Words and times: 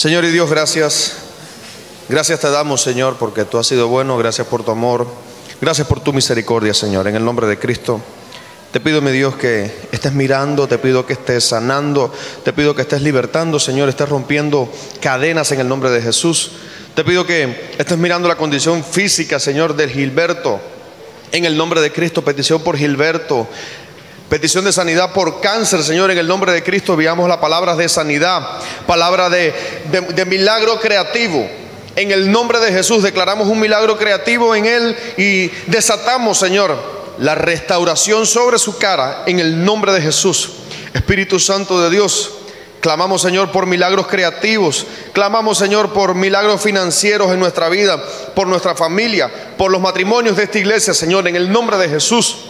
Señor 0.00 0.24
y 0.24 0.30
Dios, 0.30 0.48
gracias. 0.48 1.12
Gracias 2.08 2.40
te 2.40 2.50
damos, 2.50 2.80
Señor, 2.80 3.16
porque 3.18 3.44
tú 3.44 3.58
has 3.58 3.66
sido 3.66 3.86
bueno. 3.88 4.16
Gracias 4.16 4.46
por 4.46 4.64
tu 4.64 4.70
amor. 4.70 5.06
Gracias 5.60 5.86
por 5.86 6.00
tu 6.00 6.14
misericordia, 6.14 6.72
Señor. 6.72 7.06
En 7.06 7.16
el 7.16 7.22
nombre 7.22 7.46
de 7.46 7.58
Cristo. 7.58 8.00
Te 8.72 8.80
pido, 8.80 9.02
mi 9.02 9.10
Dios, 9.10 9.36
que 9.36 9.70
estés 9.92 10.14
mirando, 10.14 10.66
te 10.66 10.78
pido 10.78 11.04
que 11.04 11.12
estés 11.12 11.44
sanando, 11.44 12.10
te 12.42 12.54
pido 12.54 12.74
que 12.74 12.80
estés 12.80 13.02
libertando, 13.02 13.60
Señor, 13.60 13.90
estés 13.90 14.08
rompiendo 14.08 14.72
cadenas 15.02 15.52
en 15.52 15.60
el 15.60 15.68
nombre 15.68 15.90
de 15.90 16.00
Jesús. 16.00 16.52
Te 16.94 17.04
pido 17.04 17.26
que 17.26 17.74
estés 17.76 17.98
mirando 17.98 18.26
la 18.26 18.36
condición 18.36 18.82
física, 18.82 19.38
Señor, 19.38 19.76
del 19.76 19.90
Gilberto. 19.90 20.62
En 21.30 21.44
el 21.44 21.58
nombre 21.58 21.82
de 21.82 21.92
Cristo, 21.92 22.24
petición 22.24 22.62
por 22.62 22.78
Gilberto. 22.78 23.46
Petición 24.30 24.64
de 24.64 24.72
sanidad 24.72 25.12
por 25.12 25.40
cáncer, 25.40 25.82
Señor, 25.82 26.12
en 26.12 26.18
el 26.18 26.28
nombre 26.28 26.52
de 26.52 26.62
Cristo 26.62 26.94
veamos 26.94 27.28
las 27.28 27.38
palabras 27.38 27.76
de 27.76 27.88
sanidad, 27.88 28.60
palabra 28.86 29.28
de, 29.28 29.52
de, 29.90 30.02
de 30.02 30.24
milagro 30.24 30.78
creativo. 30.78 31.50
En 31.96 32.12
el 32.12 32.30
nombre 32.30 32.60
de 32.60 32.70
Jesús 32.72 33.02
declaramos 33.02 33.48
un 33.48 33.58
milagro 33.58 33.98
creativo 33.98 34.54
en 34.54 34.66
Él 34.66 34.96
y 35.16 35.48
desatamos, 35.66 36.38
Señor, 36.38 36.78
la 37.18 37.34
restauración 37.34 38.24
sobre 38.24 38.60
su 38.60 38.78
cara 38.78 39.24
en 39.26 39.40
el 39.40 39.64
nombre 39.64 39.92
de 39.92 40.00
Jesús. 40.00 40.50
Espíritu 40.94 41.40
Santo 41.40 41.82
de 41.82 41.90
Dios, 41.90 42.30
clamamos, 42.80 43.22
Señor, 43.22 43.50
por 43.50 43.66
milagros 43.66 44.06
creativos. 44.06 44.86
Clamamos, 45.12 45.58
Señor, 45.58 45.92
por 45.92 46.14
milagros 46.14 46.62
financieros 46.62 47.32
en 47.32 47.40
nuestra 47.40 47.68
vida, 47.68 48.00
por 48.36 48.46
nuestra 48.46 48.76
familia, 48.76 49.28
por 49.58 49.72
los 49.72 49.80
matrimonios 49.80 50.36
de 50.36 50.44
esta 50.44 50.60
iglesia, 50.60 50.94
Señor, 50.94 51.26
en 51.26 51.34
el 51.34 51.50
nombre 51.50 51.76
de 51.78 51.88
Jesús. 51.88 52.49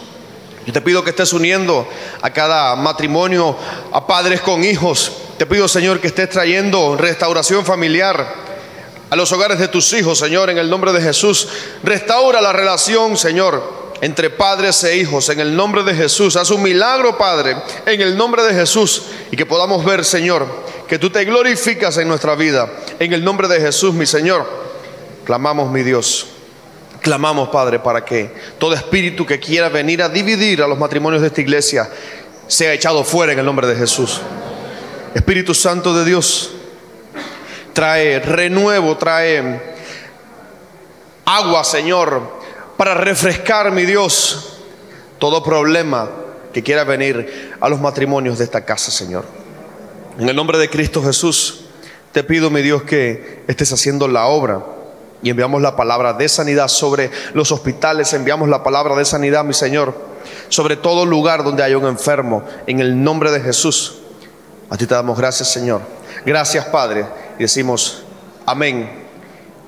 Yo 0.66 0.73
te 0.73 0.80
pido 0.80 1.02
que 1.02 1.10
estés 1.10 1.32
uniendo 1.32 1.88
a 2.20 2.30
cada 2.30 2.77
matrimonio, 2.77 3.56
a 3.92 4.06
padres 4.06 4.41
con 4.41 4.62
hijos. 4.62 5.12
Te 5.38 5.46
pido, 5.46 5.69
Señor, 5.69 6.00
que 6.00 6.09
estés 6.09 6.28
trayendo 6.28 6.96
restauración 6.96 7.64
familiar 7.64 8.50
a 9.09 9.16
los 9.16 9.33
hogares 9.33 9.59
de 9.59 9.69
tus 9.69 9.92
hijos, 9.92 10.19
Señor, 10.19 10.50
en 10.50 10.59
el 10.59 10.70
nombre 10.70 10.92
de 10.92 11.00
Jesús. 11.00 11.48
Restaura 11.83 12.41
la 12.41 12.53
relación, 12.53 13.16
Señor, 13.16 13.91
entre 14.00 14.31
padres 14.31 14.84
e 14.84 14.97
hijos, 14.97 15.28
en 15.31 15.41
el 15.41 15.56
nombre 15.56 15.83
de 15.83 15.94
Jesús. 15.94 16.36
Haz 16.36 16.50
un 16.50 16.62
milagro, 16.62 17.16
Padre, 17.16 17.56
en 17.86 18.00
el 18.00 18.16
nombre 18.16 18.42
de 18.44 18.55
Jesús. 18.55 19.03
Y 19.31 19.36
que 19.36 19.47
podamos 19.47 19.84
ver, 19.84 20.05
Señor, 20.05 20.47
que 20.86 20.98
tú 20.98 21.11
te 21.11 21.25
glorificas 21.25 21.97
en 21.97 22.06
nuestra 22.06 22.34
vida. 22.34 22.70
En 22.98 23.12
el 23.12 23.25
nombre 23.25 23.48
de 23.48 23.61
Jesús, 23.61 23.94
mi 23.94 24.06
Señor. 24.06 24.47
Clamamos, 25.25 25.70
mi 25.70 25.83
Dios. 25.83 26.27
Clamamos, 27.01 27.48
Padre, 27.48 27.79
para 27.79 28.05
que 28.05 28.31
todo 28.59 28.75
espíritu 28.75 29.25
que 29.25 29.41
quiera 29.41 29.69
venir 29.69 30.03
a 30.03 30.09
dividir 30.09 30.62
a 30.62 30.67
los 30.67 30.79
matrimonios 30.79 31.23
de 31.23 31.29
esta 31.29 31.41
iglesia 31.41 31.89
sea 32.47 32.75
echado 32.75 33.05
fuera 33.05 33.33
en 33.33 33.39
el 33.39 33.45
nombre 33.45 33.67
de 33.67 33.75
Jesús. 33.75 34.20
Espíritu 35.15 35.55
Santo 35.55 35.95
de 35.95 36.05
Dios, 36.05 36.51
trae 37.73 38.21
renuevo, 38.21 38.97
trae 38.98 39.61
agua, 41.25 41.65
Señor, 41.65 42.39
para 42.77 42.95
refrescar, 42.95 43.73
mi 43.73 43.84
Dios, 43.84 44.59
todo 45.19 45.43
problema 45.43 46.11
que 46.53 46.62
quiera 46.62 46.84
venir 46.84 47.55
a 47.61 47.69
los 47.69 47.81
matrimonios 47.81 48.39
de 48.39 48.45
esta 48.45 48.65
casa, 48.65 48.91
Señor. 48.91 49.25
En 50.19 50.28
el 50.28 50.37
nombre 50.37 50.59
de 50.59 50.69
Cristo 50.69 51.03
Jesús, 51.03 51.62
te 52.12 52.25
pido, 52.25 52.51
mi 52.51 52.61
Dios, 52.61 52.83
que 52.83 53.43
estés 53.47 53.73
haciendo 53.73 54.06
la 54.06 54.27
obra 54.27 54.61
y 55.22 55.30
enviamos 55.30 55.60
la 55.60 55.76
palabra 55.76 56.12
de 56.12 56.28
sanidad 56.28 56.68
sobre 56.68 57.10
los 57.34 57.52
hospitales, 57.52 58.12
enviamos 58.12 58.48
la 58.48 58.62
palabra 58.62 58.94
de 58.94 59.04
sanidad, 59.04 59.44
mi 59.44 59.52
Señor, 59.52 59.94
sobre 60.48 60.76
todo 60.76 61.04
lugar 61.04 61.44
donde 61.44 61.62
haya 61.62 61.78
un 61.78 61.86
enfermo, 61.86 62.42
en 62.66 62.80
el 62.80 63.02
nombre 63.02 63.30
de 63.30 63.41
Jesús. 63.41 63.98
A 64.70 64.76
ti 64.76 64.86
te 64.86 64.94
damos 64.94 65.18
gracias, 65.18 65.50
Señor. 65.50 65.82
Gracias, 66.24 66.64
Padre. 66.66 67.06
Y 67.38 67.42
decimos 67.42 68.02
amén 68.46 69.08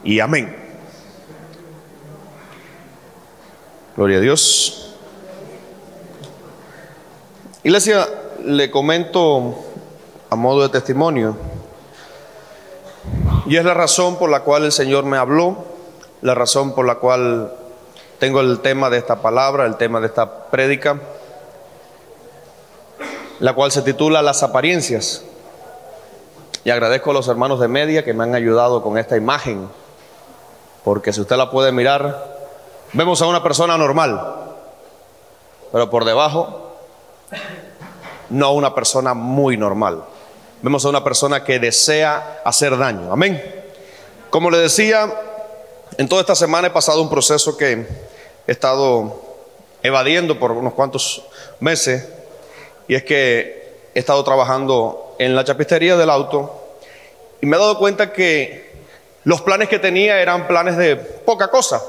y 0.05 0.21
amén. 0.21 0.57
Gloria 3.97 4.19
a 4.19 4.21
Dios. 4.21 4.95
Iglesia, 7.63 8.09
le 8.45 8.71
comento 8.71 9.55
a 10.31 10.37
modo 10.37 10.63
de 10.63 10.69
testimonio. 10.71 11.37
Y 13.53 13.59
es 13.59 13.67
la 13.67 13.75
razón 13.75 14.17
por 14.17 14.31
la 14.31 14.45
cual 14.45 14.65
el 14.65 14.73
Señor 14.73 15.05
me 15.05 15.19
habló, 15.19 15.59
la 16.23 16.35
razón 16.35 16.75
por 16.75 16.87
la 16.87 16.95
cual 16.95 17.53
tengo 18.19 18.41
el 18.41 18.61
tema 18.61 18.89
de 18.89 18.97
esta 18.97 19.17
palabra, 19.17 19.67
el 19.67 19.77
tema 19.77 20.01
de 20.01 20.07
esta 20.07 20.47
prédica, 20.47 20.99
la 23.41 23.53
cual 23.53 23.71
se 23.71 23.83
titula 23.83 24.23
Las 24.23 24.43
apariencias. 24.43 25.23
Y 26.65 26.71
agradezco 26.71 27.11
a 27.11 27.13
los 27.13 27.29
hermanos 27.29 27.61
de 27.61 27.69
media 27.69 28.03
que 28.03 28.15
me 28.15 28.25
han 28.25 28.35
ayudado 28.35 28.83
con 28.83 28.97
esta 28.97 29.19
imagen, 29.19 29.69
porque 30.83 31.13
si 31.13 31.21
usted 31.21 31.37
la 31.37 31.51
puede 31.51 31.73
mirar, 31.73 32.35
vemos 32.95 33.21
a 33.21 33.27
una 33.27 33.43
persona 33.43 33.77
normal, 33.77 34.35
pero 35.73 35.91
por 35.91 36.07
debajo, 36.07 36.73
no 38.31 38.47
a 38.47 38.53
una 38.53 38.75
persona 38.75 39.13
muy 39.13 39.59
normal. 39.59 40.05
Vemos 40.63 40.85
a 40.85 40.91
una 40.91 41.03
persona 41.03 41.43
que 41.43 41.59
desea 41.59 42.41
hacer 42.45 42.79
daño. 42.79 43.13
Amén. 43.13 43.43
Como 44.31 44.49
le 44.49 44.59
decía, 44.59 45.13
en 45.99 46.09
toda 46.09 46.21
esta 46.21 46.37
semana 46.37 46.69
he 46.69 46.71
pasado 46.71 47.03
un 47.03 47.11
proceso 47.11 47.57
que 47.57 47.85
he 48.47 48.53
estado 48.53 49.21
evadiendo 49.83 50.39
por 50.39 50.53
unos 50.53 50.75
cuantos 50.75 51.25
meses, 51.59 52.09
y 52.87 52.95
es 52.95 53.03
que 53.03 53.75
he 53.93 53.99
estado 53.99 54.23
trabajando 54.23 55.17
en 55.19 55.35
la 55.35 55.43
chapistería 55.43 55.97
del 55.97 56.11
auto 56.11 56.77
y 57.41 57.47
me 57.47 57.57
he 57.57 57.61
dado 57.61 57.77
cuenta 57.77 58.13
que 58.13 58.71
los 59.25 59.41
planes 59.43 59.69
que 59.69 59.81
tenía 59.81 60.21
eran 60.21 60.47
planes 60.47 60.77
de 60.77 60.95
poca 60.95 61.49
cosa, 61.49 61.83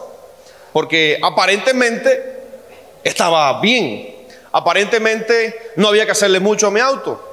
porque 0.72 1.20
aparentemente 1.22 2.42
estaba 3.04 3.62
bien, 3.62 4.16
aparentemente 4.52 5.74
no 5.76 5.90
había 5.90 6.06
que 6.06 6.14
hacerle 6.14 6.40
mucho 6.40 6.68
a 6.68 6.72
mi 6.72 6.80
auto. 6.80 7.33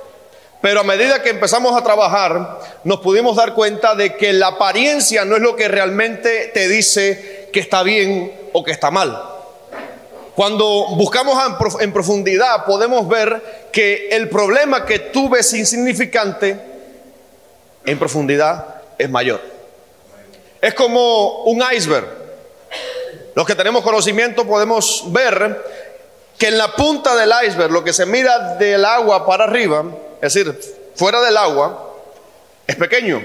Pero 0.60 0.80
a 0.80 0.84
medida 0.84 1.22
que 1.22 1.30
empezamos 1.30 1.74
a 1.74 1.82
trabajar, 1.82 2.60
nos 2.84 3.00
pudimos 3.00 3.36
dar 3.36 3.54
cuenta 3.54 3.94
de 3.94 4.16
que 4.16 4.32
la 4.32 4.48
apariencia 4.48 5.24
no 5.24 5.36
es 5.36 5.42
lo 5.42 5.56
que 5.56 5.68
realmente 5.68 6.50
te 6.52 6.68
dice 6.68 7.48
que 7.52 7.60
está 7.60 7.82
bien 7.82 8.32
o 8.52 8.62
que 8.62 8.72
está 8.72 8.90
mal. 8.90 9.22
Cuando 10.34 10.86
buscamos 10.96 11.36
en 11.80 11.92
profundidad, 11.92 12.64
podemos 12.64 13.08
ver 13.08 13.68
que 13.72 14.08
el 14.10 14.28
problema 14.28 14.84
que 14.84 14.98
tú 14.98 15.28
ves 15.28 15.52
insignificante, 15.54 16.58
en 17.84 17.98
profundidad 17.98 18.82
es 18.98 19.08
mayor. 19.08 19.40
Es 20.60 20.74
como 20.74 21.44
un 21.44 21.62
iceberg. 21.74 22.06
Los 23.34 23.46
que 23.46 23.54
tenemos 23.54 23.82
conocimiento 23.82 24.46
podemos 24.46 25.04
ver 25.10 25.64
que 26.36 26.48
en 26.48 26.58
la 26.58 26.74
punta 26.74 27.16
del 27.16 27.32
iceberg, 27.46 27.70
lo 27.70 27.82
que 27.82 27.92
se 27.92 28.04
mira 28.04 28.56
del 28.56 28.84
agua 28.84 29.26
para 29.26 29.44
arriba, 29.44 29.84
es 30.20 30.34
decir, 30.34 30.60
fuera 30.94 31.20
del 31.20 31.36
agua, 31.36 31.94
es 32.66 32.76
pequeño. 32.76 33.22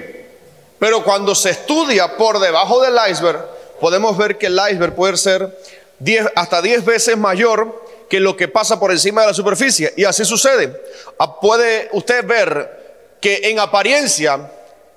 Pero 0.80 1.04
cuando 1.04 1.34
se 1.36 1.52
estudia 1.52 2.18
por 2.18 2.40
debajo 2.40 2.82
del 2.82 2.96
iceberg, 3.10 3.46
podemos 3.80 4.18
ver 4.18 4.38
que 4.38 4.48
el 4.48 4.60
iceberg 4.72 4.96
puede 4.96 5.18
ser 5.18 5.58
10, 6.00 6.28
hasta 6.36 6.62
10 6.62 6.86
veces 6.86 7.18
mayor 7.18 7.86
que 8.10 8.20
lo 8.20 8.36
que 8.38 8.48
pasa 8.48 8.80
por 8.80 8.92
encima 8.92 9.22
de 9.22 9.28
la 9.28 9.34
superficie. 9.34 9.94
Y 9.98 10.04
así 10.04 10.26
sucede. 10.26 10.82
Ah, 11.18 11.40
puede 11.40 11.90
usted 11.94 12.26
ver 12.26 13.18
que 13.22 13.42
en 13.44 13.60
apariencia 13.60 14.52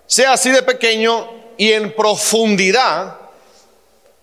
sea 0.07 0.33
así 0.33 0.51
de 0.51 0.63
pequeño 0.63 1.31
y 1.57 1.73
en 1.73 1.95
profundidad 1.95 3.17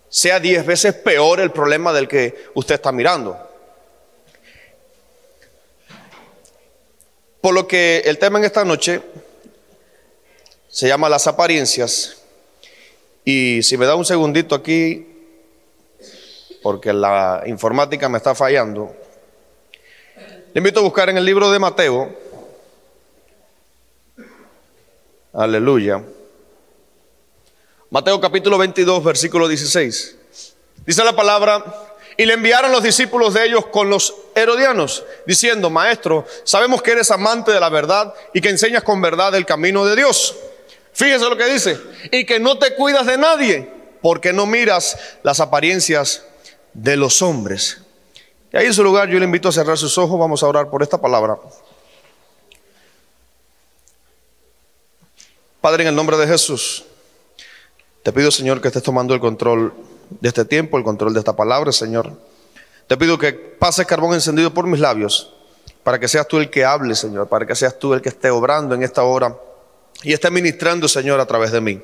sea 0.10 0.40
10 0.40 0.66
veces 0.66 0.94
peor 0.94 1.40
el 1.40 1.52
problema 1.52 1.92
del 1.92 2.08
que 2.08 2.46
usted 2.54 2.76
está 2.76 2.92
mirando. 2.92 3.45
Por 7.46 7.54
lo 7.54 7.68
que 7.68 8.02
el 8.06 8.18
tema 8.18 8.40
en 8.40 8.46
esta 8.46 8.66
noche 8.66 9.04
se 10.68 10.88
llama 10.88 11.08
las 11.08 11.28
apariencias. 11.28 12.24
Y 13.24 13.62
si 13.62 13.78
me 13.78 13.86
da 13.86 13.94
un 13.94 14.04
segundito 14.04 14.56
aquí, 14.56 15.06
porque 16.64 16.92
la 16.92 17.44
informática 17.46 18.10
me 18.10 18.18
está 18.18 18.34
fallando, 18.34 18.96
le 20.16 20.58
invito 20.58 20.80
a 20.80 20.82
buscar 20.82 21.08
en 21.10 21.18
el 21.18 21.26
libro 21.26 21.52
de 21.52 21.60
Mateo. 21.60 22.18
Aleluya. 25.32 26.02
Mateo 27.92 28.20
capítulo 28.20 28.58
22, 28.58 29.04
versículo 29.04 29.48
16. 29.48 30.18
Dice 30.84 31.04
la 31.04 31.16
palabra, 31.16 31.64
y 32.18 32.26
le 32.26 32.34
enviaron 32.34 32.72
los 32.72 32.84
discípulos 32.84 33.34
de 33.34 33.46
ellos 33.46 33.66
con 33.68 33.90
los 33.90 34.16
herodianos, 34.36 35.04
diciendo, 35.26 35.70
Maestro, 35.70 36.26
sabemos 36.44 36.82
que 36.82 36.92
eres 36.92 37.12
amante 37.12 37.52
de 37.52 37.60
la 37.60 37.70
verdad 37.70 38.14
y 38.34 38.42
que 38.42 38.50
enseñas 38.50 38.84
con 38.84 39.02
verdad 39.02 39.36
el 39.36 39.46
camino 39.46 39.86
de 39.86 39.96
Dios. 39.96 40.36
Fíjese 40.94 41.30
lo 41.30 41.36
que 41.36 41.52
dice, 41.52 41.78
y 42.12 42.26
que 42.26 42.40
no 42.40 42.58
te 42.58 42.74
cuidas 42.76 43.06
de 43.06 43.18
nadie, 43.18 43.70
porque 44.02 44.32
no 44.32 44.46
miras 44.46 44.98
las 45.24 45.40
apariencias 45.42 46.24
de 46.74 46.96
los 46.96 47.22
hombres. 47.22 47.82
Y 48.54 48.58
ahí 48.58 48.68
en 48.68 48.74
su 48.74 48.84
lugar 48.84 49.10
yo 49.10 49.20
le 49.20 49.26
invito 49.26 49.50
a 49.50 49.52
cerrar 49.52 49.78
sus 49.78 49.98
ojos, 49.98 50.18
vamos 50.18 50.42
a 50.42 50.48
orar 50.48 50.70
por 50.70 50.82
esta 50.82 51.00
palabra. 51.00 51.38
Padre, 55.60 55.84
en 55.84 55.90
el 55.90 55.96
nombre 55.96 56.16
de 56.16 56.28
Jesús, 56.28 56.86
te 58.04 58.14
pido, 58.14 58.32
Señor, 58.32 58.62
que 58.62 58.68
estés 58.68 58.84
tomando 58.84 59.14
el 59.14 59.20
control 59.20 59.74
de 60.10 60.28
este 60.28 60.46
tiempo, 60.46 60.78
el 60.78 60.84
control 60.84 61.14
de 61.14 61.20
esta 61.20 61.36
palabra, 61.36 61.72
Señor. 61.72 62.12
Te 62.88 62.98
pido 62.98 63.18
que 63.18 63.34
pases 63.34 63.86
carbón 63.86 64.14
encendido 64.14 64.54
por 64.54 64.68
mis 64.68 64.80
labios, 64.80 65.34
para 65.84 66.00
que 66.00 66.08
seas 66.08 66.28
tú 66.28 66.38
el 66.38 66.50
que 66.50 66.66
hable, 66.66 66.96
Señor, 66.96 67.28
para 67.28 67.46
que 67.46 67.56
seas 67.56 67.78
tú 67.80 67.94
el 67.94 68.02
que 68.02 68.10
esté 68.10 68.30
obrando 68.30 68.76
en 68.76 68.84
esta 68.84 69.04
hora 69.04 69.36
y 70.04 70.14
esté 70.14 70.30
ministrando, 70.30 70.88
Señor, 70.88 71.20
a 71.20 71.26
través 71.26 71.52
de 71.52 71.62
mí. 71.62 71.82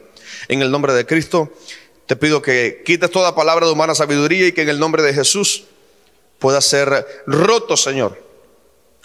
En 0.48 0.62
el 0.62 0.72
nombre 0.72 0.94
de 0.94 1.06
Cristo, 1.06 1.52
te 2.06 2.16
pido 2.16 2.42
que 2.42 2.84
quites 2.86 3.10
toda 3.10 3.36
palabra 3.36 3.66
de 3.66 3.72
humana 3.72 3.96
sabiduría 3.96 4.48
y 4.48 4.52
que 4.52 4.64
en 4.64 4.70
el 4.70 4.80
nombre 4.80 5.02
de 5.02 5.14
Jesús 5.14 5.66
pueda 6.40 6.62
ser 6.62 7.06
roto, 7.26 7.78
Señor. 7.78 8.22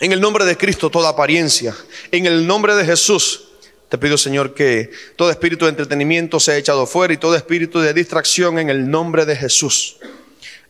En 0.00 0.12
el 0.12 0.20
nombre 0.20 0.44
de 0.44 0.56
Cristo, 0.56 0.90
toda 0.90 1.10
apariencia. 1.10 1.74
En 2.10 2.26
el 2.26 2.46
nombre 2.46 2.74
de 2.74 2.84
Jesús, 2.84 3.45
te 3.88 3.98
pido, 3.98 4.18
Señor, 4.18 4.54
que 4.54 4.90
todo 5.14 5.30
espíritu 5.30 5.66
de 5.66 5.70
entretenimiento 5.70 6.40
sea 6.40 6.56
echado 6.56 6.86
fuera 6.86 7.14
y 7.14 7.18
todo 7.18 7.36
espíritu 7.36 7.80
de 7.80 7.94
distracción 7.94 8.58
en 8.58 8.68
el 8.68 8.90
nombre 8.90 9.24
de 9.24 9.36
Jesús. 9.36 9.98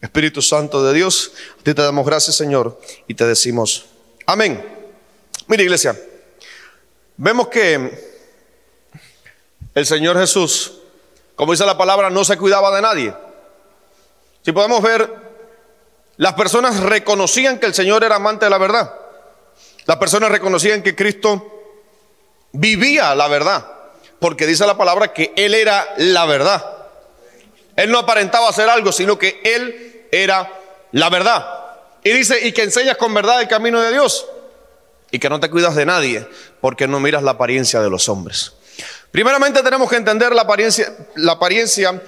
Espíritu 0.03 0.43
Santo 0.43 0.85
de 0.85 0.93
Dios, 0.93 1.33
a 1.59 1.63
ti 1.63 1.73
te 1.73 1.83
damos 1.83 2.05
gracias, 2.05 2.37
Señor, 2.37 2.79
y 3.09 3.15
te 3.15 3.25
decimos 3.27 3.87
amén. 4.27 4.63
Mira, 5.47 5.63
iglesia, 5.63 5.99
vemos 7.17 7.49
que 7.49 8.17
el 9.75 9.87
Señor 9.87 10.19
Jesús, 10.19 10.75
como 11.35 11.53
dice 11.53 11.65
la 11.65 11.79
palabra, 11.79 12.11
no 12.11 12.25
se 12.25 12.37
cuidaba 12.37 12.75
de 12.75 12.83
nadie. 12.83 13.15
Si 14.43 14.53
podemos 14.53 14.83
ver, 14.83 15.11
las 16.19 16.35
personas 16.35 16.81
reconocían 16.81 17.59
que 17.59 17.67
el 17.67 17.75
Señor 17.75 18.05
era 18.05 18.17
amante 18.17 18.45
de 18.45 18.51
la 18.51 18.59
verdad. 18.59 18.95
Las 19.87 19.97
personas 19.97 20.31
reconocían 20.31 20.83
que 20.83 20.95
Cristo 20.95 21.56
vivía 22.57 23.15
la 23.15 23.29
verdad, 23.29 23.67
porque 24.19 24.47
dice 24.47 24.67
la 24.67 24.77
palabra 24.77 25.13
que 25.13 25.33
Él 25.37 25.55
era 25.55 25.87
la 25.99 26.27
verdad. 26.27 26.65
Él 27.77 27.91
no 27.91 27.99
aparentaba 27.99 28.49
hacer 28.49 28.69
algo, 28.69 28.91
sino 28.93 29.19
que 29.19 29.41
Él 29.45 30.07
era 30.11 30.51
la 30.93 31.11
verdad. 31.11 31.47
Y 32.03 32.11
dice, 32.11 32.47
y 32.47 32.53
que 32.53 32.63
enseñas 32.63 32.97
con 32.97 33.13
verdad 33.13 33.41
el 33.41 33.49
camino 33.49 33.81
de 33.81 33.93
Dios, 33.93 34.27
y 35.11 35.19
que 35.19 35.29
no 35.29 35.41
te 35.41 35.51
cuidas 35.51 35.75
de 35.75 35.87
nadie, 35.87 36.27
porque 36.61 36.89
no 36.89 37.01
miras 37.01 37.23
la 37.23 37.33
apariencia 37.33 37.81
de 37.81 37.91
los 37.91 38.09
hombres. 38.09 38.55
Primeramente 39.11 39.63
tenemos 39.63 39.89
que 39.89 39.97
entender 39.97 40.35
la 40.35 40.43
apariencia, 40.43 40.95
la 41.17 41.33
apariencia 41.33 42.03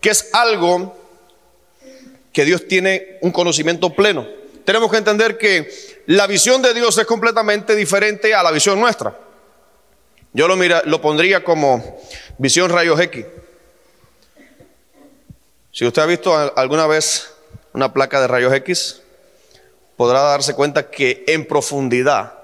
que 0.00 0.10
es 0.10 0.30
algo 0.32 0.96
que 2.32 2.44
Dios 2.44 2.68
tiene 2.68 3.18
un 3.22 3.30
conocimiento 3.32 3.94
pleno. 3.94 4.26
Tenemos 4.64 4.90
que 4.90 4.98
entender 4.98 5.38
que 5.38 6.02
la 6.06 6.26
visión 6.26 6.60
de 6.60 6.74
Dios 6.74 6.98
es 6.98 7.06
completamente 7.06 7.74
diferente 7.74 8.34
a 8.34 8.42
la 8.42 8.50
visión 8.50 8.78
nuestra. 8.78 9.25
Yo 10.36 10.46
lo, 10.48 10.56
mira, 10.56 10.82
lo 10.84 11.00
pondría 11.00 11.42
como 11.42 11.98
visión 12.36 12.68
rayos 12.68 13.00
X. 13.00 13.24
Si 15.72 15.86
usted 15.86 16.02
ha 16.02 16.04
visto 16.04 16.36
alguna 16.54 16.86
vez 16.86 17.32
una 17.72 17.94
placa 17.94 18.20
de 18.20 18.26
rayos 18.26 18.52
X, 18.52 19.00
podrá 19.96 20.20
darse 20.20 20.54
cuenta 20.54 20.90
que 20.90 21.24
en 21.26 21.46
profundidad, 21.46 22.34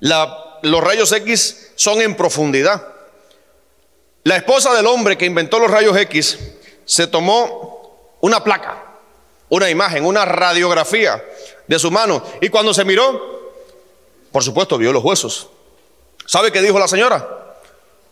los 0.00 0.84
rayos 0.84 1.10
X 1.10 1.72
son 1.74 2.02
en 2.02 2.18
profundidad. 2.18 2.86
La 4.24 4.36
esposa 4.36 4.74
del 4.74 4.86
hombre 4.86 5.16
que 5.16 5.24
inventó 5.24 5.58
los 5.58 5.70
rayos 5.70 5.96
X 5.96 6.38
se 6.84 7.06
tomó 7.06 8.18
una 8.20 8.44
placa, 8.44 8.98
una 9.48 9.70
imagen, 9.70 10.04
una 10.04 10.26
radiografía 10.26 11.24
de 11.66 11.78
su 11.78 11.90
mano 11.90 12.22
y 12.42 12.50
cuando 12.50 12.74
se 12.74 12.84
miró, 12.84 13.54
por 14.30 14.42
supuesto, 14.42 14.76
vio 14.76 14.92
los 14.92 15.02
huesos. 15.02 15.48
¿Sabe 16.32 16.50
qué 16.50 16.62
dijo 16.62 16.78
la 16.78 16.88
señora? 16.88 17.28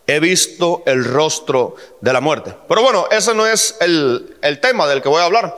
He 0.05 0.19
visto 0.19 0.83
el 0.85 1.03
rostro 1.03 1.75
de 2.01 2.13
la 2.13 2.21
muerte. 2.21 2.53
Pero 2.67 2.83
bueno, 2.83 3.07
ese 3.09 3.33
no 3.33 3.47
es 3.47 3.77
el, 3.79 4.59
tema 4.61 4.85
del 4.85 5.01
que 5.01 5.09
voy 5.09 5.21
a 5.21 5.25
hablar, 5.25 5.57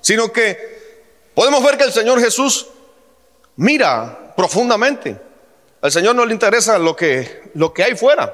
sino 0.00 0.30
que 0.30 1.00
podemos 1.34 1.64
ver 1.64 1.76
que 1.76 1.82
el 1.82 1.92
Señor 1.92 2.20
Jesús 2.20 2.68
mira 3.56 4.32
profundamente. 4.36 5.20
Al 5.80 5.90
Señor 5.90 6.14
no 6.14 6.24
le 6.24 6.32
interesa 6.32 6.78
lo 6.78 6.94
que, 6.94 7.50
lo 7.54 7.74
que 7.74 7.82
hay 7.82 7.96
fuera. 7.96 8.32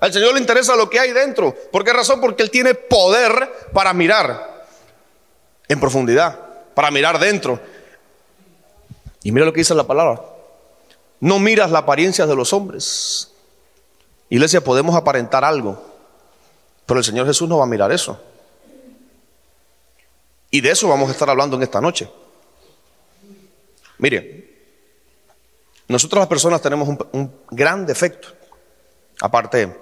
Al 0.00 0.14
Señor 0.14 0.32
le 0.32 0.40
interesa 0.40 0.74
lo 0.74 0.88
que 0.88 0.98
hay 0.98 1.12
dentro. 1.12 1.54
¿Por 1.70 1.84
qué 1.84 1.92
razón? 1.92 2.22
Porque 2.22 2.42
Él 2.42 2.50
tiene 2.50 2.72
poder 2.72 3.52
para 3.74 3.92
mirar 3.92 4.64
en 5.68 5.78
profundidad, 5.78 6.40
para 6.72 6.90
mirar 6.90 7.18
dentro. 7.18 7.60
Y 9.22 9.30
mira 9.30 9.44
lo 9.44 9.52
que 9.52 9.60
dice 9.60 9.74
la 9.74 9.86
palabra. 9.86 10.39
No 11.20 11.38
miras 11.38 11.70
la 11.70 11.80
apariencia 11.80 12.26
de 12.26 12.34
los 12.34 12.52
hombres. 12.52 13.30
Iglesia, 14.30 14.62
podemos 14.62 14.96
aparentar 14.96 15.44
algo, 15.44 15.82
pero 16.86 16.98
el 16.98 17.04
Señor 17.04 17.26
Jesús 17.26 17.48
no 17.48 17.58
va 17.58 17.64
a 17.64 17.68
mirar 17.68 17.92
eso. 17.92 18.18
Y 20.50 20.60
de 20.60 20.70
eso 20.70 20.88
vamos 20.88 21.08
a 21.08 21.12
estar 21.12 21.28
hablando 21.28 21.56
en 21.56 21.62
esta 21.62 21.80
noche. 21.80 22.10
Mire, 23.98 24.48
nosotros 25.88 26.20
las 26.20 26.28
personas 26.28 26.62
tenemos 26.62 26.88
un, 26.88 27.06
un 27.12 27.34
gran 27.50 27.84
defecto, 27.84 28.28
aparte 29.20 29.76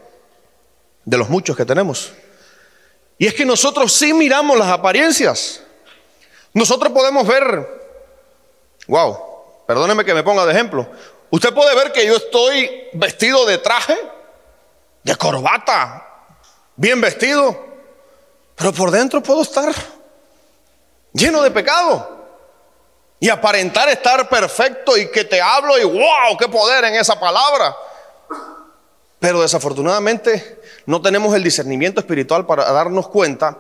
de 1.05 1.17
los 1.17 1.29
muchos 1.29 1.57
que 1.57 1.65
tenemos. 1.65 2.13
Y 3.17 3.27
es 3.27 3.35
que 3.35 3.45
nosotros 3.45 3.93
sí 3.93 4.13
miramos 4.13 4.59
las 4.59 4.69
apariencias. 4.69 5.63
Nosotros 6.53 6.93
podemos 6.93 7.27
ver, 7.27 7.67
wow, 8.87 9.19
perdóneme 9.67 10.05
que 10.05 10.15
me 10.15 10.23
ponga 10.23 10.47
de 10.47 10.53
ejemplo, 10.53 10.89
Usted 11.31 11.53
puede 11.53 11.75
ver 11.75 11.93
que 11.93 12.07
yo 12.07 12.17
estoy 12.17 12.89
vestido 12.95 13.45
de 13.45 13.59
traje, 13.59 13.97
de 15.03 15.17
corbata, 15.17 16.07
bien 16.77 17.01
vestido, 17.01 17.67
pero 18.55 18.73
por 18.73 18.91
dentro 18.91 19.23
puedo 19.23 19.43
estar 19.43 19.73
lleno 21.13 21.43
de 21.43 21.51
pecado 21.51 22.17
y 23.21 23.29
aparentar 23.29 23.89
estar 23.89 24.29
perfecto 24.29 24.97
y 24.97 25.11
que 25.11 25.25
te 25.25 25.41
hablo 25.41 25.79
y 25.79 25.85
wow, 25.85 26.37
qué 26.39 26.49
poder 26.49 26.85
en 26.85 26.95
esa 26.95 27.19
palabra. 27.19 27.77
Pero 29.19 29.43
desafortunadamente 29.43 30.61
no 30.87 31.03
tenemos 31.03 31.35
el 31.35 31.43
discernimiento 31.43 32.01
espiritual 32.01 32.47
para 32.47 32.71
darnos 32.73 33.09
cuenta 33.09 33.59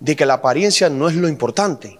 de 0.00 0.16
que 0.16 0.26
la 0.26 0.34
apariencia 0.34 0.90
no 0.90 1.08
es 1.08 1.14
lo 1.14 1.28
importante. 1.28 1.98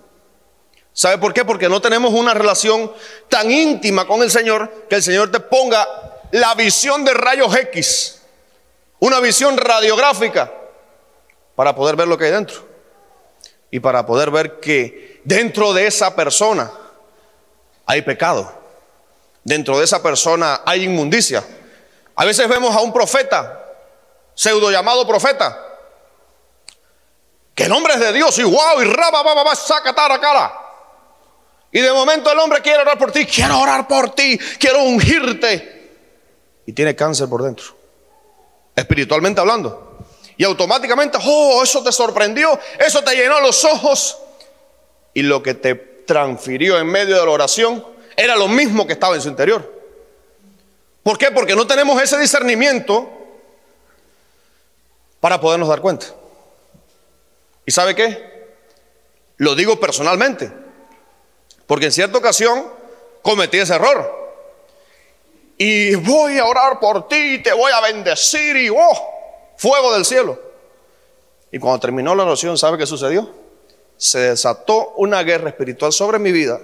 ¿Sabe 0.94 1.18
por 1.18 1.34
qué? 1.34 1.44
Porque 1.44 1.68
no 1.68 1.82
tenemos 1.82 2.14
una 2.14 2.32
relación 2.34 2.90
tan 3.28 3.50
íntima 3.50 4.06
con 4.06 4.22
el 4.22 4.30
Señor 4.30 4.86
que 4.88 4.94
el 4.94 5.02
Señor 5.02 5.30
te 5.32 5.40
ponga 5.40 5.86
la 6.30 6.54
visión 6.54 7.04
de 7.04 7.12
rayos 7.12 7.54
X, 7.56 8.22
una 9.00 9.18
visión 9.18 9.56
radiográfica, 9.56 10.52
para 11.56 11.74
poder 11.74 11.96
ver 11.96 12.06
lo 12.06 12.16
que 12.16 12.26
hay 12.26 12.30
dentro. 12.30 12.64
Y 13.72 13.80
para 13.80 14.06
poder 14.06 14.30
ver 14.30 14.60
que 14.60 15.20
dentro 15.24 15.72
de 15.72 15.88
esa 15.88 16.14
persona 16.14 16.70
hay 17.86 18.02
pecado. 18.02 18.52
Dentro 19.42 19.78
de 19.78 19.84
esa 19.84 20.00
persona 20.00 20.62
hay 20.64 20.84
inmundicia. 20.84 21.44
A 22.14 22.24
veces 22.24 22.48
vemos 22.48 22.74
a 22.74 22.80
un 22.80 22.92
profeta, 22.92 23.64
pseudo 24.32 24.70
llamado 24.70 25.04
profeta, 25.08 25.58
que 27.52 27.64
el 27.64 27.70
nombre 27.70 27.94
es 27.94 28.00
de 28.00 28.12
Dios 28.12 28.38
y 28.38 28.44
wow, 28.44 28.80
y 28.80 28.84
raba, 28.84 29.22
va, 29.22 29.56
saca, 29.56 29.92
tara, 29.92 30.20
cara. 30.20 30.63
Y 31.74 31.80
de 31.80 31.92
momento 31.92 32.30
el 32.30 32.38
hombre 32.38 32.62
quiere 32.62 32.82
orar 32.82 32.96
por 32.96 33.10
ti, 33.10 33.26
quiero 33.26 33.58
orar 33.58 33.88
por 33.88 34.14
ti, 34.14 34.38
quiero 34.60 34.84
ungirte. 34.84 35.90
Y 36.66 36.72
tiene 36.72 36.94
cáncer 36.94 37.28
por 37.28 37.42
dentro, 37.42 37.76
espiritualmente 38.76 39.40
hablando. 39.40 39.98
Y 40.36 40.44
automáticamente, 40.44 41.18
oh, 41.20 41.64
eso 41.64 41.82
te 41.82 41.90
sorprendió, 41.90 42.56
eso 42.78 43.02
te 43.02 43.16
llenó 43.16 43.40
los 43.40 43.64
ojos. 43.64 44.16
Y 45.14 45.22
lo 45.22 45.42
que 45.42 45.54
te 45.54 45.74
transfirió 45.74 46.78
en 46.78 46.86
medio 46.86 47.18
de 47.18 47.26
la 47.26 47.32
oración 47.32 47.84
era 48.16 48.36
lo 48.36 48.46
mismo 48.46 48.86
que 48.86 48.92
estaba 48.92 49.16
en 49.16 49.22
su 49.22 49.28
interior. 49.28 49.68
¿Por 51.02 51.18
qué? 51.18 51.32
Porque 51.32 51.56
no 51.56 51.66
tenemos 51.66 52.00
ese 52.00 52.16
discernimiento 52.18 53.10
para 55.18 55.40
podernos 55.40 55.68
dar 55.68 55.80
cuenta. 55.80 56.06
¿Y 57.66 57.72
sabe 57.72 57.96
qué? 57.96 58.54
Lo 59.38 59.56
digo 59.56 59.80
personalmente. 59.80 60.62
Porque 61.66 61.86
en 61.86 61.92
cierta 61.92 62.18
ocasión 62.18 62.66
cometí 63.22 63.58
ese 63.58 63.74
error. 63.74 64.24
Y 65.56 65.94
voy 65.94 66.38
a 66.38 66.46
orar 66.46 66.80
por 66.80 67.08
ti, 67.08 67.42
te 67.42 67.52
voy 67.52 67.72
a 67.72 67.80
bendecir 67.80 68.56
y 68.56 68.68
oh, 68.68 69.54
fuego 69.56 69.94
del 69.94 70.04
cielo. 70.04 70.38
Y 71.52 71.58
cuando 71.58 71.80
terminó 71.80 72.14
la 72.14 72.24
oración, 72.24 72.58
¿sabe 72.58 72.76
qué 72.76 72.86
sucedió? 72.86 73.30
Se 73.96 74.18
desató 74.18 74.94
una 74.96 75.22
guerra 75.22 75.48
espiritual 75.48 75.92
sobre 75.92 76.18
mi 76.18 76.32
vida 76.32 76.60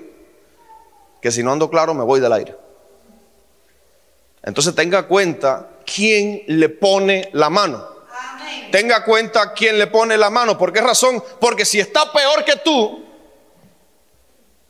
que 1.21 1.30
si 1.30 1.42
no 1.42 1.52
ando 1.52 1.71
claro 1.71 1.95
me 1.95 2.02
voy 2.02 2.21
del 2.21 2.33
aire. 2.33 2.57
Entonces 4.42 4.75
tenga 4.75 5.07
cuenta 5.07 5.69
quién 5.85 6.42
le 6.47 6.69
pone 6.69 7.28
la 7.33 7.50
mano. 7.50 7.87
Tenga 8.73 9.04
cuenta 9.04 9.52
quién 9.52 9.78
le 9.78 9.87
pone 9.87 10.16
la 10.16 10.30
mano. 10.30 10.57
¿Por 10.57 10.73
qué 10.73 10.80
razón? 10.80 11.23
Porque 11.40 11.64
si 11.64 11.78
está 11.78 12.11
peor 12.12 12.45
que 12.45 12.57
tú, 12.57 13.04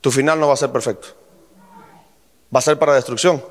tu 0.01 0.11
final 0.11 0.39
no 0.39 0.49
va 0.49 0.55
a 0.55 0.57
ser 0.57 0.71
perfecto. 0.71 1.09
Va 2.55 2.59
a 2.59 2.63
ser 2.63 2.79
para 2.79 2.95
destrucción. 2.95 3.45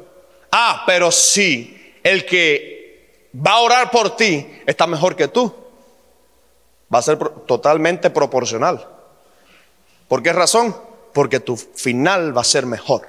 Ah, 0.52 0.84
pero 0.86 1.12
sí, 1.12 1.96
el 2.04 2.26
que 2.26 3.30
va 3.36 3.52
a 3.52 3.60
orar 3.62 3.92
por 3.92 4.16
ti 4.16 4.62
está 4.66 4.88
mejor 4.88 5.16
que 5.16 5.28
tú. 5.28 5.54
Va 6.94 7.00
a 7.00 7.04
ser 7.04 7.18
totalmente 7.18 8.10
proporcional. 8.10 8.88
¿Por 10.08 10.24
qué 10.24 10.34
razón? 10.34 10.76
Porque 11.14 11.40
tu 11.40 11.56
final 11.56 12.36
va 12.36 12.42
a 12.42 12.46
ser 12.46 12.66
mejor. 12.66 13.08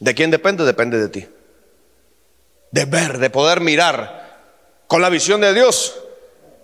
¿De 0.00 0.14
quién 0.14 0.30
depende? 0.30 0.64
Depende 0.64 0.98
de 0.98 1.08
ti. 1.08 1.28
De 2.72 2.84
ver, 2.84 3.18
de 3.18 3.30
poder 3.30 3.60
mirar 3.60 4.26
con 4.86 5.00
la 5.00 5.08
visión 5.08 5.40
de 5.40 5.54
Dios 5.54 5.96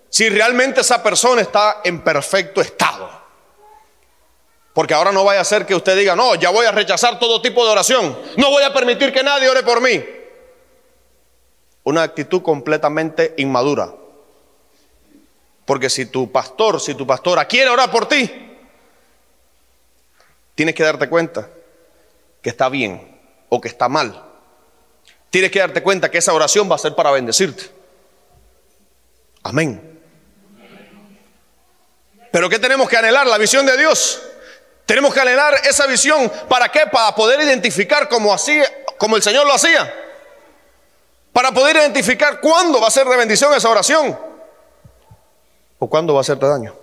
si 0.09 0.29
realmente 0.29 0.81
esa 0.81 1.01
persona 1.01 1.41
está 1.41 1.81
en 1.83 2.03
perfecto 2.03 2.61
estado. 2.61 3.09
Porque 4.73 4.95
ahora 4.95 5.11
no 5.11 5.23
vaya 5.23 5.41
a 5.41 5.45
ser 5.45 5.65
que 5.65 5.75
usted 5.75 5.95
diga, 5.95 6.15
no, 6.15 6.33
ya 6.35 6.49
voy 6.49 6.65
a 6.65 6.71
rechazar 6.71 7.19
todo 7.19 7.41
tipo 7.41 7.63
de 7.63 7.71
oración. 7.71 8.17
No 8.37 8.49
voy 8.49 8.63
a 8.63 8.73
permitir 8.73 9.13
que 9.13 9.23
nadie 9.23 9.47
ore 9.47 9.61
por 9.61 9.79
mí. 9.81 10.03
Una 11.83 12.01
actitud 12.01 12.41
completamente 12.41 13.35
inmadura. 13.37 13.93
Porque 15.65 15.89
si 15.89 16.07
tu 16.07 16.31
pastor, 16.31 16.81
si 16.81 16.95
tu 16.95 17.05
pastora 17.05 17.45
quiere 17.45 17.69
orar 17.69 17.91
por 17.91 18.07
ti, 18.07 18.29
tienes 20.55 20.73
que 20.73 20.83
darte 20.83 21.07
cuenta 21.07 21.49
que 22.41 22.49
está 22.49 22.67
bien 22.67 23.19
o 23.49 23.61
que 23.61 23.67
está 23.67 23.87
mal. 23.87 24.23
Tienes 25.29 25.51
que 25.51 25.59
darte 25.59 25.83
cuenta 25.83 26.09
que 26.09 26.17
esa 26.17 26.33
oración 26.33 26.69
va 26.69 26.75
a 26.75 26.79
ser 26.79 26.95
para 26.95 27.11
bendecirte. 27.11 27.69
Amén. 29.43 30.01
Pero 32.31 32.49
¿qué 32.49 32.57
tenemos 32.57 32.89
que 32.89 32.97
anhelar? 32.97 33.27
La 33.27 33.37
visión 33.37 33.65
de 33.65 33.77
Dios. 33.77 34.21
Tenemos 34.85 35.13
que 35.13 35.21
anhelar 35.21 35.55
esa 35.67 35.87
visión. 35.87 36.31
¿Para 36.49 36.69
qué? 36.69 36.81
Para 36.91 37.15
poder 37.15 37.41
identificar 37.41 38.09
como 38.09 38.33
así, 38.33 38.61
como 38.97 39.15
el 39.15 39.23
Señor 39.23 39.47
lo 39.47 39.53
hacía. 39.53 39.91
Para 41.31 41.51
poder 41.51 41.77
identificar 41.77 42.39
cuándo 42.41 42.81
va 42.81 42.87
a 42.87 42.91
ser 42.91 43.07
de 43.07 43.17
bendición 43.17 43.53
esa 43.53 43.69
oración. 43.69 44.17
O 45.79 45.89
cuándo 45.89 46.13
va 46.13 46.19
a 46.19 46.21
hacerte 46.21 46.45
daño. 46.45 46.75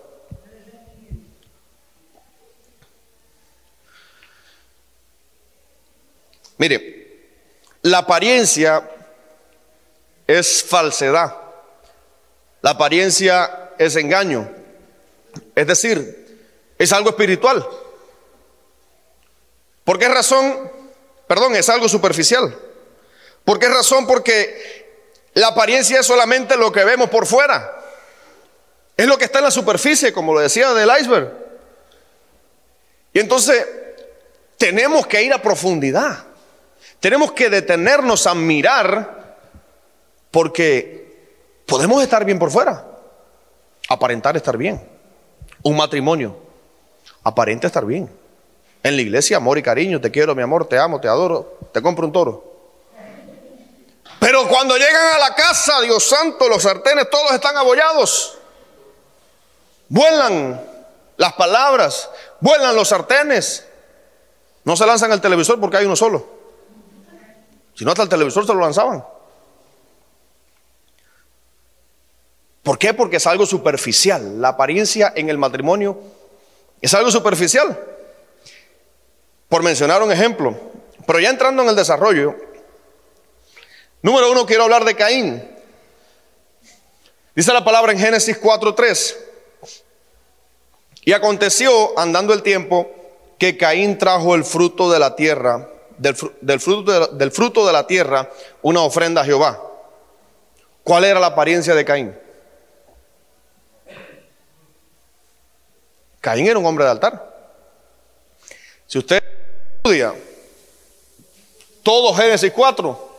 Mire, 6.59 7.01
la 7.83 7.99
apariencia 7.99 8.91
es 10.27 10.63
falsedad. 10.63 11.35
La 12.61 12.71
apariencia 12.71 13.71
es 13.79 13.97
engaño. 13.97 14.51
Es 15.55 15.67
decir, 15.67 16.75
es 16.79 16.93
algo 16.93 17.11
espiritual. 17.11 17.67
¿Por 19.85 19.99
qué 19.99 20.09
razón? 20.09 20.71
Perdón, 21.27 21.57
es 21.57 21.69
algo 21.69 21.89
superficial. 21.89 22.57
¿Por 23.45 23.59
qué 23.59 23.69
razón? 23.69 24.07
Porque 24.07 24.81
la 25.35 25.49
apariencia 25.49 26.01
es 26.01 26.07
solamente 26.07 26.57
lo 26.57 26.73
que 26.73 26.85
vemos 26.85 27.09
por 27.09 27.27
fuera. 27.27 27.79
Es 28.97 29.07
lo 29.07 29.17
que 29.17 29.25
está 29.25 29.39
en 29.39 29.45
la 29.45 29.51
superficie, 29.51 30.13
como 30.13 30.35
lo 30.35 30.41
decía 30.41 30.73
del 30.75 30.91
iceberg. 31.01 31.33
Y 33.13 33.21
entonces 33.21 33.67
tenemos 34.59 35.07
que 35.07 35.23
ir 35.23 35.33
a 35.33 35.41
profundidad. 35.41 36.25
Tenemos 37.01 37.33
que 37.33 37.49
detenernos 37.49 38.27
a 38.27 38.35
mirar 38.35 39.39
porque 40.31 41.01
podemos 41.67 42.03
estar 42.03 42.25
bien 42.25 42.39
por 42.39 42.51
fuera, 42.51 42.85
aparentar 43.89 44.37
estar 44.37 44.57
bien. 44.57 44.87
Un 45.63 45.77
matrimonio 45.77 46.37
aparenta 47.23 47.67
estar 47.67 47.85
bien. 47.85 48.20
En 48.83 48.97
la 48.97 49.03
iglesia, 49.03 49.37
amor 49.37 49.59
y 49.59 49.63
cariño, 49.63 50.01
te 50.01 50.11
quiero, 50.11 50.35
mi 50.35 50.43
amor, 50.43 50.67
te 50.67 50.79
amo, 50.79 51.01
te 51.01 51.09
adoro, 51.09 51.59
te 51.73 51.83
compro 51.83 52.07
un 52.07 52.13
toro. 52.13 52.51
Pero 54.19 54.47
cuando 54.49 54.77
llegan 54.77 55.15
a 55.15 55.19
la 55.19 55.35
casa, 55.35 55.81
Dios 55.81 56.05
santo, 56.05 56.49
los 56.49 56.63
sartenes 56.63 57.09
todos 57.11 57.33
están 57.33 57.57
abollados. 57.57 58.39
Vuelan 59.89 60.61
las 61.17 61.33
palabras, 61.35 62.09
vuelan 62.41 62.75
los 62.75 62.89
sartenes. 62.89 63.67
No 64.65 64.77
se 64.77 64.87
lanzan 64.87 65.11
al 65.11 65.21
televisor 65.21 65.59
porque 65.59 65.79
hay 65.79 65.87
uno 65.87 65.97
solo. 65.97 66.27
Si 67.75 67.85
no, 67.85 67.91
hasta 67.91 68.03
el 68.03 68.09
televisor 68.09 68.47
se 68.47 68.53
lo 68.53 68.61
lanzaban. 68.61 69.05
¿Por 72.63 72.79
qué? 72.79 72.93
Porque 72.93 73.17
es 73.17 73.27
algo 73.27 73.47
superficial. 73.47 74.41
La 74.41 74.49
apariencia 74.49 75.13
en 75.17 75.31
el 75.31 75.39
matrimonio 75.39 75.99
es 76.81 76.93
algo 76.93 77.11
superficial. 77.11 77.79
Por 79.51 79.63
mencionar 79.63 80.03
un 80.03 80.11
ejemplo. 80.11 80.59
Pero 81.07 81.21
ya 81.21 81.29
entrando 81.29 81.63
en 81.63 81.69
el 81.69 81.77
desarrollo, 81.77 82.35
número 84.01 84.33
uno 84.33 84.47
quiero 84.47 84.63
hablar 84.63 84.87
de 84.87 84.95
Caín. 84.95 85.47
Dice 87.35 87.53
la 87.53 87.63
palabra 87.63 87.93
en 87.93 87.99
Génesis 87.99 88.41
4.3. 88.41 89.17
Y 91.05 91.13
aconteció, 91.13 91.99
andando 91.99 92.33
el 92.33 92.43
tiempo, 92.43 92.91
que 93.39 93.59
Caín 93.59 93.99
trajo 93.99 94.35
el 94.35 94.45
fruto 94.45 94.91
de 94.91 94.99
la 94.99 95.15
tierra 95.17 95.69
del, 96.01 96.61
fruto 96.61 96.93
de, 96.93 97.17
del 97.19 97.31
fruto 97.31 97.67
de 97.67 97.73
la 97.73 97.87
tierra 97.87 98.31
una 98.63 98.81
ofrenda 98.81 99.21
a 99.21 99.25
Jehová. 99.25 99.63
¿Cuál 100.83 101.05
era 101.05 101.21
la 101.21 101.27
apariencia 101.27 101.75
de 101.75 101.85
Caín? 101.85 102.19
Caín 106.21 106.47
era 106.47 106.59
un 106.59 106.67
hombre 106.67 106.85
de 106.85 106.91
altar. 106.91 107.27
Si 108.87 108.99
usted 108.99 109.23
estudia 109.83 110.15
todo 111.83 112.15
Génesis 112.15 112.53
4, 112.53 113.11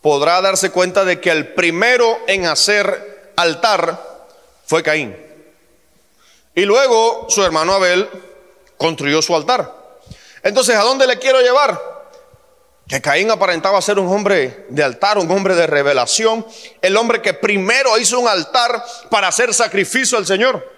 podrá 0.00 0.40
darse 0.40 0.70
cuenta 0.70 1.04
de 1.04 1.20
que 1.20 1.30
el 1.30 1.52
primero 1.54 2.20
en 2.28 2.46
hacer 2.46 3.32
altar 3.34 4.00
fue 4.64 4.84
Caín. 4.84 5.16
Y 6.54 6.64
luego 6.64 7.26
su 7.28 7.42
hermano 7.42 7.72
Abel 7.72 8.08
construyó 8.76 9.20
su 9.20 9.34
altar. 9.34 9.74
Entonces, 10.44 10.76
¿a 10.76 10.82
dónde 10.82 11.08
le 11.08 11.18
quiero 11.18 11.40
llevar? 11.40 12.00
que 12.86 13.00
Caín 13.00 13.30
aparentaba 13.30 13.80
ser 13.80 14.00
un 14.00 14.12
hombre 14.12 14.66
de 14.68 14.82
altar, 14.82 15.16
un 15.16 15.30
hombre 15.30 15.54
de 15.54 15.68
revelación, 15.68 16.44
el 16.82 16.96
hombre 16.96 17.22
que 17.22 17.34
primero 17.34 17.96
hizo 17.96 18.18
un 18.18 18.26
altar 18.26 18.84
para 19.08 19.28
hacer 19.28 19.54
sacrificio 19.54 20.18
al 20.18 20.26
Señor. 20.26 20.68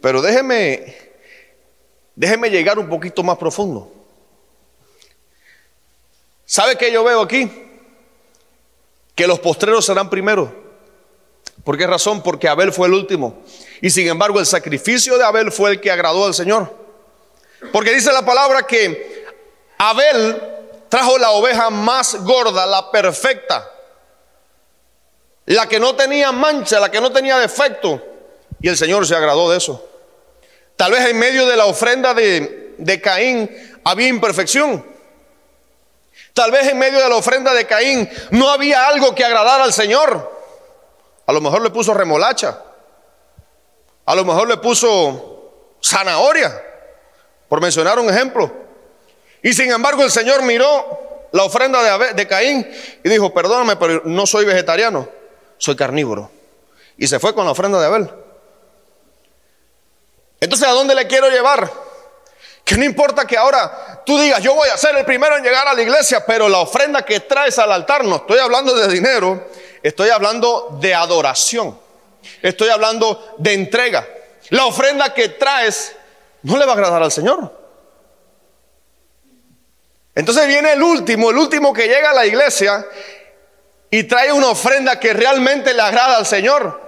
Pero 0.00 0.22
déjeme, 0.22 1.03
déjeme 2.14 2.50
llegar 2.50 2.78
un 2.78 2.88
poquito 2.88 3.22
más 3.22 3.38
profundo. 3.38 3.92
¿Sabe 6.44 6.76
qué 6.76 6.92
yo 6.92 7.02
veo 7.04 7.22
aquí? 7.22 7.50
Que 9.14 9.26
los 9.26 9.40
postreros 9.40 9.84
serán 9.84 10.10
primero. 10.10 10.64
¿Por 11.64 11.78
qué 11.78 11.86
razón? 11.86 12.22
Porque 12.22 12.48
Abel 12.48 12.72
fue 12.72 12.88
el 12.88 12.94
último. 12.94 13.42
Y 13.80 13.90
sin 13.90 14.06
embargo 14.08 14.38
el 14.38 14.46
sacrificio 14.46 15.16
de 15.16 15.24
Abel 15.24 15.50
fue 15.50 15.70
el 15.70 15.80
que 15.80 15.90
agradó 15.90 16.26
al 16.26 16.34
Señor. 16.34 16.74
Porque 17.72 17.94
dice 17.94 18.12
la 18.12 18.24
palabra 18.24 18.66
que 18.66 19.24
Abel 19.78 20.42
trajo 20.88 21.18
la 21.18 21.30
oveja 21.30 21.70
más 21.70 22.22
gorda, 22.22 22.66
la 22.66 22.90
perfecta, 22.90 23.70
la 25.46 25.66
que 25.66 25.80
no 25.80 25.96
tenía 25.96 26.30
mancha, 26.30 26.78
la 26.78 26.90
que 26.90 27.00
no 27.00 27.10
tenía 27.10 27.38
defecto. 27.38 28.02
Y 28.60 28.68
el 28.68 28.76
Señor 28.76 29.06
se 29.06 29.14
agradó 29.16 29.50
de 29.50 29.58
eso. 29.58 29.88
Tal 30.76 30.92
vez 30.92 31.08
en 31.08 31.18
medio 31.18 31.46
de 31.46 31.56
la 31.56 31.66
ofrenda 31.66 32.14
de, 32.14 32.74
de 32.78 33.00
Caín 33.00 33.50
había 33.84 34.08
imperfección. 34.08 34.84
Tal 36.32 36.50
vez 36.50 36.68
en 36.68 36.78
medio 36.78 37.00
de 37.00 37.08
la 37.08 37.16
ofrenda 37.16 37.54
de 37.54 37.66
Caín 37.66 38.08
no 38.30 38.48
había 38.50 38.88
algo 38.88 39.14
que 39.14 39.24
agradara 39.24 39.64
al 39.64 39.72
Señor. 39.72 40.32
A 41.26 41.32
lo 41.32 41.40
mejor 41.40 41.62
le 41.62 41.70
puso 41.70 41.94
remolacha. 41.94 42.60
A 44.06 44.14
lo 44.14 44.24
mejor 44.24 44.48
le 44.48 44.56
puso 44.58 45.78
zanahoria, 45.82 46.62
por 47.48 47.60
mencionar 47.60 47.98
un 47.98 48.10
ejemplo. 48.10 48.52
Y 49.42 49.52
sin 49.52 49.70
embargo 49.70 50.02
el 50.02 50.10
Señor 50.10 50.42
miró 50.42 51.28
la 51.32 51.44
ofrenda 51.44 51.98
de, 51.98 52.14
de 52.14 52.28
Caín 52.28 52.68
y 53.02 53.08
dijo, 53.08 53.32
perdóname, 53.32 53.76
pero 53.76 54.02
no 54.04 54.26
soy 54.26 54.44
vegetariano, 54.44 55.08
soy 55.58 55.76
carnívoro. 55.76 56.30
Y 56.96 57.06
se 57.06 57.18
fue 57.18 57.34
con 57.34 57.44
la 57.44 57.52
ofrenda 57.52 57.80
de 57.80 57.86
Abel. 57.86 58.10
Entonces, 60.44 60.68
¿a 60.68 60.72
dónde 60.72 60.94
le 60.94 61.06
quiero 61.06 61.30
llevar? 61.30 61.72
Que 62.62 62.76
no 62.76 62.84
importa 62.84 63.26
que 63.26 63.34
ahora 63.34 64.02
tú 64.04 64.18
digas, 64.18 64.42
yo 64.42 64.54
voy 64.54 64.68
a 64.68 64.76
ser 64.76 64.94
el 64.94 65.06
primero 65.06 65.38
en 65.38 65.42
llegar 65.42 65.66
a 65.66 65.72
la 65.72 65.80
iglesia, 65.80 66.22
pero 66.26 66.50
la 66.50 66.58
ofrenda 66.58 67.02
que 67.02 67.20
traes 67.20 67.58
al 67.58 67.72
altar, 67.72 68.04
no 68.04 68.16
estoy 68.16 68.38
hablando 68.40 68.74
de 68.74 68.86
dinero, 68.88 69.48
estoy 69.82 70.10
hablando 70.10 70.76
de 70.78 70.94
adoración, 70.94 71.80
estoy 72.42 72.68
hablando 72.68 73.34
de 73.38 73.54
entrega. 73.54 74.06
La 74.50 74.66
ofrenda 74.66 75.14
que 75.14 75.30
traes 75.30 75.96
no 76.42 76.58
le 76.58 76.66
va 76.66 76.72
a 76.72 76.74
agradar 76.74 77.02
al 77.02 77.10
Señor. 77.10 77.50
Entonces 80.14 80.46
viene 80.46 80.74
el 80.74 80.82
último, 80.82 81.30
el 81.30 81.38
último 81.38 81.72
que 81.72 81.88
llega 81.88 82.10
a 82.10 82.14
la 82.14 82.26
iglesia 82.26 82.86
y 83.90 84.02
trae 84.04 84.30
una 84.30 84.48
ofrenda 84.48 85.00
que 85.00 85.14
realmente 85.14 85.72
le 85.72 85.80
agrada 85.80 86.18
al 86.18 86.26
Señor. 86.26 86.82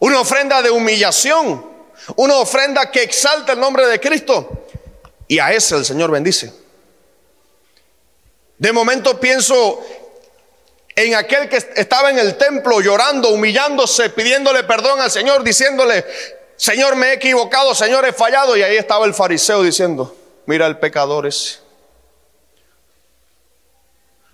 Una 0.00 0.20
ofrenda 0.20 0.60
de 0.60 0.70
humillación, 0.70 1.67
una 2.16 2.36
ofrenda 2.36 2.90
que 2.90 3.02
exalta 3.02 3.52
el 3.52 3.60
nombre 3.60 3.86
de 3.86 4.00
Cristo. 4.00 4.66
Y 5.26 5.38
a 5.38 5.52
ese 5.52 5.76
el 5.76 5.84
Señor 5.84 6.10
bendice. 6.10 6.52
De 8.56 8.72
momento 8.72 9.20
pienso 9.20 9.84
en 10.96 11.14
aquel 11.14 11.48
que 11.48 11.56
estaba 11.56 12.10
en 12.10 12.18
el 12.18 12.36
templo 12.36 12.80
llorando, 12.80 13.28
humillándose, 13.28 14.10
pidiéndole 14.10 14.64
perdón 14.64 15.00
al 15.00 15.10
Señor, 15.10 15.44
diciéndole, 15.44 16.04
Señor, 16.56 16.96
me 16.96 17.10
he 17.10 17.12
equivocado, 17.14 17.72
Señor, 17.74 18.04
he 18.06 18.12
fallado. 18.12 18.56
Y 18.56 18.62
ahí 18.62 18.76
estaba 18.76 19.06
el 19.06 19.14
fariseo 19.14 19.62
diciendo, 19.62 20.16
mira 20.46 20.66
el 20.66 20.78
pecador 20.78 21.26
ese. 21.26 21.58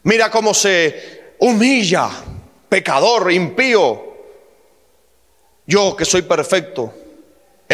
Mira 0.04 0.30
cómo 0.30 0.54
se 0.54 1.34
humilla, 1.38 2.08
pecador, 2.68 3.30
impío. 3.30 4.14
Yo 5.66 5.96
que 5.96 6.04
soy 6.04 6.22
perfecto. 6.22 6.94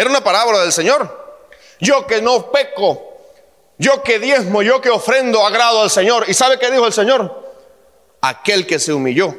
Era 0.00 0.08
una 0.08 0.24
parábola 0.24 0.62
del 0.62 0.72
Señor. 0.72 1.44
Yo 1.78 2.06
que 2.06 2.22
no 2.22 2.50
peco. 2.50 3.18
Yo 3.76 4.02
que 4.02 4.18
diezmo, 4.18 4.62
yo 4.62 4.80
que 4.80 4.88
ofrendo 4.88 5.44
agrado 5.44 5.82
al 5.82 5.90
Señor. 5.90 6.24
¿Y 6.26 6.32
sabe 6.32 6.58
qué 6.58 6.70
dijo 6.70 6.86
el 6.86 6.92
Señor? 6.94 7.54
Aquel 8.22 8.66
que 8.66 8.78
se 8.78 8.94
humilló 8.94 9.36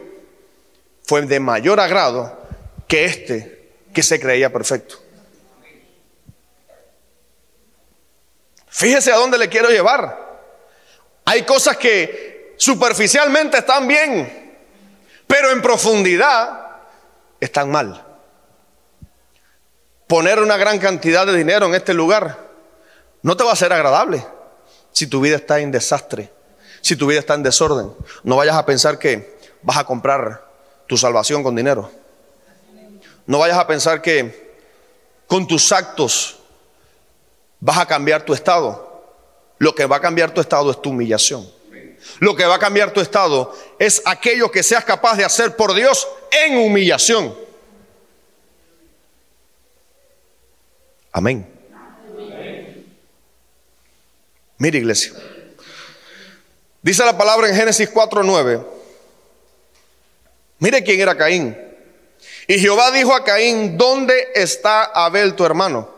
fue 1.03 1.23
de 1.23 1.39
mayor 1.39 1.79
agrado 1.79 2.37
que 2.87 3.05
este 3.05 3.71
que 3.91 4.03
se 4.03 4.19
creía 4.19 4.53
perfecto. 4.53 4.97
Fíjese 8.67 9.11
a 9.11 9.15
dónde 9.15 9.39
le 9.39 9.49
quiero 9.49 9.69
llevar. 9.69 10.41
Hay 11.25 11.41
cosas 11.41 11.75
que 11.77 12.53
superficialmente 12.57 13.57
están 13.57 13.87
bien, 13.87 14.59
pero 15.25 15.49
en 15.49 15.59
profundidad 15.59 16.81
están 17.39 17.71
mal. 17.71 18.10
Poner 20.11 20.39
una 20.39 20.57
gran 20.57 20.77
cantidad 20.77 21.25
de 21.25 21.37
dinero 21.37 21.67
en 21.67 21.73
este 21.73 21.93
lugar 21.93 22.37
no 23.21 23.37
te 23.37 23.45
va 23.45 23.53
a 23.53 23.55
ser 23.55 23.71
agradable 23.71 24.21
si 24.91 25.07
tu 25.07 25.21
vida 25.21 25.37
está 25.37 25.61
en 25.61 25.71
desastre, 25.71 26.29
si 26.81 26.97
tu 26.97 27.07
vida 27.07 27.21
está 27.21 27.35
en 27.35 27.43
desorden. 27.43 27.93
No 28.23 28.35
vayas 28.35 28.57
a 28.57 28.65
pensar 28.65 28.99
que 28.99 29.39
vas 29.61 29.77
a 29.77 29.85
comprar 29.85 30.51
tu 30.85 30.97
salvación 30.97 31.43
con 31.43 31.55
dinero. 31.55 31.89
No 33.25 33.39
vayas 33.39 33.57
a 33.57 33.65
pensar 33.65 34.01
que 34.01 34.57
con 35.27 35.47
tus 35.47 35.71
actos 35.71 36.39
vas 37.61 37.77
a 37.77 37.85
cambiar 37.85 38.23
tu 38.23 38.33
estado. 38.33 39.05
Lo 39.59 39.73
que 39.73 39.85
va 39.85 39.95
a 39.95 40.01
cambiar 40.01 40.31
tu 40.31 40.41
estado 40.41 40.71
es 40.71 40.81
tu 40.81 40.89
humillación. 40.89 41.49
Lo 42.19 42.35
que 42.35 42.43
va 42.43 42.55
a 42.55 42.59
cambiar 42.59 42.91
tu 42.91 42.99
estado 42.99 43.55
es 43.79 44.01
aquello 44.03 44.51
que 44.51 44.61
seas 44.61 44.83
capaz 44.83 45.15
de 45.15 45.23
hacer 45.23 45.55
por 45.55 45.73
Dios 45.73 46.05
en 46.31 46.57
humillación. 46.57 47.33
Amén. 51.11 51.47
Mire 54.57 54.77
iglesia. 54.77 55.13
Dice 56.81 57.03
la 57.05 57.17
palabra 57.17 57.49
en 57.49 57.55
Génesis 57.55 57.89
4:9. 57.89 58.65
Mire 60.59 60.83
quién 60.83 61.01
era 61.01 61.17
Caín. 61.17 61.57
Y 62.47 62.59
Jehová 62.59 62.91
dijo 62.91 63.15
a 63.15 63.23
Caín, 63.23 63.77
¿dónde 63.77 64.13
está 64.35 64.83
Abel 64.83 65.35
tu 65.35 65.43
hermano? 65.43 65.89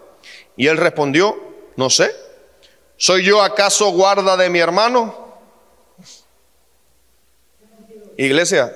Y 0.55 0.67
él 0.67 0.77
respondió, 0.77 1.37
no 1.75 1.89
sé. 1.89 2.15
¿Soy 2.95 3.25
yo 3.25 3.41
acaso 3.41 3.91
guarda 3.91 4.37
de 4.37 4.49
mi 4.49 4.59
hermano? 4.59 5.35
Iglesia, 8.15 8.73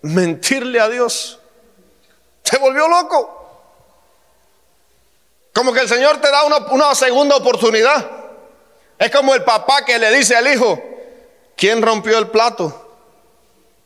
mentirle 0.00 0.80
a 0.80 0.88
Dios. 0.88 1.38
Se 2.42 2.56
volvió 2.58 2.88
loco. 2.88 3.43
Como 5.54 5.72
que 5.72 5.80
el 5.80 5.88
Señor 5.88 6.20
te 6.20 6.30
da 6.30 6.42
una, 6.72 6.94
segunda 6.96 7.36
oportunidad. 7.36 8.10
Es 8.98 9.10
como 9.12 9.34
el 9.34 9.44
papá 9.44 9.84
que 9.84 9.98
le 10.00 10.10
dice 10.10 10.36
al 10.36 10.52
hijo, 10.52 10.82
¿quién 11.56 11.80
rompió 11.80 12.18
el 12.18 12.28
plato? 12.28 12.98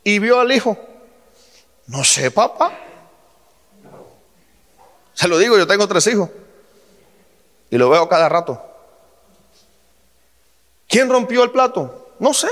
Y 0.02 0.18
vio 0.18 0.40
al 0.40 0.50
hijo. 0.50 0.78
No 1.86 2.02
sé, 2.04 2.30
papá. 2.30 2.72
Se 5.12 5.28
lo 5.28 5.36
digo, 5.36 5.58
yo 5.58 5.66
tengo 5.66 5.86
tres 5.86 6.06
hijos. 6.06 6.30
Y 7.68 7.76
lo 7.76 7.90
veo 7.90 8.08
cada 8.08 8.30
rato. 8.30 8.62
¿Quién 10.88 11.10
rompió 11.10 11.44
el 11.44 11.50
plato? 11.50 12.14
No 12.18 12.32
sé. 12.32 12.48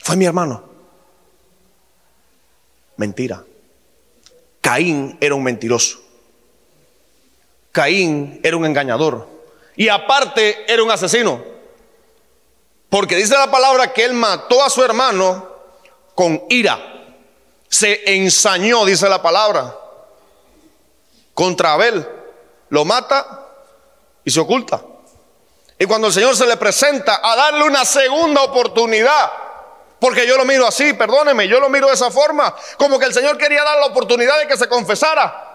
Fue 0.00 0.14
mi 0.16 0.26
hermano. 0.26 0.62
Mentira. 2.98 3.42
Caín 4.60 5.16
era 5.22 5.34
un 5.34 5.42
mentiroso. 5.42 6.03
Caín 7.74 8.38
era 8.44 8.56
un 8.56 8.64
engañador. 8.64 9.26
Y 9.74 9.88
aparte 9.88 10.64
era 10.72 10.84
un 10.84 10.92
asesino. 10.92 11.42
Porque 12.88 13.16
dice 13.16 13.34
la 13.34 13.50
palabra 13.50 13.92
que 13.92 14.04
él 14.04 14.14
mató 14.14 14.62
a 14.62 14.70
su 14.70 14.84
hermano 14.84 15.48
con 16.14 16.44
ira. 16.48 16.78
Se 17.68 18.14
ensañó, 18.14 18.84
dice 18.84 19.08
la 19.08 19.20
palabra, 19.20 19.76
contra 21.34 21.72
Abel 21.72 22.08
lo 22.68 22.84
mata 22.84 23.48
y 24.24 24.30
se 24.30 24.38
oculta. 24.38 24.80
Y 25.76 25.86
cuando 25.86 26.06
el 26.06 26.12
Señor 26.12 26.36
se 26.36 26.46
le 26.46 26.56
presenta 26.56 27.20
a 27.20 27.34
darle 27.34 27.64
una 27.64 27.84
segunda 27.84 28.44
oportunidad, 28.44 29.32
porque 29.98 30.28
yo 30.28 30.36
lo 30.36 30.44
miro 30.44 30.64
así, 30.64 30.92
perdóneme, 30.92 31.48
yo 31.48 31.58
lo 31.58 31.68
miro 31.68 31.88
de 31.88 31.94
esa 31.94 32.12
forma, 32.12 32.54
como 32.78 33.00
que 33.00 33.06
el 33.06 33.12
Señor 33.12 33.36
quería 33.36 33.64
dar 33.64 33.80
la 33.80 33.86
oportunidad 33.86 34.38
de 34.38 34.46
que 34.46 34.56
se 34.56 34.68
confesara. 34.68 35.53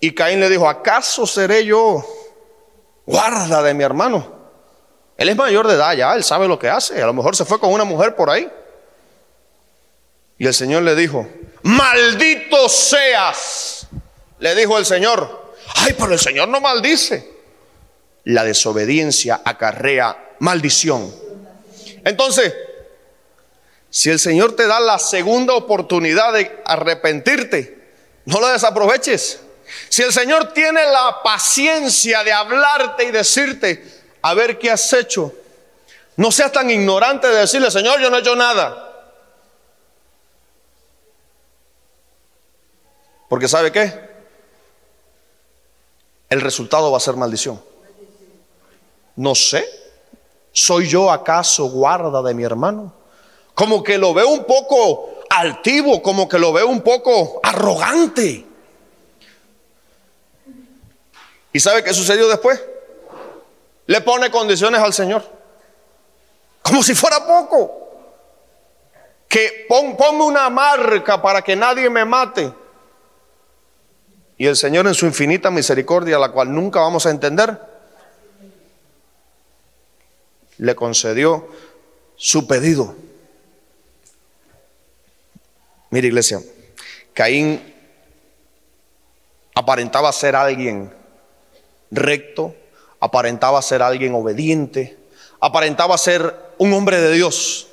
Y 0.00 0.14
Caín 0.14 0.40
le 0.40 0.48
dijo, 0.48 0.68
¿acaso 0.68 1.26
seré 1.26 1.64
yo 1.64 2.04
guarda 3.06 3.62
de 3.62 3.74
mi 3.74 3.84
hermano? 3.84 4.40
Él 5.16 5.28
es 5.28 5.36
mayor 5.36 5.66
de 5.66 5.74
edad 5.74 5.92
ya, 5.94 6.14
él 6.14 6.24
sabe 6.24 6.48
lo 6.48 6.58
que 6.58 6.68
hace, 6.68 7.02
a 7.02 7.06
lo 7.06 7.12
mejor 7.12 7.36
se 7.36 7.44
fue 7.44 7.60
con 7.60 7.70
una 7.70 7.84
mujer 7.84 8.16
por 8.16 8.30
ahí. 8.30 8.50
Y 10.38 10.46
el 10.46 10.54
Señor 10.54 10.82
le 10.82 10.94
dijo, 10.94 11.28
maldito 11.62 12.68
seas 12.70 13.86
le 14.40 14.54
dijo 14.54 14.78
el 14.78 14.86
Señor, 14.86 15.54
ay, 15.76 15.94
pero 15.96 16.12
el 16.12 16.18
Señor 16.18 16.48
no 16.48 16.60
maldice. 16.60 17.30
La 18.24 18.42
desobediencia 18.42 19.42
acarrea 19.44 20.34
maldición. 20.40 21.14
Entonces, 22.04 22.54
si 23.90 24.10
el 24.10 24.18
Señor 24.18 24.56
te 24.56 24.66
da 24.66 24.80
la 24.80 24.98
segunda 24.98 25.54
oportunidad 25.54 26.32
de 26.32 26.60
arrepentirte, 26.64 27.78
no 28.24 28.40
la 28.40 28.52
desaproveches. 28.52 29.40
Si 29.88 30.02
el 30.02 30.12
Señor 30.12 30.52
tiene 30.52 30.84
la 30.84 31.22
paciencia 31.22 32.22
de 32.24 32.32
hablarte 32.32 33.04
y 33.04 33.10
decirte, 33.10 34.02
a 34.22 34.34
ver 34.34 34.58
qué 34.58 34.70
has 34.70 34.92
hecho, 34.92 35.32
no 36.16 36.30
seas 36.30 36.52
tan 36.52 36.70
ignorante 36.70 37.28
de 37.28 37.40
decirle, 37.40 37.70
Señor, 37.70 38.00
yo 38.00 38.10
no 38.10 38.16
he 38.16 38.20
hecho 38.20 38.36
nada. 38.36 38.86
Porque 43.28 43.48
¿sabe 43.48 43.70
qué? 43.70 44.10
el 46.30 46.40
resultado 46.40 46.90
va 46.90 46.96
a 46.96 47.00
ser 47.00 47.16
maldición. 47.16 47.60
No 49.16 49.34
sé, 49.34 49.68
¿soy 50.52 50.88
yo 50.88 51.10
acaso 51.10 51.68
guarda 51.68 52.22
de 52.22 52.32
mi 52.32 52.44
hermano? 52.44 52.94
Como 53.52 53.82
que 53.82 53.98
lo 53.98 54.14
veo 54.14 54.28
un 54.28 54.44
poco 54.44 55.24
altivo, 55.28 56.00
como 56.00 56.28
que 56.28 56.38
lo 56.38 56.52
veo 56.52 56.68
un 56.68 56.80
poco 56.80 57.40
arrogante. 57.42 58.46
¿Y 61.52 61.60
sabe 61.60 61.82
qué 61.82 61.92
sucedió 61.92 62.28
después? 62.28 62.62
Le 63.86 64.00
pone 64.00 64.30
condiciones 64.30 64.80
al 64.80 64.92
Señor. 64.92 65.24
Como 66.62 66.82
si 66.82 66.94
fuera 66.94 67.26
poco. 67.26 67.76
Que 69.28 69.66
ponme 69.68 70.22
una 70.22 70.48
marca 70.48 71.20
para 71.20 71.42
que 71.42 71.56
nadie 71.56 71.90
me 71.90 72.04
mate. 72.04 72.52
Y 74.36 74.46
el 74.46 74.56
Señor 74.56 74.86
en 74.86 74.94
su 74.94 75.06
infinita 75.06 75.50
misericordia, 75.50 76.18
la 76.18 76.30
cual 76.30 76.52
nunca 76.54 76.80
vamos 76.80 77.04
a 77.04 77.10
entender, 77.10 77.60
le 80.56 80.74
concedió 80.74 81.48
su 82.16 82.46
pedido. 82.46 82.94
Mire 85.90 86.08
iglesia, 86.08 86.40
Caín 87.12 87.74
aparentaba 89.54 90.12
ser 90.12 90.36
alguien 90.36 90.99
recto, 91.90 92.54
aparentaba 93.00 93.60
ser 93.62 93.82
alguien 93.82 94.14
obediente, 94.14 94.98
aparentaba 95.40 95.96
ser 95.98 96.34
un 96.58 96.72
hombre 96.72 97.00
de 97.00 97.12
Dios, 97.12 97.68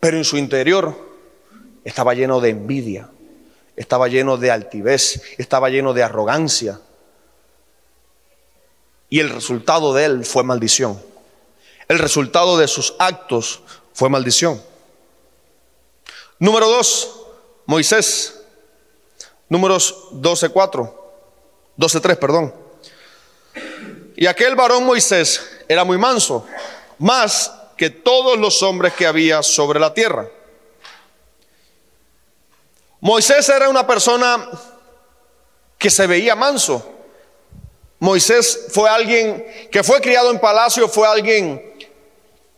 pero 0.00 0.16
en 0.16 0.24
su 0.24 0.36
interior 0.36 0.96
estaba 1.84 2.14
lleno 2.14 2.40
de 2.40 2.50
envidia, 2.50 3.10
estaba 3.76 4.08
lleno 4.08 4.36
de 4.36 4.50
altivez, 4.50 5.22
estaba 5.38 5.68
lleno 5.68 5.92
de 5.92 6.02
arrogancia. 6.02 6.80
Y 9.10 9.20
el 9.20 9.30
resultado 9.30 9.92
de 9.92 10.04
él 10.04 10.24
fue 10.24 10.44
maldición. 10.44 11.00
El 11.88 11.98
resultado 11.98 12.56
de 12.56 12.68
sus 12.68 12.94
actos 12.98 13.62
fue 13.92 14.08
maldición. 14.08 14.60
Número 16.38 16.68
dos, 16.68 17.26
Moisés. 17.66 18.40
Números 19.48 20.08
12.4, 20.12 20.92
12.3, 21.76 22.16
perdón. 22.16 22.63
Y 24.16 24.26
aquel 24.26 24.54
varón 24.54 24.84
Moisés 24.84 25.40
era 25.68 25.84
muy 25.84 25.98
manso, 25.98 26.46
más 26.98 27.52
que 27.76 27.90
todos 27.90 28.38
los 28.38 28.62
hombres 28.62 28.94
que 28.94 29.06
había 29.06 29.42
sobre 29.42 29.80
la 29.80 29.92
tierra. 29.92 30.28
Moisés 33.00 33.48
era 33.48 33.68
una 33.68 33.86
persona 33.86 34.48
que 35.76 35.90
se 35.90 36.06
veía 36.06 36.34
manso. 36.34 36.90
Moisés 37.98 38.66
fue 38.70 38.88
alguien 38.88 39.44
que 39.70 39.82
fue 39.82 40.00
criado 40.00 40.30
en 40.30 40.38
palacio, 40.38 40.88
fue 40.88 41.06
alguien 41.06 41.74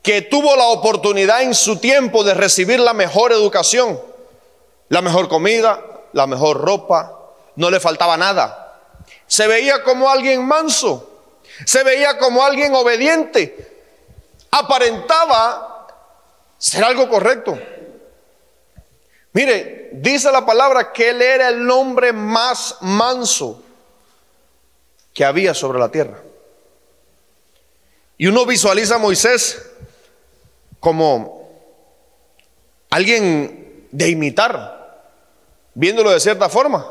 que 0.02 0.22
tuvo 0.22 0.54
la 0.54 0.66
oportunidad 0.66 1.42
en 1.42 1.54
su 1.54 1.78
tiempo 1.78 2.22
de 2.22 2.34
recibir 2.34 2.78
la 2.78 2.92
mejor 2.92 3.32
educación, 3.32 4.00
la 4.88 5.02
mejor 5.02 5.28
comida, 5.28 5.82
la 6.12 6.28
mejor 6.28 6.60
ropa, 6.60 7.32
no 7.56 7.70
le 7.70 7.80
faltaba 7.80 8.16
nada. 8.16 8.80
Se 9.26 9.48
veía 9.48 9.82
como 9.82 10.08
alguien 10.08 10.46
manso, 10.46 11.15
se 11.64 11.82
veía 11.82 12.18
como 12.18 12.44
alguien 12.44 12.74
obediente, 12.74 13.76
aparentaba 14.50 15.86
ser 16.58 16.84
algo 16.84 17.08
correcto. 17.08 17.58
Mire, 19.32 19.90
dice 19.92 20.32
la 20.32 20.44
palabra 20.44 20.92
que 20.92 21.10
él 21.10 21.22
era 21.22 21.48
el 21.48 21.70
hombre 21.70 22.12
más 22.12 22.76
manso 22.80 23.62
que 25.12 25.24
había 25.24 25.54
sobre 25.54 25.78
la 25.78 25.90
tierra. 25.90 26.22
Y 28.18 28.26
uno 28.26 28.46
visualiza 28.46 28.94
a 28.94 28.98
Moisés 28.98 29.70
como 30.80 31.50
alguien 32.90 33.88
de 33.92 34.08
imitar, 34.08 35.12
viéndolo 35.74 36.10
de 36.10 36.20
cierta 36.20 36.48
forma. 36.48 36.90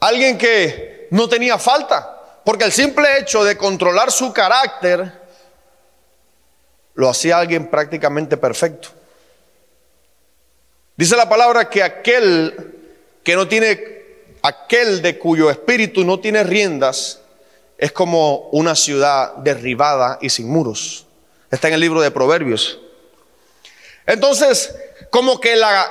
Alguien 0.00 0.38
que 0.38 1.08
no 1.10 1.28
tenía 1.28 1.58
falta, 1.58 2.19
porque 2.44 2.64
el 2.64 2.72
simple 2.72 3.18
hecho 3.18 3.44
de 3.44 3.56
controlar 3.56 4.10
su 4.10 4.32
carácter 4.32 5.12
lo 6.94 7.08
hacía 7.08 7.38
alguien 7.38 7.68
prácticamente 7.68 8.36
perfecto. 8.36 8.88
Dice 10.96 11.16
la 11.16 11.28
palabra 11.28 11.70
que 11.70 11.82
aquel 11.82 12.76
que 13.22 13.34
no 13.34 13.48
tiene, 13.48 13.80
aquel 14.42 15.00
de 15.02 15.18
cuyo 15.18 15.50
espíritu 15.50 16.04
no 16.04 16.20
tiene 16.20 16.42
riendas, 16.42 17.20
es 17.78 17.92
como 17.92 18.48
una 18.52 18.74
ciudad 18.74 19.36
derribada 19.36 20.18
y 20.20 20.28
sin 20.28 20.50
muros. 20.50 21.06
Está 21.50 21.68
en 21.68 21.74
el 21.74 21.80
libro 21.80 22.00
de 22.00 22.10
Proverbios. 22.10 22.78
Entonces, 24.06 24.74
como 25.08 25.40
que 25.40 25.56
la, 25.56 25.90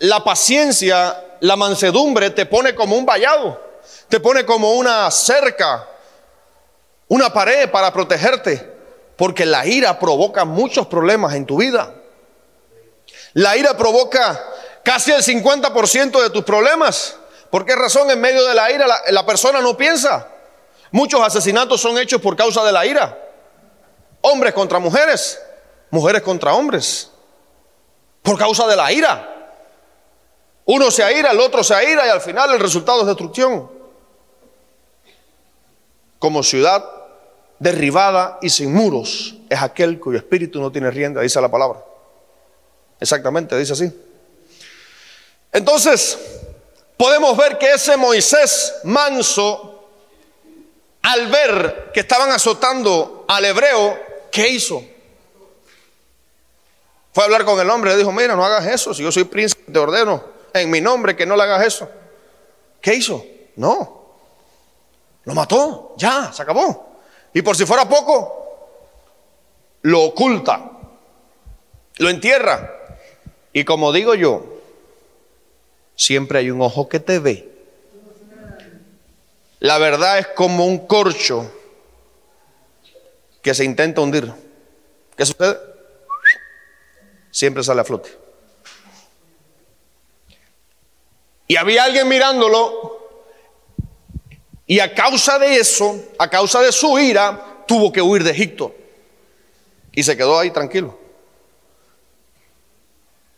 la 0.00 0.24
paciencia, 0.24 1.24
la 1.40 1.56
mansedumbre 1.56 2.30
te 2.30 2.46
pone 2.46 2.74
como 2.74 2.96
un 2.96 3.06
vallado, 3.06 3.62
te 4.08 4.20
pone 4.20 4.44
como 4.44 4.72
una 4.72 5.10
cerca, 5.10 5.86
una 7.08 7.32
pared 7.32 7.70
para 7.70 7.92
protegerte, 7.92 8.78
porque 9.16 9.46
la 9.46 9.66
ira 9.66 9.98
provoca 9.98 10.44
muchos 10.44 10.86
problemas 10.86 11.34
en 11.34 11.46
tu 11.46 11.58
vida. 11.58 11.94
La 13.34 13.56
ira 13.56 13.76
provoca 13.76 14.42
casi 14.82 15.12
el 15.12 15.22
50% 15.22 16.22
de 16.22 16.30
tus 16.30 16.44
problemas. 16.44 17.16
¿Por 17.50 17.64
qué 17.64 17.74
razón 17.76 18.10
en 18.10 18.20
medio 18.20 18.46
de 18.46 18.54
la 18.54 18.70
ira 18.70 18.86
la, 18.86 19.00
la 19.08 19.26
persona 19.26 19.60
no 19.60 19.76
piensa? 19.76 20.28
Muchos 20.92 21.20
asesinatos 21.20 21.80
son 21.80 21.98
hechos 21.98 22.20
por 22.20 22.36
causa 22.36 22.64
de 22.64 22.72
la 22.72 22.84
ira. 22.86 23.16
Hombres 24.22 24.52
contra 24.54 24.78
mujeres, 24.78 25.40
mujeres 25.90 26.22
contra 26.22 26.54
hombres 26.54 27.10
por 28.22 28.38
causa 28.38 28.66
de 28.66 28.76
la 28.76 28.92
ira. 28.92 29.26
Uno 30.64 30.90
se 30.90 31.02
aira, 31.02 31.32
el 31.32 31.40
otro 31.40 31.64
se 31.64 31.74
aira 31.74 32.06
y 32.06 32.10
al 32.10 32.20
final 32.20 32.52
el 32.52 32.60
resultado 32.60 33.00
es 33.00 33.06
destrucción. 33.06 33.70
Como 36.20 36.44
ciudad 36.44 36.84
derribada 37.58 38.38
y 38.40 38.50
sin 38.50 38.72
muros 38.72 39.34
es 39.48 39.60
aquel 39.60 39.98
cuyo 39.98 40.18
espíritu 40.18 40.60
no 40.60 40.70
tiene 40.70 40.90
rienda, 40.92 41.20
dice 41.20 41.40
la 41.40 41.50
palabra. 41.50 41.84
Exactamente, 43.00 43.58
dice 43.58 43.72
así. 43.72 43.92
Entonces, 45.50 46.16
podemos 46.96 47.36
ver 47.36 47.58
que 47.58 47.72
ese 47.72 47.96
Moisés 47.96 48.74
manso, 48.84 49.88
al 51.02 51.26
ver 51.26 51.90
que 51.92 52.00
estaban 52.00 52.30
azotando 52.30 53.24
al 53.26 53.44
hebreo, 53.44 53.98
¿qué 54.30 54.48
hizo? 54.48 54.84
Fue 57.12 57.24
a 57.24 57.26
hablar 57.26 57.44
con 57.44 57.58
el 57.58 57.68
hombre, 57.68 57.90
le 57.90 57.96
dijo, 57.96 58.12
mira, 58.12 58.36
no 58.36 58.44
hagas 58.44 58.66
eso, 58.66 58.94
si 58.94 59.02
yo 59.02 59.10
soy 59.10 59.24
príncipe, 59.24 59.72
te 59.72 59.78
ordeno 59.78 60.22
en 60.52 60.70
mi 60.70 60.80
nombre 60.80 61.16
que 61.16 61.26
no 61.26 61.36
le 61.36 61.42
hagas 61.42 61.66
eso. 61.66 61.88
¿Qué 62.80 62.94
hizo? 62.94 63.24
No. 63.56 63.99
Lo 65.24 65.34
mató, 65.34 65.94
ya, 65.96 66.32
se 66.32 66.42
acabó. 66.42 66.98
Y 67.32 67.42
por 67.42 67.56
si 67.56 67.66
fuera 67.66 67.88
poco, 67.88 68.78
lo 69.82 70.02
oculta, 70.02 70.70
lo 71.98 72.08
entierra. 72.08 72.98
Y 73.52 73.64
como 73.64 73.92
digo 73.92 74.14
yo, 74.14 74.44
siempre 75.94 76.38
hay 76.38 76.50
un 76.50 76.62
ojo 76.62 76.88
que 76.88 77.00
te 77.00 77.18
ve. 77.18 77.48
La 79.60 79.78
verdad 79.78 80.18
es 80.18 80.28
como 80.28 80.66
un 80.66 80.86
corcho 80.86 81.50
que 83.42 83.54
se 83.54 83.64
intenta 83.64 84.00
hundir. 84.00 84.32
¿Qué 85.16 85.26
sucede? 85.26 85.70
siempre 87.30 87.62
sale 87.62 87.80
a 87.80 87.84
flote. 87.84 88.10
Y 91.46 91.56
había 91.56 91.84
alguien 91.84 92.08
mirándolo 92.08 92.99
y 94.70 94.78
a 94.78 94.94
causa 94.94 95.36
de 95.36 95.56
eso, 95.56 96.00
a 96.16 96.30
causa 96.30 96.60
de 96.60 96.70
su 96.70 96.96
ira, 96.96 97.64
tuvo 97.66 97.90
que 97.90 98.00
huir 98.00 98.22
de 98.22 98.30
Egipto. 98.30 98.72
Y 99.90 100.04
se 100.04 100.16
quedó 100.16 100.38
ahí 100.38 100.52
tranquilo. 100.52 100.96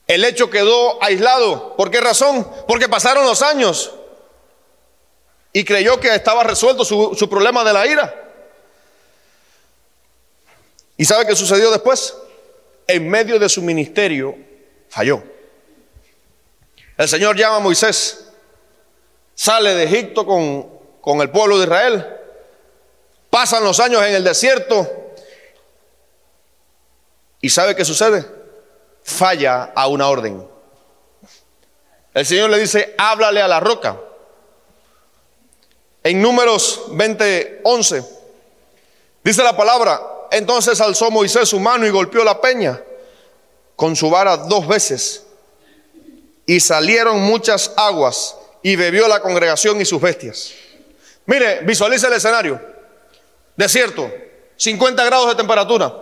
El 0.07 0.27
hecho 0.27 0.51
quedó 0.51 1.03
aislado. 1.03 1.75
¿Por 1.75 1.91
qué 1.91 2.03
razón? 2.03 2.47
Porque 2.69 2.87
pasaron 2.87 3.25
los 3.25 3.41
años 3.41 3.95
y 5.55 5.65
creyó 5.65 5.99
que 5.99 6.15
estaba 6.15 6.45
resuelto 6.45 6.85
su, 6.85 7.27
problema 7.31 7.65
de 7.65 7.73
la 7.73 7.87
ira. 7.87 8.31
¿Y 10.99 11.07
sabe 11.07 11.25
qué 11.25 11.35
sucedió 11.35 11.71
después? 11.71 12.15
en 12.87 13.09
medio 13.09 13.39
de 13.39 13.49
su 13.49 13.63
ministerio 13.63 14.37
falló. 14.91 15.23
El 16.99 17.09
Señor 17.09 17.39
llama 17.39 17.57
a 17.57 17.61
Moisés, 17.61 18.29
sale 19.35 19.75
de 19.75 19.85
Egipto 19.85 20.27
con, 20.27 20.82
con 21.03 21.21
el 21.21 21.29
pueblo 21.29 21.59
de 21.59 21.65
Israel, 21.65 22.17
pasan 23.29 23.65
los 23.65 23.79
años 23.81 24.03
en 24.05 24.15
el 24.15 24.25
desierto 24.25 24.89
y 27.43 27.51
¿sabe 27.51 27.75
qué 27.75 27.85
sucede? 27.85 28.25
Falla 29.03 29.73
a 29.75 29.89
una 29.89 30.09
orden. 30.09 30.47
El 32.15 32.25
Señor 32.25 32.51
le 32.51 32.59
dice, 32.59 32.95
háblale 32.97 33.43
a 33.43 33.49
la 33.49 33.59
roca. 33.59 33.99
En 36.05 36.23
números 36.23 36.85
20, 36.91 37.63
11, 37.65 38.05
dice 39.25 39.43
la 39.43 39.57
palabra, 39.57 40.01
entonces 40.31 40.81
alzó 40.81 41.11
Moisés 41.11 41.49
su 41.49 41.59
mano 41.59 41.85
y 41.85 41.91
golpeó 41.91 42.23
la 42.23 42.41
peña 42.41 42.81
con 43.75 43.97
su 43.97 44.09
vara 44.09 44.37
dos 44.37 44.69
veces. 44.69 45.25
Y 46.47 46.61
salieron 46.61 47.21
muchas 47.21 47.73
aguas 47.77 48.37
y 48.63 48.77
bebió 48.77 49.09
la 49.09 49.21
congregación 49.21 49.81
y 49.81 49.85
sus 49.85 50.01
bestias. 50.01 50.53
Mire, 51.27 51.61
visualiza 51.63 52.09
el 52.09 52.15
escenario. 52.15 52.61
Desierto, 53.57 54.11
50 54.57 55.05
grados 55.05 55.29
de 55.29 55.35
temperatura, 55.35 55.95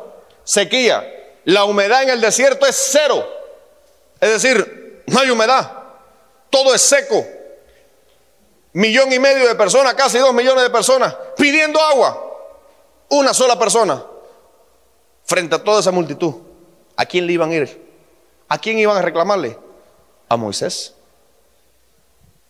sequía. 0.44 1.04
La 1.44 1.64
humedad 1.64 2.02
en 2.02 2.10
el 2.10 2.20
desierto 2.20 2.66
es 2.66 2.76
cero. 2.92 3.26
Es 4.20 4.30
decir, 4.42 5.02
no 5.06 5.20
hay 5.20 5.30
humedad. 5.30 5.72
Todo 6.50 6.74
es 6.74 6.82
seco. 6.82 7.26
Millón 8.72 9.12
y 9.12 9.18
medio 9.18 9.48
de 9.48 9.54
personas, 9.54 9.94
casi 9.94 10.18
dos 10.18 10.32
millones 10.32 10.62
de 10.62 10.70
personas, 10.70 11.16
pidiendo 11.36 11.80
agua. 11.80 12.26
Una 13.08 13.34
sola 13.34 13.58
persona 13.58 14.04
frente 15.24 15.54
a 15.54 15.62
toda 15.62 15.80
esa 15.80 15.90
multitud, 15.90 16.34
¿a 16.96 17.06
quién 17.06 17.26
le 17.26 17.32
iban 17.32 17.50
a 17.50 17.54
ir? 17.54 17.90
¿A 18.48 18.58
quién 18.58 18.78
iban 18.78 18.96
a 18.96 19.02
reclamarle? 19.02 19.58
A 20.28 20.36
Moisés. 20.36 20.94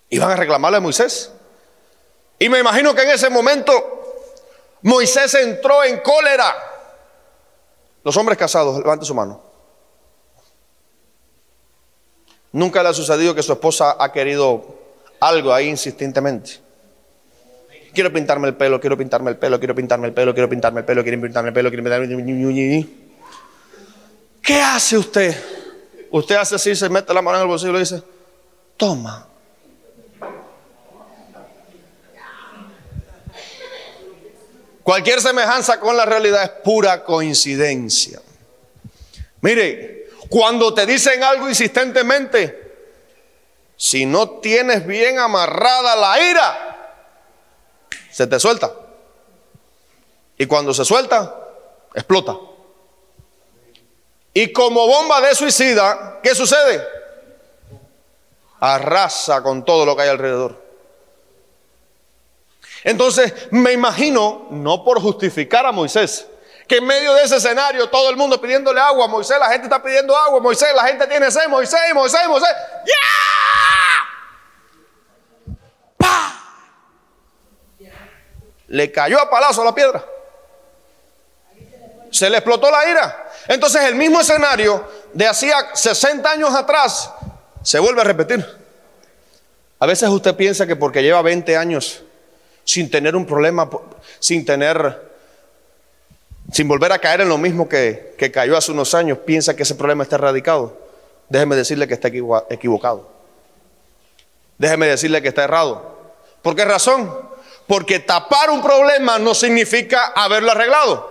Iban 0.09 0.31
a 0.31 0.37
reclamarle 0.37 0.79
a 0.79 0.81
Moisés. 0.81 1.31
Y 2.43 2.49
me 2.49 2.59
imagino 2.59 2.95
que 2.95 3.03
en 3.03 3.11
ese 3.11 3.29
momento 3.29 3.71
Moisés 4.81 5.35
entró 5.35 5.85
en 5.85 6.01
cólera. 6.01 6.57
Los 8.03 8.17
hombres 8.17 8.39
casados, 8.39 8.79
levanten 8.79 9.05
su 9.05 9.15
mano. 9.15 9.43
Nunca 12.53 12.83
le 12.83 12.89
ha 12.89 12.95
sucedido 12.95 13.35
que 13.35 13.43
su 13.43 13.53
esposa 13.53 13.95
ha 13.99 14.11
querido 14.11 14.65
algo 15.21 15.53
ahí 15.53 15.69
insistentemente. 15.69 16.61
Quiero 17.93 18.11
pintarme 18.11 18.49
el 18.49 18.57
pelo, 18.57 18.81
quiero 18.81 18.97
pintarme 18.97 19.31
el 19.31 19.37
pelo, 19.37 19.59
quiero 19.59 19.75
pintarme 19.75 20.09
el 20.09 20.15
pelo, 20.15 20.33
quiero 20.33 20.49
pintarme 20.49 20.81
el 20.81 20.85
pelo, 20.87 21.03
quiero 21.03 21.21
pintarme 21.21 21.49
el 21.51 21.55
pelo, 21.55 21.69
quiero 21.69 21.85
pintarme 21.85 22.07
el 22.07 22.87
pelo. 22.87 22.89
¿Qué 24.41 24.63
hace 24.63 24.97
usted? 24.97 25.37
Usted 26.11 26.37
hace 26.37 26.55
así, 26.55 26.75
se 26.75 26.89
mete 26.89 27.13
la 27.13 27.21
mano 27.21 27.37
en 27.37 27.43
el 27.43 27.49
bolsillo 27.49 27.73
y 27.73 27.75
le 27.75 27.81
dice, 27.81 28.03
toma. 28.79 29.30
Cualquier 34.91 35.21
semejanza 35.21 35.79
con 35.79 35.97
la 35.97 36.05
realidad 36.05 36.43
es 36.43 36.51
pura 36.65 37.05
coincidencia. 37.05 38.21
Mire, 39.41 40.09
cuando 40.29 40.75
te 40.75 40.85
dicen 40.85 41.23
algo 41.23 41.49
insistentemente, 41.49 42.73
si 43.77 44.05
no 44.05 44.41
tienes 44.41 44.85
bien 44.85 45.21
amarrada 45.21 45.95
la 45.95 46.21
ira, 46.21 46.99
se 48.11 48.27
te 48.27 48.41
suelta. 48.41 48.73
Y 50.37 50.47
cuando 50.47 50.75
se 50.75 50.85
suelta, 50.85 51.39
explota. 51.95 52.37
Y 54.35 54.53
como 54.53 54.89
bomba 54.89 55.21
de 55.21 55.37
suicida, 55.37 56.19
¿qué 56.21 56.35
sucede? 56.35 56.85
Arrasa 58.59 59.41
con 59.41 59.65
todo 59.65 59.87
lo 59.87 59.95
que 59.95 60.03
hay 60.03 60.09
alrededor. 60.09 60.60
Entonces, 62.85 63.33
me 63.51 63.73
imagino, 63.73 64.47
no 64.51 64.85
por 64.85 65.01
justificar 65.01 65.67
a 65.67 65.73
Moisés, 65.73 66.27
que 66.67 66.77
en 66.77 66.87
medio 66.87 67.13
de 67.15 67.25
ese 67.25 67.37
escenario 67.37 67.89
todo 67.89 68.11
el 68.11 68.17
mundo 68.17 68.41
pidiéndole 68.41 68.81
agua, 68.81 69.09
Moisés, 69.09 69.39
la 69.39 69.49
gente 69.49 69.65
está 69.65 69.83
pidiendo 69.83 70.17
agua, 70.17 70.41
Moisés, 70.41 70.69
la 70.75 70.85
gente 70.85 71.07
tiene 71.07 71.31
sed, 71.31 71.49
Moisés, 71.49 71.81
Moisés, 71.93 72.21
Moisés, 72.29 72.51
¡ya! 72.87 73.21
Le 78.69 78.93
cayó 78.93 79.21
a 79.21 79.29
palazo 79.29 79.65
la 79.65 79.75
piedra. 79.75 80.05
Se 82.13 82.31
le 82.31 82.37
explotó 82.37 82.71
la 82.71 82.89
ira. 82.89 83.31
Entonces 83.49 83.83
el 83.83 83.97
mismo 83.97 84.21
escenario 84.21 84.89
de 85.13 85.27
hacía 85.27 85.75
60 85.75 86.31
años 86.31 86.55
atrás 86.55 87.11
se 87.65 87.81
vuelve 87.81 88.01
a 88.01 88.05
repetir. 88.05 88.47
A 89.81 89.87
veces 89.87 90.09
usted 90.09 90.37
piensa 90.37 90.69
que 90.69 90.77
porque 90.77 91.03
lleva 91.03 91.21
20 91.21 91.57
años 91.57 92.05
sin 92.71 92.89
tener 92.89 93.17
un 93.17 93.27
problema, 93.27 93.69
sin 94.21 94.45
tener, 94.45 95.11
sin 96.53 96.69
volver 96.69 96.93
a 96.93 97.01
caer 97.01 97.23
en 97.23 97.29
lo 97.29 97.37
mismo 97.37 97.69
que, 97.69 98.15
que 98.17 98.31
cayó 98.31 98.57
hace 98.57 98.71
unos 98.71 98.95
años, 98.95 99.19
piensa 99.19 99.57
que 99.57 99.65
ese 99.65 99.75
problema 99.75 100.05
está 100.05 100.15
erradicado. 100.15 100.79
Déjeme 101.29 101.57
decirle 101.57 101.89
que 101.89 101.95
está 101.95 102.07
equivocado. 102.49 103.11
Déjeme 104.57 104.87
decirle 104.87 105.21
que 105.21 105.27
está 105.27 105.43
errado. 105.43 106.13
¿Por 106.43 106.55
qué 106.55 106.65
razón? 106.65 107.13
Porque 107.67 107.99
tapar 107.99 108.51
un 108.51 108.63
problema 108.63 109.19
no 109.19 109.35
significa 109.35 110.13
haberlo 110.15 110.53
arreglado. 110.53 111.11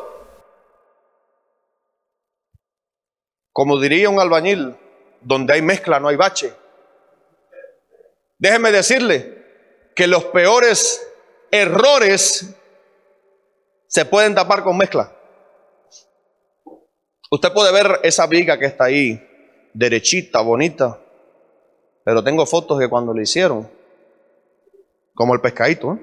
Como 3.52 3.78
diría 3.82 4.10
un 4.10 4.22
albañil, 4.22 4.78
donde 5.20 5.56
hay 5.56 5.62
mezcla 5.62 6.00
no 6.00 6.08
hay 6.08 6.16
bache. 6.16 6.54
Déjeme 8.38 8.72
decirle 8.72 9.44
que 9.94 10.08
los 10.08 10.24
peores 10.24 11.06
errores 11.52 12.56
se 13.88 14.06
pueden 14.06 14.36
tapar 14.36 14.64
con 14.64 14.78
mezcla. 14.78 15.12
Usted 17.32 17.54
puede 17.54 17.72
ver 17.72 18.00
esa 18.04 18.26
viga 18.28 18.58
que 18.58 18.66
está 18.66 18.86
ahí, 18.86 19.22
derechita, 19.74 20.42
bonita, 20.42 21.00
pero 22.04 22.24
tengo 22.24 22.46
fotos 22.46 22.80
de 22.80 22.90
cuando 22.90 23.14
le 23.14 23.24
hicieron, 23.24 23.70
como 25.14 25.34
el 25.34 25.42
pescadito. 25.42 25.94
¿eh? 25.94 26.00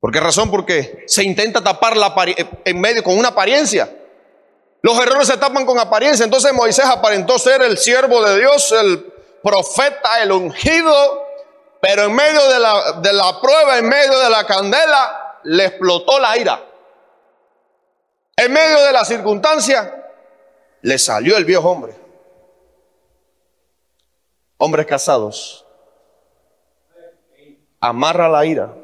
¿Por 0.00 0.12
qué 0.12 0.18
razón? 0.18 0.50
Porque 0.50 1.04
se 1.06 1.22
intenta 1.22 1.62
tapar 1.62 1.96
la 1.96 2.14
en 2.64 2.80
medio 2.80 3.04
con 3.04 3.18
una 3.18 3.28
apariencia. 3.28 3.96
Los 4.82 4.98
errores 4.98 5.28
se 5.28 5.36
tapan 5.36 5.66
con 5.66 5.78
apariencia. 5.78 6.24
Entonces 6.24 6.52
Moisés 6.54 6.86
aparentó 6.86 7.38
ser 7.38 7.62
el 7.62 7.76
siervo 7.76 8.24
de 8.24 8.40
Dios, 8.40 8.72
el 8.72 9.12
profeta, 9.42 10.22
el 10.22 10.32
ungido, 10.32 11.29
pero 11.80 12.04
en 12.04 12.14
medio 12.14 12.48
de 12.48 12.58
la, 12.58 12.92
de 13.00 13.12
la 13.12 13.40
prueba, 13.40 13.78
en 13.78 13.88
medio 13.88 14.18
de 14.18 14.30
la 14.30 14.44
candela, 14.46 15.38
le 15.44 15.66
explotó 15.66 16.18
la 16.18 16.36
ira. 16.36 16.62
En 18.36 18.52
medio 18.52 18.82
de 18.84 18.92
la 18.92 19.04
circunstancia, 19.04 20.12
le 20.82 20.98
salió 20.98 21.36
el 21.36 21.44
viejo 21.44 21.70
hombre. 21.70 21.94
Hombres 24.58 24.86
casados, 24.86 25.64
amarra 27.80 28.28
la 28.28 28.44
ira 28.44 28.74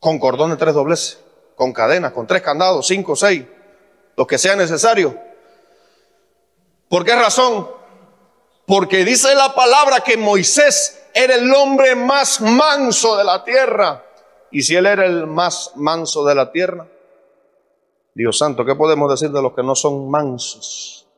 con 0.00 0.18
cordón 0.18 0.50
de 0.50 0.56
tres 0.56 0.74
dobleces, 0.74 1.20
con 1.54 1.72
cadenas, 1.72 2.12
con 2.12 2.26
tres 2.26 2.42
candados, 2.42 2.86
cinco, 2.86 3.14
seis, 3.14 3.44
lo 4.16 4.26
que 4.26 4.38
sea 4.38 4.56
necesario. 4.56 5.16
¿Por 6.88 7.04
qué 7.04 7.14
razón? 7.14 7.77
Porque 8.68 9.02
dice 9.02 9.34
la 9.34 9.54
palabra 9.54 10.00
que 10.00 10.18
Moisés 10.18 11.02
era 11.14 11.36
el 11.36 11.50
hombre 11.54 11.94
más 11.94 12.42
manso 12.42 13.16
de 13.16 13.24
la 13.24 13.42
tierra. 13.42 14.04
Y 14.50 14.60
si 14.60 14.76
él 14.76 14.84
era 14.84 15.06
el 15.06 15.26
más 15.26 15.72
manso 15.76 16.22
de 16.26 16.34
la 16.34 16.52
tierra, 16.52 16.86
Dios 18.14 18.36
santo, 18.36 18.66
¿qué 18.66 18.74
podemos 18.74 19.10
decir 19.10 19.30
de 19.30 19.40
los 19.40 19.54
que 19.54 19.62
no 19.62 19.74
son 19.74 20.10
mansos? 20.10 21.08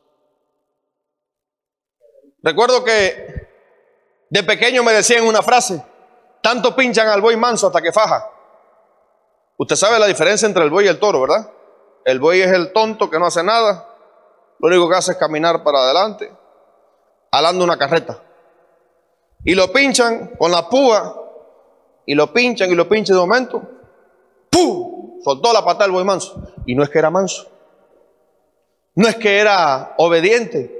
Recuerdo 2.41 2.85
que 2.85 3.49
de 4.29 4.43
pequeño 4.43 4.81
me 4.81 4.93
decían 4.93 5.25
una 5.25 5.41
frase, 5.41 5.83
tanto 6.41 6.73
pinchan 6.73 7.09
al 7.09 7.19
buey 7.19 7.35
manso 7.35 7.67
hasta 7.67 7.81
que 7.81 7.91
faja. 7.91 8.29
Usted 9.57 9.75
sabe 9.75 9.99
la 9.99 10.07
diferencia 10.07 10.45
entre 10.45 10.63
el 10.63 10.69
buey 10.69 10.85
y 10.85 10.89
el 10.89 10.99
toro, 10.99 11.19
¿verdad? 11.19 11.51
El 12.05 12.21
buey 12.21 12.41
es 12.41 12.51
el 12.53 12.71
tonto 12.71 13.09
que 13.09 13.19
no 13.19 13.25
hace 13.25 13.43
nada, 13.43 13.93
lo 14.57 14.69
único 14.69 14.89
que 14.89 14.95
hace 14.95 15.11
es 15.11 15.17
caminar 15.17 15.65
para 15.65 15.79
adelante 15.79 16.40
alando 17.31 17.63
una 17.63 17.77
carreta. 17.77 18.21
Y 19.43 19.55
lo 19.55 19.71
pinchan 19.71 20.35
con 20.37 20.51
la 20.51 20.69
púa, 20.69 21.17
y 22.05 22.13
lo 22.13 22.31
pinchan 22.33 22.69
y 22.69 22.75
lo 22.75 22.87
pinchan 22.87 23.15
de 23.15 23.21
momento, 23.21 23.61
¡pum! 24.49 25.21
Soltó 25.23 25.53
la 25.53 25.63
pata 25.63 25.83
del 25.83 25.91
buey 25.91 26.03
manso. 26.03 26.53
Y 26.65 26.75
no 26.75 26.83
es 26.83 26.89
que 26.89 26.99
era 26.99 27.09
manso. 27.09 27.47
No 28.95 29.07
es 29.07 29.15
que 29.15 29.37
era 29.37 29.93
obediente. 29.97 30.79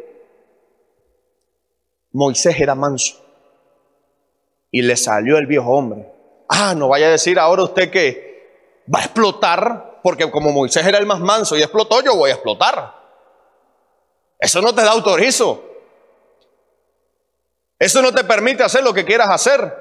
Moisés 2.11 2.59
era 2.59 2.75
manso. 2.75 3.15
Y 4.71 4.81
le 4.81 4.97
salió 4.97 5.37
el 5.37 5.45
viejo 5.45 5.69
hombre. 5.71 6.11
Ah, 6.49 6.73
no 6.75 6.89
vaya 6.89 7.07
a 7.07 7.11
decir 7.11 7.39
ahora 7.39 7.63
usted 7.63 7.91
que 7.91 8.83
va 8.93 8.99
a 8.99 9.03
explotar, 9.03 9.99
porque 10.03 10.29
como 10.29 10.51
Moisés 10.51 10.85
era 10.85 10.97
el 10.97 11.05
más 11.05 11.19
manso 11.19 11.55
y 11.55 11.61
explotó, 11.61 12.01
yo 12.01 12.15
voy 12.15 12.31
a 12.31 12.33
explotar. 12.33 12.93
Eso 14.39 14.61
no 14.61 14.73
te 14.73 14.81
da 14.81 14.91
autorizo. 14.91 15.70
Eso 17.81 17.99
no 18.03 18.13
te 18.13 18.23
permite 18.23 18.61
hacer 18.61 18.83
lo 18.83 18.93
que 18.93 19.03
quieras 19.03 19.27
hacer. 19.29 19.75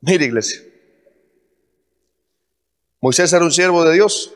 Mira, 0.00 0.24
iglesia. 0.24 0.62
Moisés 3.02 3.30
era 3.30 3.44
un 3.44 3.52
siervo 3.52 3.84
de 3.84 3.92
Dios. 3.92 4.32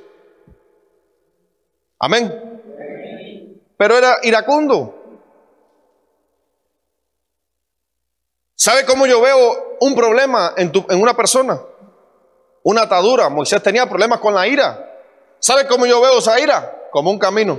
Amén. 1.98 2.60
Pero 3.78 3.96
era 3.96 4.18
iracundo. 4.24 5.22
¿Sabe 8.54 8.84
cómo 8.84 9.06
yo 9.06 9.22
veo 9.22 9.78
un 9.80 9.94
problema 9.94 10.52
en, 10.58 10.70
en 10.90 11.00
una 11.00 11.16
persona? 11.16 11.62
Una 12.62 12.82
atadura. 12.82 13.30
Moisés 13.30 13.62
tenía 13.62 13.88
problemas 13.88 14.20
con 14.20 14.34
la 14.34 14.46
ira. 14.46 15.00
¿Sabe 15.38 15.66
cómo 15.66 15.86
yo 15.86 15.98
veo 16.02 16.18
esa 16.18 16.38
ira? 16.38 16.88
Como 16.90 17.10
un 17.10 17.18
camino. 17.18 17.58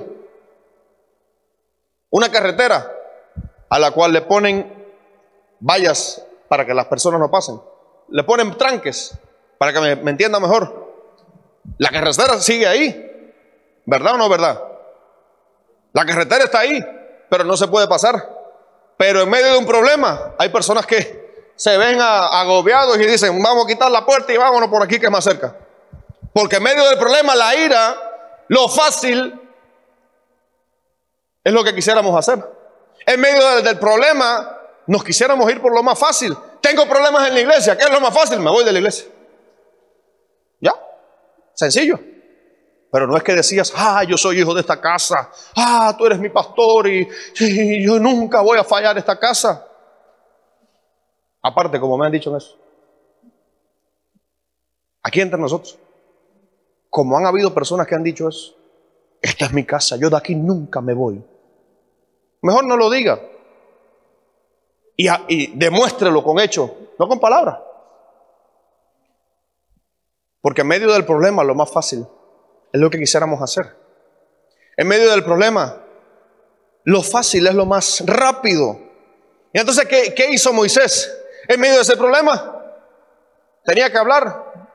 Una 2.12 2.32
carretera 2.32 2.95
a 3.70 3.80
la 3.80 3.92
cual 3.92 4.14
le 4.14 4.22
ponen 4.22 4.86
vallas 5.60 6.26
para 6.48 6.66
que 6.66 6.74
las 6.74 6.86
personas 6.86 7.20
no 7.20 7.32
pasen. 7.32 7.60
Le 8.10 8.24
ponen 8.24 8.56
tranques 8.58 9.18
para 9.58 9.74
que 9.74 9.80
me, 9.80 10.12
entienda 10.12 10.40
mejor. 10.40 10.94
La 11.78 11.90
carretera 11.90 12.40
sigue 12.40 12.68
ahí. 12.68 13.02
¿Verdad 13.86 14.16
o 14.16 14.18
no 14.18 14.30
verdad? 14.30 14.62
La 15.94 16.06
carretera 16.06 16.46
está 16.46 16.60
ahí, 16.60 16.84
pero 17.30 17.44
no 17.44 17.56
se 17.58 17.68
puede 17.68 17.88
pasar. 17.88 18.16
Pero 18.98 19.22
en 19.22 19.30
medio 19.30 19.52
de 19.54 19.58
un 19.58 19.66
problema 19.66 20.36
hay 20.38 20.50
personas 20.50 20.86
que 20.86 21.52
se 21.56 21.78
ven 21.78 22.00
agobiados 22.02 22.98
y 22.98 23.06
dicen, 23.06 23.42
vamos 23.42 23.66
a 23.66 23.68
quitar 23.68 23.90
la 23.92 24.06
puerta 24.06 24.34
y 24.34 24.38
vámonos 24.38 24.70
por 24.70 24.84
aquí 24.84 25.00
que 25.00 25.06
es 25.06 25.12
más 25.12 25.24
cerca. 25.24 25.56
Porque 26.34 26.58
en 26.58 26.64
medio 26.64 26.88
del 26.90 26.98
problema, 26.98 27.34
la 27.34 27.56
ira, 27.56 27.96
lo 28.50 28.68
fácil, 28.68 29.40
es 31.44 31.54
lo 31.54 31.64
que 31.64 31.74
quisiéramos 31.74 32.18
hacer. 32.18 32.55
En 33.06 33.22
medio 33.22 33.62
del, 33.62 33.78
problema, 33.78 34.58
nos 34.88 35.04
quisiéramos 35.04 35.50
ir 35.52 35.62
por 35.62 35.74
lo 35.74 35.84
más 35.84 35.98
fácil. 35.98 36.36
Tengo 36.60 36.88
problemas 36.88 37.28
en 37.28 37.36
la 37.36 37.40
iglesia. 37.42 37.78
¿Qué 37.78 37.86
es 37.86 37.92
lo 37.92 38.02
más 38.02 38.14
fácil? 38.14 38.40
Me 38.40 38.50
voy 38.50 38.64
de 38.64 38.72
la 38.72 38.80
iglesia. 38.80 39.06
¿Ya? 40.60 40.74
Sencillo. 41.54 42.00
Pero 42.92 43.08
no 43.08 43.18
es 43.18 43.24
que 43.24 43.36
decías, 43.36 43.74
ah, 43.76 44.04
yo 44.04 44.18
soy 44.18 44.40
hijo 44.40 44.54
de 44.54 44.62
esta 44.62 44.80
casa. 44.80 45.30
Ah, 45.56 45.94
tú 45.98 46.06
eres 46.06 46.18
mi 46.18 46.30
pastor 46.30 46.88
y, 46.88 47.08
yo 47.84 48.00
nunca 48.00 48.42
voy 48.42 48.58
a 48.58 48.64
fallar 48.64 48.98
esta 48.98 49.20
casa. 49.20 49.68
Aparte, 51.42 51.80
como 51.80 51.98
me 51.98 52.08
han 52.08 52.12
dicho 52.12 52.32
en 52.32 52.38
eso. 52.38 52.58
Aquí 55.04 55.22
entre 55.22 55.40
nosotros. 55.40 55.78
Como 56.90 57.18
han 57.18 57.26
habido 57.26 57.54
personas 57.54 57.86
que 57.86 57.94
han 57.94 58.04
dicho 58.04 58.28
eso. 58.30 58.56
Esta 59.22 59.46
es 59.46 59.54
mi 59.54 59.66
casa, 59.66 59.96
yo 59.98 60.10
de 60.10 60.18
aquí 60.18 60.34
nunca 60.34 60.82
me 60.82 60.94
voy. 60.94 61.24
Mejor 62.46 62.64
no 62.66 62.78
lo 62.78 62.92
diga. 62.92 63.20
Y, 64.96 65.58
demuéstrelo 65.58 66.24
con 66.24 66.40
hechos, 66.40 66.70
no 67.00 67.08
con 67.08 67.20
palabras. 67.20 67.58
Porque 70.42 70.62
en 70.62 70.68
medio 70.68 70.94
del 70.94 71.06
problema 71.06 71.44
lo 71.44 71.56
más 71.56 71.72
fácil 71.72 72.06
es 72.72 72.80
lo 72.80 72.92
que 72.92 73.00
quisiéramos 73.00 73.42
hacer. 73.42 73.76
En 74.78 74.88
medio 74.88 75.10
del 75.10 75.24
problema, 75.24 75.82
lo 76.84 77.02
fácil 77.02 77.48
es 77.48 77.56
lo 77.56 77.66
más 77.66 78.04
rápido. 78.06 78.80
Y 79.52 79.60
entonces, 79.60 79.88
¿qué, 79.88 80.28
hizo 80.30 80.54
Moisés 80.54 81.12
en 81.48 81.60
medio 81.60 81.78
de 81.78 81.82
ese 81.82 81.98
problema? 81.98 82.64
Tenía 83.64 83.92
que 83.92 83.98
hablar. 83.98 84.70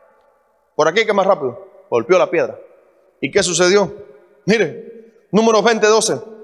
Por 0.75 0.89
aquí 0.89 1.07
que 1.07 1.13
más 1.13 1.25
rápido. 1.25 1.69
Golpeó 1.89 2.19
la 2.19 2.29
piedra. 2.29 2.59
¿Y 3.21 3.31
qué 3.31 3.45
sucedió? 3.45 3.95
Mire, 4.45 5.29
número 5.31 5.63
20, 5.63 5.87
12. 5.87 6.40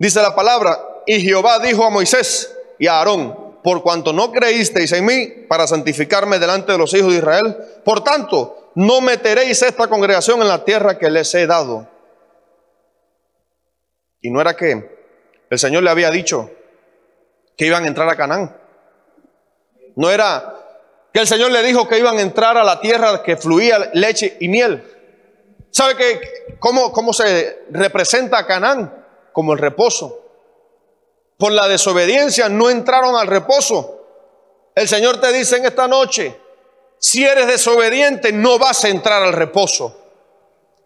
Dice 0.00 0.22
la 0.22 0.34
palabra, 0.34 0.80
y 1.04 1.20
Jehová 1.20 1.58
dijo 1.58 1.84
a 1.84 1.90
Moisés 1.90 2.56
y 2.78 2.86
a 2.86 2.94
Aarón, 2.94 3.60
por 3.62 3.82
cuanto 3.82 4.14
no 4.14 4.32
creísteis 4.32 4.90
en 4.92 5.04
mí 5.04 5.26
para 5.46 5.66
santificarme 5.66 6.38
delante 6.38 6.72
de 6.72 6.78
los 6.78 6.94
hijos 6.94 7.12
de 7.12 7.18
Israel, 7.18 7.54
por 7.84 8.02
tanto, 8.02 8.72
no 8.76 9.02
meteréis 9.02 9.60
esta 9.60 9.88
congregación 9.88 10.40
en 10.40 10.48
la 10.48 10.64
tierra 10.64 10.96
que 10.96 11.10
les 11.10 11.34
he 11.34 11.46
dado. 11.46 11.86
Y 14.22 14.30
no 14.30 14.40
era 14.40 14.56
que 14.56 14.88
el 15.50 15.58
Señor 15.58 15.82
le 15.82 15.90
había 15.90 16.10
dicho 16.10 16.50
que 17.54 17.66
iban 17.66 17.84
a 17.84 17.88
entrar 17.88 18.08
a 18.08 18.16
Canaán. 18.16 18.56
No 19.96 20.10
era 20.10 20.54
que 21.12 21.20
el 21.20 21.26
Señor 21.26 21.50
le 21.50 21.62
dijo 21.62 21.86
que 21.86 21.98
iban 21.98 22.16
a 22.16 22.22
entrar 22.22 22.56
a 22.56 22.64
la 22.64 22.80
tierra 22.80 23.22
que 23.22 23.36
fluía 23.36 23.90
leche 23.92 24.38
y 24.40 24.48
miel. 24.48 24.82
¿Sabe 25.70 25.94
que 25.94 26.56
cómo, 26.58 26.90
cómo 26.90 27.12
se 27.12 27.64
representa 27.70 28.38
a 28.38 28.46
Canaán? 28.46 28.99
Como 29.40 29.54
el 29.54 29.58
reposo. 29.58 30.20
Por 31.38 31.52
la 31.52 31.66
desobediencia 31.66 32.50
no 32.50 32.68
entraron 32.68 33.16
al 33.16 33.26
reposo. 33.26 34.04
El 34.74 34.86
Señor 34.86 35.18
te 35.18 35.32
dice 35.32 35.56
en 35.56 35.64
esta 35.64 35.88
noche, 35.88 36.38
si 36.98 37.24
eres 37.24 37.46
desobediente 37.46 38.32
no 38.32 38.58
vas 38.58 38.84
a 38.84 38.88
entrar 38.88 39.22
al 39.22 39.32
reposo. 39.32 39.96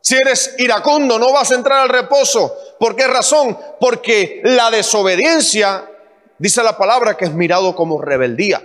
Si 0.00 0.14
eres 0.14 0.54
iracundo 0.58 1.18
no 1.18 1.32
vas 1.32 1.50
a 1.50 1.56
entrar 1.56 1.80
al 1.80 1.88
reposo. 1.88 2.56
¿Por 2.78 2.94
qué 2.94 3.08
razón? 3.08 3.58
Porque 3.80 4.40
la 4.44 4.70
desobediencia, 4.70 5.90
dice 6.38 6.62
la 6.62 6.78
palabra, 6.78 7.16
que 7.16 7.24
es 7.24 7.32
mirado 7.32 7.74
como 7.74 8.00
rebeldía. 8.00 8.64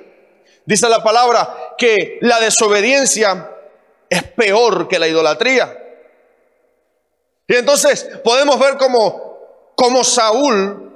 Dice 0.66 0.88
la 0.88 1.02
palabra 1.02 1.74
que 1.80 2.20
la 2.22 2.40
desobediencia 2.40 3.50
es 4.08 4.22
peor 4.22 4.88
que 4.88 5.00
la 5.00 5.08
idolatría. 5.08 5.80
Y 7.50 7.56
entonces 7.56 8.08
podemos 8.24 8.60
ver 8.60 8.78
como, 8.78 9.29
como 9.80 10.04
Saúl 10.04 10.92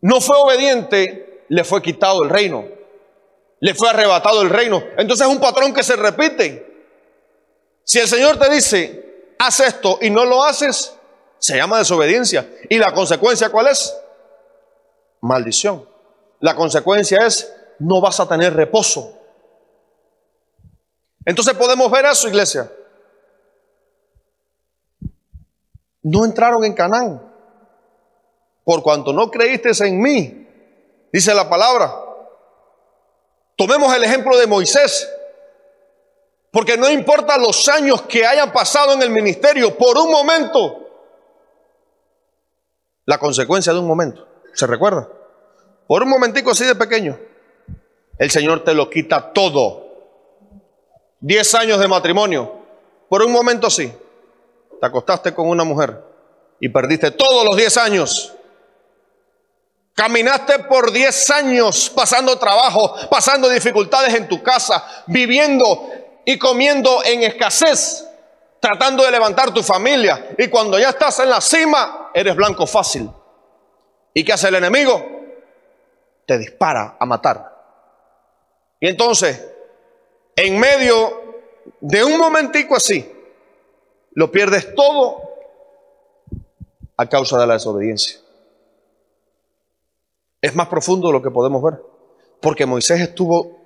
no 0.00 0.20
fue 0.22 0.38
obediente, 0.38 1.44
le 1.50 1.64
fue 1.64 1.82
quitado 1.82 2.24
el 2.24 2.30
reino. 2.30 2.64
Le 3.60 3.74
fue 3.74 3.90
arrebatado 3.90 4.40
el 4.40 4.48
reino. 4.48 4.82
Entonces 4.96 5.26
es 5.26 5.32
un 5.32 5.38
patrón 5.38 5.74
que 5.74 5.82
se 5.82 5.96
repite. 5.96 6.66
Si 7.84 7.98
el 7.98 8.08
Señor 8.08 8.38
te 8.38 8.48
dice, 8.48 9.34
haz 9.38 9.60
esto 9.60 9.98
y 10.00 10.08
no 10.08 10.24
lo 10.24 10.42
haces, 10.44 10.94
se 11.38 11.58
llama 11.58 11.76
desobediencia. 11.76 12.50
¿Y 12.70 12.78
la 12.78 12.94
consecuencia 12.94 13.50
cuál 13.50 13.66
es? 13.66 13.94
Maldición. 15.20 15.86
La 16.40 16.56
consecuencia 16.56 17.18
es 17.26 17.52
no 17.80 18.00
vas 18.00 18.18
a 18.18 18.26
tener 18.26 18.54
reposo. 18.54 19.12
Entonces 21.26 21.52
podemos 21.52 21.90
ver 21.90 22.06
eso, 22.06 22.28
iglesia. 22.28 22.72
No 26.02 26.24
entraron 26.24 26.64
en 26.64 26.72
Canaán. 26.72 27.25
Por 28.66 28.82
cuanto 28.82 29.12
no 29.12 29.30
creíste 29.30 29.70
en 29.86 30.02
mí, 30.02 30.44
dice 31.12 31.32
la 31.32 31.48
palabra. 31.48 31.94
Tomemos 33.56 33.94
el 33.94 34.02
ejemplo 34.02 34.36
de 34.36 34.48
Moisés. 34.48 35.08
Porque 36.50 36.76
no 36.76 36.90
importa 36.90 37.38
los 37.38 37.68
años 37.68 38.02
que 38.02 38.26
hayan 38.26 38.52
pasado 38.52 38.94
en 38.94 39.02
el 39.02 39.10
ministerio, 39.10 39.78
por 39.78 39.96
un 39.96 40.10
momento, 40.10 40.80
la 43.04 43.18
consecuencia 43.18 43.72
de 43.72 43.78
un 43.78 43.86
momento, 43.86 44.26
¿se 44.52 44.66
recuerda? 44.66 45.08
Por 45.86 46.02
un 46.02 46.08
momentico 46.08 46.50
así 46.50 46.64
de 46.64 46.74
pequeño, 46.74 47.16
el 48.18 48.30
Señor 48.32 48.64
te 48.64 48.74
lo 48.74 48.90
quita 48.90 49.32
todo. 49.32 49.84
Diez 51.20 51.54
años 51.54 51.78
de 51.78 51.86
matrimonio, 51.86 52.52
por 53.08 53.22
un 53.22 53.30
momento 53.30 53.70
sí, 53.70 53.92
te 54.80 54.86
acostaste 54.86 55.32
con 55.32 55.48
una 55.48 55.62
mujer 55.62 56.02
y 56.58 56.68
perdiste 56.68 57.12
todos 57.12 57.44
los 57.44 57.54
diez 57.54 57.76
años. 57.76 58.32
Caminaste 59.96 60.58
por 60.64 60.92
diez 60.92 61.30
años 61.30 61.88
pasando 61.88 62.38
trabajo, 62.38 62.94
pasando 63.10 63.48
dificultades 63.48 64.12
en 64.12 64.28
tu 64.28 64.42
casa, 64.42 65.04
viviendo 65.06 65.88
y 66.26 66.38
comiendo 66.38 67.02
en 67.02 67.22
escasez, 67.22 68.06
tratando 68.60 69.02
de 69.04 69.10
levantar 69.10 69.54
tu 69.54 69.62
familia. 69.62 70.34
Y 70.36 70.48
cuando 70.48 70.78
ya 70.78 70.90
estás 70.90 71.20
en 71.20 71.30
la 71.30 71.40
cima, 71.40 72.10
eres 72.12 72.36
blanco 72.36 72.66
fácil. 72.66 73.10
¿Y 74.12 74.22
qué 74.22 74.34
hace 74.34 74.48
el 74.48 74.56
enemigo? 74.56 75.02
Te 76.26 76.36
dispara 76.36 76.98
a 77.00 77.06
matar. 77.06 77.56
Y 78.78 78.88
entonces, 78.88 79.42
en 80.36 80.60
medio 80.60 81.40
de 81.80 82.04
un 82.04 82.18
momentico 82.18 82.76
así, 82.76 83.10
lo 84.12 84.30
pierdes 84.30 84.74
todo 84.74 85.22
a 86.98 87.08
causa 87.08 87.38
de 87.38 87.46
la 87.46 87.54
desobediencia. 87.54 88.25
Es 90.46 90.54
más 90.54 90.68
profundo 90.68 91.08
de 91.08 91.12
lo 91.12 91.20
que 91.20 91.32
podemos 91.32 91.60
ver, 91.60 91.82
porque 92.40 92.66
Moisés 92.66 93.00
estuvo 93.00 93.58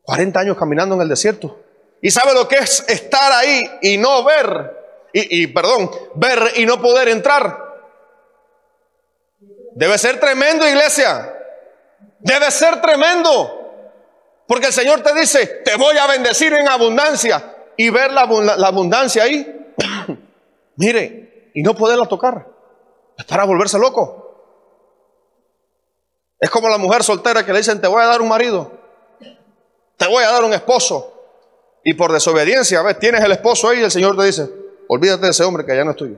40 0.00 0.40
años 0.40 0.56
caminando 0.56 0.94
en 0.94 1.02
el 1.02 1.10
desierto 1.10 1.58
y 2.00 2.10
sabe 2.10 2.32
lo 2.32 2.48
que 2.48 2.56
es 2.56 2.88
estar 2.88 3.32
ahí 3.32 3.70
y 3.82 3.98
no 3.98 4.24
ver, 4.24 4.78
y, 5.12 5.46
perdón, 5.48 5.90
ver 6.14 6.52
y 6.56 6.64
no 6.64 6.80
poder 6.80 7.08
entrar. 7.08 7.66
Debe 9.74 9.98
ser 9.98 10.18
tremendo, 10.18 10.66
iglesia. 10.66 11.34
Debe 12.18 12.50
ser 12.50 12.80
tremendo. 12.80 13.92
Porque 14.46 14.68
el 14.68 14.72
Señor 14.72 15.02
te 15.02 15.12
dice, 15.12 15.60
te 15.66 15.76
voy 15.76 15.98
a 15.98 16.06
bendecir 16.06 16.54
en 16.54 16.66
abundancia. 16.66 17.56
Y 17.76 17.90
ver 17.90 18.10
la, 18.10 18.22
abundancia 18.22 19.24
ahí, 19.24 19.74
mire, 20.76 21.50
y 21.52 21.62
no 21.62 21.74
poderla 21.74 22.06
tocar. 22.06 22.46
Es 23.18 23.26
para 23.26 23.44
volverse 23.44 23.78
loco. 23.78 24.27
Es 26.40 26.50
como 26.50 26.68
la 26.68 26.78
mujer 26.78 27.02
soltera 27.02 27.44
que 27.44 27.52
le 27.52 27.58
dicen, 27.58 27.80
te 27.80 27.88
voy 27.88 28.02
a 28.02 28.06
dar 28.06 28.22
un 28.22 28.28
marido. 28.28 28.70
Te 29.96 30.06
voy 30.06 30.22
a 30.22 30.30
dar 30.30 30.44
un 30.44 30.54
esposo. 30.54 31.14
Y 31.84 31.94
por 31.94 32.12
desobediencia, 32.12 32.82
ves, 32.82 32.98
tienes 32.98 33.22
el 33.22 33.32
esposo 33.32 33.68
ahí 33.68 33.80
y 33.80 33.84
el 33.84 33.90
Señor 33.90 34.16
te 34.16 34.24
dice, 34.24 34.48
olvídate 34.88 35.24
de 35.24 35.30
ese 35.30 35.44
hombre 35.44 35.64
que 35.64 35.74
ya 35.74 35.84
no 35.84 35.92
es 35.92 35.96
tuyo. 35.96 36.16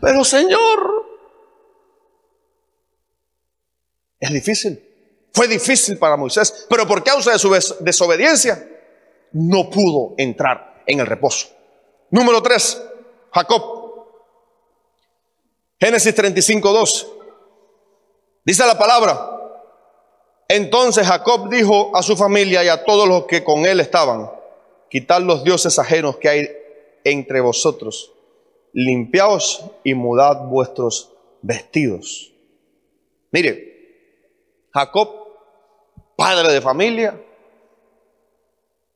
Pero 0.00 0.24
Señor, 0.24 1.06
es 4.20 4.32
difícil. 4.32 4.88
Fue 5.32 5.48
difícil 5.48 5.98
para 5.98 6.16
Moisés, 6.16 6.66
pero 6.68 6.86
por 6.86 7.02
causa 7.02 7.32
de 7.32 7.38
su 7.38 7.50
desobediencia 7.80 8.68
no 9.32 9.70
pudo 9.70 10.14
entrar 10.18 10.82
en 10.86 11.00
el 11.00 11.06
reposo. 11.06 11.48
Número 12.10 12.42
3, 12.42 12.82
Jacob. 13.32 13.82
Génesis 15.80 16.14
35, 16.14 16.72
2. 16.72 17.12
Dice 18.44 18.66
la 18.66 18.78
palabra. 18.78 19.28
Entonces 20.48 21.06
Jacob 21.06 21.48
dijo 21.48 21.96
a 21.96 22.02
su 22.02 22.16
familia 22.16 22.62
y 22.62 22.68
a 22.68 22.84
todos 22.84 23.08
los 23.08 23.24
que 23.24 23.42
con 23.42 23.64
él 23.64 23.80
estaban, 23.80 24.30
quitad 24.90 25.22
los 25.22 25.44
dioses 25.44 25.78
ajenos 25.78 26.16
que 26.18 26.28
hay 26.28 26.48
entre 27.04 27.40
vosotros, 27.40 28.12
limpiaos 28.72 29.64
y 29.82 29.94
mudad 29.94 30.42
vuestros 30.44 31.12
vestidos. 31.40 32.32
Mire, 33.30 33.72
Jacob 34.74 35.22
padre 36.22 36.52
de 36.52 36.60
familia. 36.60 37.20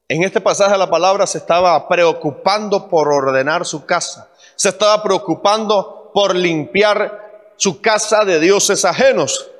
En 0.08 0.22
este 0.22 0.40
pasaje 0.40 0.70
de 0.72 0.78
la 0.78 0.88
palabra 0.88 1.26
se 1.26 1.38
estaba 1.38 1.88
preocupando 1.88 2.88
por 2.88 3.08
ordenar 3.08 3.66
su 3.66 3.84
casa. 3.84 4.30
Se 4.54 4.68
estaba 4.68 5.02
preocupando 5.02 6.12
por 6.14 6.36
limpiar 6.36 7.25
su 7.56 7.80
casa 7.80 8.24
de 8.24 8.38
dioses 8.40 8.84
ajenos. 8.84 9.50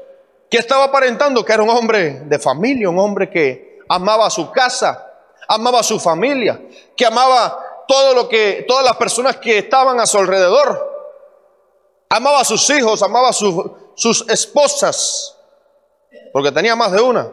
Que 0.50 0.58
estaba 0.58 0.84
aparentando 0.84 1.44
que 1.44 1.52
era 1.52 1.62
un 1.62 1.70
hombre 1.70 2.20
de 2.20 2.38
familia, 2.38 2.88
un 2.88 2.98
hombre 2.98 3.28
que 3.28 3.80
amaba 3.88 4.30
su 4.30 4.50
casa, 4.50 5.12
amaba 5.48 5.82
su 5.82 5.98
familia, 5.98 6.60
que 6.96 7.04
amaba 7.04 7.84
todo 7.88 8.14
lo 8.14 8.28
que, 8.28 8.64
todas 8.66 8.84
las 8.84 8.96
personas 8.96 9.36
que 9.36 9.58
estaban 9.58 9.98
a 10.00 10.06
su 10.06 10.18
alrededor. 10.18 10.94
Amaba 12.08 12.40
a 12.40 12.44
sus 12.44 12.68
hijos, 12.70 13.02
amaba 13.02 13.30
a 13.30 13.32
sus 13.32 14.24
esposas, 14.28 15.36
porque 16.32 16.52
tenía 16.52 16.76
más 16.76 16.92
de 16.92 17.00
una. 17.00 17.28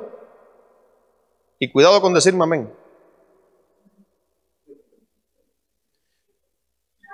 Y 1.60 1.72
cuidado 1.72 2.02
con 2.02 2.14
decirme 2.14 2.44
amén. 2.44 2.76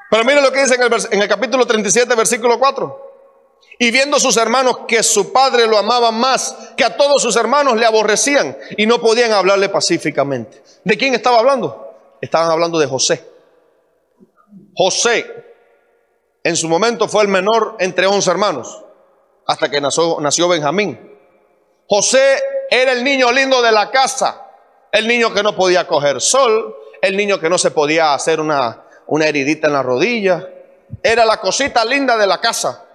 Pero 0.09 0.23
mire 0.23 0.41
lo 0.41 0.51
que 0.51 0.61
dice 0.61 0.75
en 0.75 0.81
el, 0.81 0.93
en 1.11 1.21
el 1.21 1.27
capítulo 1.27 1.67
37, 1.67 2.15
versículo 2.15 2.57
4. 2.57 3.08
Y 3.81 3.91
viendo 3.91 4.19
sus 4.19 4.35
hermanos 4.35 4.79
que 4.89 5.01
su 5.03 5.31
padre 5.31 5.65
lo 5.65 5.77
amaba 5.77 6.11
más, 6.11 6.53
que 6.75 6.83
a 6.83 6.97
todos 6.97 7.21
sus 7.21 7.37
hermanos 7.37 7.77
le 7.77 7.85
aborrecían 7.85 8.57
y 8.77 8.85
no 8.85 8.99
podían 8.99 9.31
hablarle 9.31 9.69
pacíficamente. 9.69 10.61
¿De 10.83 10.97
quién 10.97 11.15
estaba 11.15 11.39
hablando? 11.39 12.17
Estaban 12.19 12.51
hablando 12.51 12.77
de 12.77 12.87
José. 12.87 13.25
José 14.75 15.25
en 16.43 16.57
su 16.57 16.67
momento 16.67 17.07
fue 17.07 17.23
el 17.23 17.29
menor 17.29 17.77
entre 17.79 18.05
once 18.05 18.29
hermanos, 18.29 18.83
hasta 19.47 19.69
que 19.69 19.79
nació, 19.79 20.17
nació 20.19 20.49
Benjamín. 20.49 21.17
José 21.87 22.41
era 22.69 22.91
el 22.91 23.01
niño 23.01 23.31
lindo 23.31 23.61
de 23.61 23.71
la 23.71 23.91
casa, 23.91 24.45
el 24.91 25.07
niño 25.07 25.33
que 25.33 25.41
no 25.41 25.55
podía 25.55 25.87
coger 25.87 26.19
sol, 26.19 26.75
el 27.01 27.15
niño 27.15 27.39
que 27.39 27.49
no 27.49 27.57
se 27.57 27.71
podía 27.71 28.13
hacer 28.13 28.41
una, 28.41 28.83
una 29.07 29.25
heridita 29.25 29.67
en 29.67 29.73
la 29.73 29.83
rodilla, 29.83 30.47
era 31.01 31.23
la 31.23 31.39
cosita 31.39 31.85
linda 31.85 32.17
de 32.17 32.27
la 32.27 32.41
casa. 32.41 32.88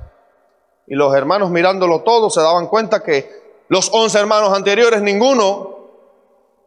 Y 0.86 0.94
los 0.94 1.14
hermanos 1.14 1.50
mirándolo 1.50 2.02
todo 2.02 2.30
se 2.30 2.40
daban 2.40 2.66
cuenta 2.66 3.02
que 3.02 3.44
los 3.68 3.90
once 3.92 4.18
hermanos 4.18 4.54
anteriores, 4.54 5.00
ninguno 5.00 5.88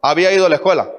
había 0.02 0.32
ido 0.32 0.46
a 0.46 0.48
la 0.48 0.56
escuela. 0.56 0.90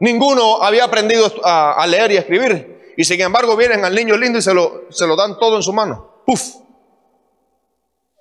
Ninguno 0.00 0.62
había 0.62 0.84
aprendido 0.84 1.30
a, 1.42 1.84
leer 1.86 2.12
y 2.12 2.16
a 2.16 2.20
escribir. 2.20 2.94
Y 2.96 3.04
sin 3.04 3.20
embargo 3.20 3.56
vienen 3.56 3.84
al 3.84 3.94
niño 3.94 4.16
lindo 4.16 4.38
y 4.38 4.42
se 4.42 4.52
lo, 4.52 4.84
se 4.90 5.06
lo 5.06 5.16
dan 5.16 5.38
todo 5.38 5.56
en 5.56 5.62
su 5.62 5.72
mano. 5.72 6.22
Puf. 6.26 6.56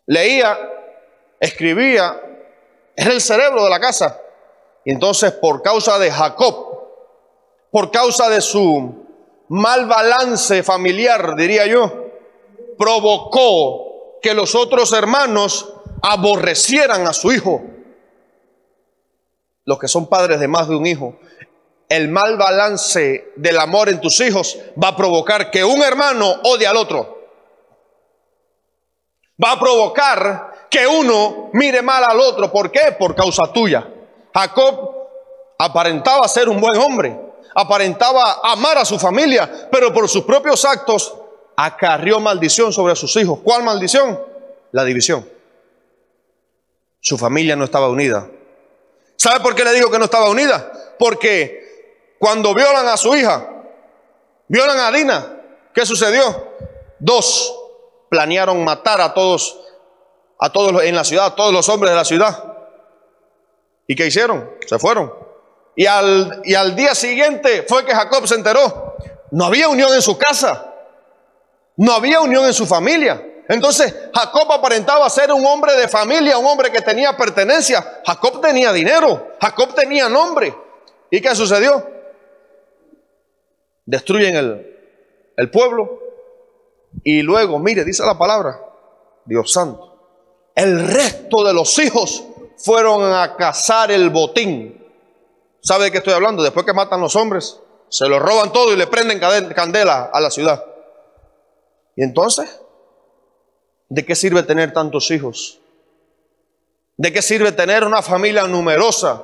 Leía, 0.05 0.57
escribía, 1.39 2.21
era 2.95 3.11
el 3.11 3.21
cerebro 3.21 3.63
de 3.63 3.69
la 3.69 3.79
casa. 3.79 4.21
Y 4.83 4.91
entonces 4.91 5.31
por 5.31 5.61
causa 5.61 5.97
de 5.97 6.11
Jacob, 6.11 6.75
por 7.71 7.91
causa 7.91 8.29
de 8.29 8.39
su 8.39 9.05
mal 9.49 9.87
balance 9.87 10.63
familiar, 10.63 11.35
diría 11.35 11.65
yo, 11.65 11.91
provocó 12.77 13.84
que 14.25 14.33
los 14.33 14.55
otros 14.55 14.91
hermanos 14.91 15.71
aborrecieran 16.01 17.05
a 17.05 17.13
su 17.13 17.31
hijo. 17.31 17.61
Los 19.65 19.77
que 19.77 19.87
son 19.87 20.07
padres 20.07 20.39
de 20.39 20.47
más 20.47 20.67
de 20.67 20.75
un 20.75 20.87
hijo, 20.87 21.19
el 21.89 22.09
mal 22.09 22.35
balance 22.35 23.33
del 23.35 23.59
amor 23.59 23.87
en 23.89 24.01
tus 24.01 24.19
hijos 24.21 24.57
va 24.83 24.87
a 24.87 24.95
provocar 24.95 25.51
que 25.51 25.63
un 25.63 25.83
hermano 25.83 26.37
odie 26.43 26.65
al 26.65 26.75
otro. 26.75 27.19
Va 29.43 29.51
a 29.51 29.59
provocar 29.59 30.69
que 30.71 30.87
uno 30.87 31.51
mire 31.53 31.83
mal 31.83 32.03
al 32.03 32.19
otro. 32.19 32.51
¿Por 32.51 32.71
qué? 32.71 32.95
Por 32.97 33.13
causa 33.13 33.53
tuya. 33.53 33.87
Jacob 34.33 35.07
aparentaba 35.59 36.27
ser 36.27 36.49
un 36.49 36.59
buen 36.59 36.81
hombre, 36.81 37.15
aparentaba 37.53 38.39
amar 38.41 38.79
a 38.79 38.85
su 38.85 38.97
familia, 38.97 39.69
pero 39.71 39.93
por 39.93 40.09
sus 40.09 40.23
propios 40.23 40.65
actos 40.65 41.13
acarrió 41.55 42.19
maldición 42.19 42.73
sobre 42.73 42.95
sus 42.95 43.15
hijos. 43.15 43.39
¿Cuál 43.43 43.63
maldición? 43.63 44.19
La 44.71 44.83
división. 44.83 45.27
Su 46.99 47.17
familia 47.17 47.55
no 47.55 47.65
estaba 47.65 47.89
unida. 47.89 48.27
¿Sabe 49.15 49.39
por 49.39 49.55
qué 49.55 49.63
le 49.63 49.73
digo 49.73 49.89
que 49.89 49.99
no 49.99 50.05
estaba 50.05 50.29
unida? 50.29 50.71
Porque 50.99 52.15
cuando 52.19 52.53
violan 52.53 52.87
a 52.87 52.97
su 52.97 53.15
hija, 53.15 53.47
violan 54.47 54.79
a 54.79 54.91
Dina, 54.91 55.41
¿qué 55.73 55.85
sucedió? 55.85 56.53
Dos 56.99 57.55
planearon 58.09 58.63
matar 58.63 59.01
a 59.01 59.13
todos, 59.13 59.59
a 60.39 60.51
todos 60.51 60.83
en 60.83 60.95
la 60.95 61.03
ciudad, 61.03 61.27
a 61.27 61.35
todos 61.35 61.53
los 61.53 61.67
hombres 61.69 61.91
de 61.91 61.97
la 61.97 62.05
ciudad. 62.05 62.43
¿Y 63.87 63.95
qué 63.95 64.07
hicieron? 64.07 64.51
Se 64.65 64.79
fueron. 64.79 65.13
Y 65.75 65.85
al, 65.85 66.41
y 66.43 66.55
al 66.55 66.75
día 66.75 66.95
siguiente 66.95 67.65
fue 67.67 67.85
que 67.85 67.93
Jacob 67.93 68.27
se 68.27 68.35
enteró. 68.35 68.95
No 69.31 69.45
había 69.45 69.67
unión 69.67 69.93
en 69.93 70.01
su 70.01 70.17
casa. 70.17 70.73
No 71.77 71.93
había 71.93 72.21
unión 72.21 72.45
en 72.45 72.53
su 72.53 72.65
familia. 72.65 73.21
Entonces 73.47 73.93
Jacob 74.13 74.51
aparentaba 74.51 75.09
ser 75.09 75.31
un 75.31 75.45
hombre 75.45 75.73
de 75.75 75.87
familia, 75.87 76.37
un 76.37 76.45
hombre 76.45 76.71
que 76.71 76.81
tenía 76.81 77.15
pertenencia. 77.15 78.01
Jacob 78.05 78.41
tenía 78.41 78.71
dinero, 78.71 79.33
Jacob 79.39 79.73
tenía 79.75 80.09
nombre. 80.09 80.55
¿Y 81.11 81.21
qué 81.21 81.35
sucedió? 81.35 81.87
Destruyen 83.85 84.35
el, 84.35 84.75
el 85.37 85.51
pueblo. 85.51 85.99
Y 87.03 87.21
luego, 87.21 87.59
mire, 87.59 87.83
dice 87.83 88.03
la 88.05 88.17
palabra, 88.17 88.59
Dios 89.25 89.51
santo, 89.51 90.49
el 90.55 90.87
resto 90.87 91.43
de 91.43 91.53
los 91.53 91.77
hijos 91.77 92.23
fueron 92.57 93.13
a 93.13 93.35
cazar 93.35 93.91
el 93.91 94.09
botín. 94.09 94.81
¿Sabe 95.61 95.85
de 95.85 95.91
qué 95.91 95.97
estoy 95.97 96.13
hablando? 96.13 96.41
Después 96.41 96.65
que 96.65 96.73
matan 96.73 97.01
los 97.01 97.15
hombres, 97.15 97.59
se 97.89 98.07
lo 98.07 98.19
roban 98.19 98.51
todo 98.51 98.73
y 98.73 98.77
le 98.77 98.87
prenden 98.87 99.19
candela 99.19 100.09
a 100.11 100.19
la 100.21 100.31
ciudad. 100.31 100.63
¿Y 101.95 102.03
entonces? 102.03 102.61
¿De 103.89 104.05
qué 104.05 104.15
sirve 104.15 104.43
tener 104.43 104.73
tantos 104.73 105.11
hijos? 105.11 105.59
¿De 106.97 107.11
qué 107.11 107.21
sirve 107.21 107.51
tener 107.51 107.83
una 107.83 108.01
familia 108.01 108.47
numerosa? 108.47 109.23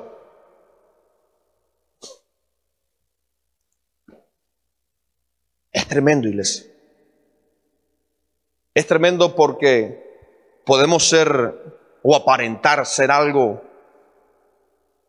Es 5.71 5.87
tremendo, 5.87 6.27
iglesia. 6.27 6.65
Es 8.73 8.87
tremendo 8.87 9.35
porque 9.35 10.01
podemos 10.65 11.07
ser 11.07 11.77
o 12.03 12.15
aparentar 12.15 12.85
ser 12.85 13.11
algo 13.11 13.61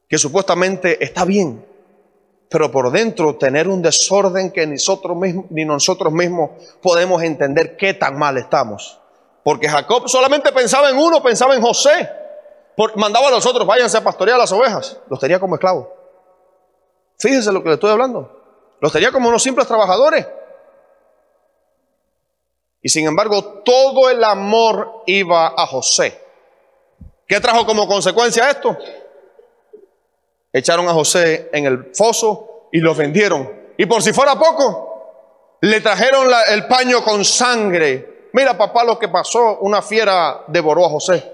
que 0.09 0.19
supuestamente 0.19 1.03
está 1.03 1.25
bien, 1.25 1.65
pero 2.53 2.71
por 2.71 2.91
dentro 2.91 3.37
tener 3.37 3.67
un 3.67 3.81
desorden 3.81 4.53
que 4.53 4.67
ni 4.67 4.75
nosotros 4.75 5.17
mismos, 5.17 5.47
ni 5.49 5.65
nosotros 5.65 6.13
mismos 6.13 6.51
podemos 6.83 7.23
entender 7.23 7.79
qué 7.79 7.95
tan 7.95 8.19
mal 8.19 8.37
estamos. 8.37 9.01
Porque 9.43 9.71
Jacob 9.71 10.07
solamente 10.07 10.53
pensaba 10.53 10.91
en 10.91 10.99
uno, 10.99 11.23
pensaba 11.23 11.55
en 11.55 11.63
José. 11.63 12.11
mandaba 12.97 13.29
a 13.29 13.31
los 13.31 13.47
otros, 13.47 13.67
váyanse 13.67 13.97
a 13.97 14.05
pastorear 14.05 14.39
las 14.39 14.53
ovejas. 14.53 14.99
Los 15.09 15.19
tenía 15.19 15.41
como 15.41 15.55
esclavos. 15.55 15.89
Fíjense 17.19 17.51
lo 17.51 17.63
que 17.63 17.71
le 17.71 17.75
estoy 17.77 17.91
hablando. 17.91 18.31
Los 18.81 18.93
tenía 18.93 19.11
como 19.11 19.31
unos 19.31 19.43
simples 19.43 19.67
trabajadores. 19.67 20.27
Y 22.83 22.91
sin 22.91 23.07
embargo, 23.07 23.63
todo 23.65 24.11
el 24.11 24.23
amor 24.23 25.05
iba 25.07 25.55
a 25.57 25.67
José. 25.67 26.21
¿Qué 27.27 27.41
trajo 27.41 27.65
como 27.65 27.89
consecuencia 27.89 28.51
esto? 28.51 28.77
Echaron 30.53 30.89
a 30.89 30.93
José 30.93 31.49
en 31.53 31.67
el 31.67 31.93
foso 31.95 32.69
y 32.73 32.79
lo 32.81 32.95
vendieron. 32.95 33.51
Y 33.77 33.87
por 33.87 34.03
si 34.03 34.13
fuera 34.13 34.39
poco, 34.39 35.59
le 35.63 35.81
trajeron 35.81 36.29
el 36.49 36.67
paño 36.67 37.03
con 37.03 37.25
sangre. 37.25 38.29
Mira, 38.33 38.57
papá, 38.57 38.85
lo 38.85 38.99
que 38.99 39.09
pasó, 39.09 39.59
una 39.61 39.81
fiera 39.81 40.45
devoró 40.49 40.87
a 40.87 40.91
José. 40.91 41.33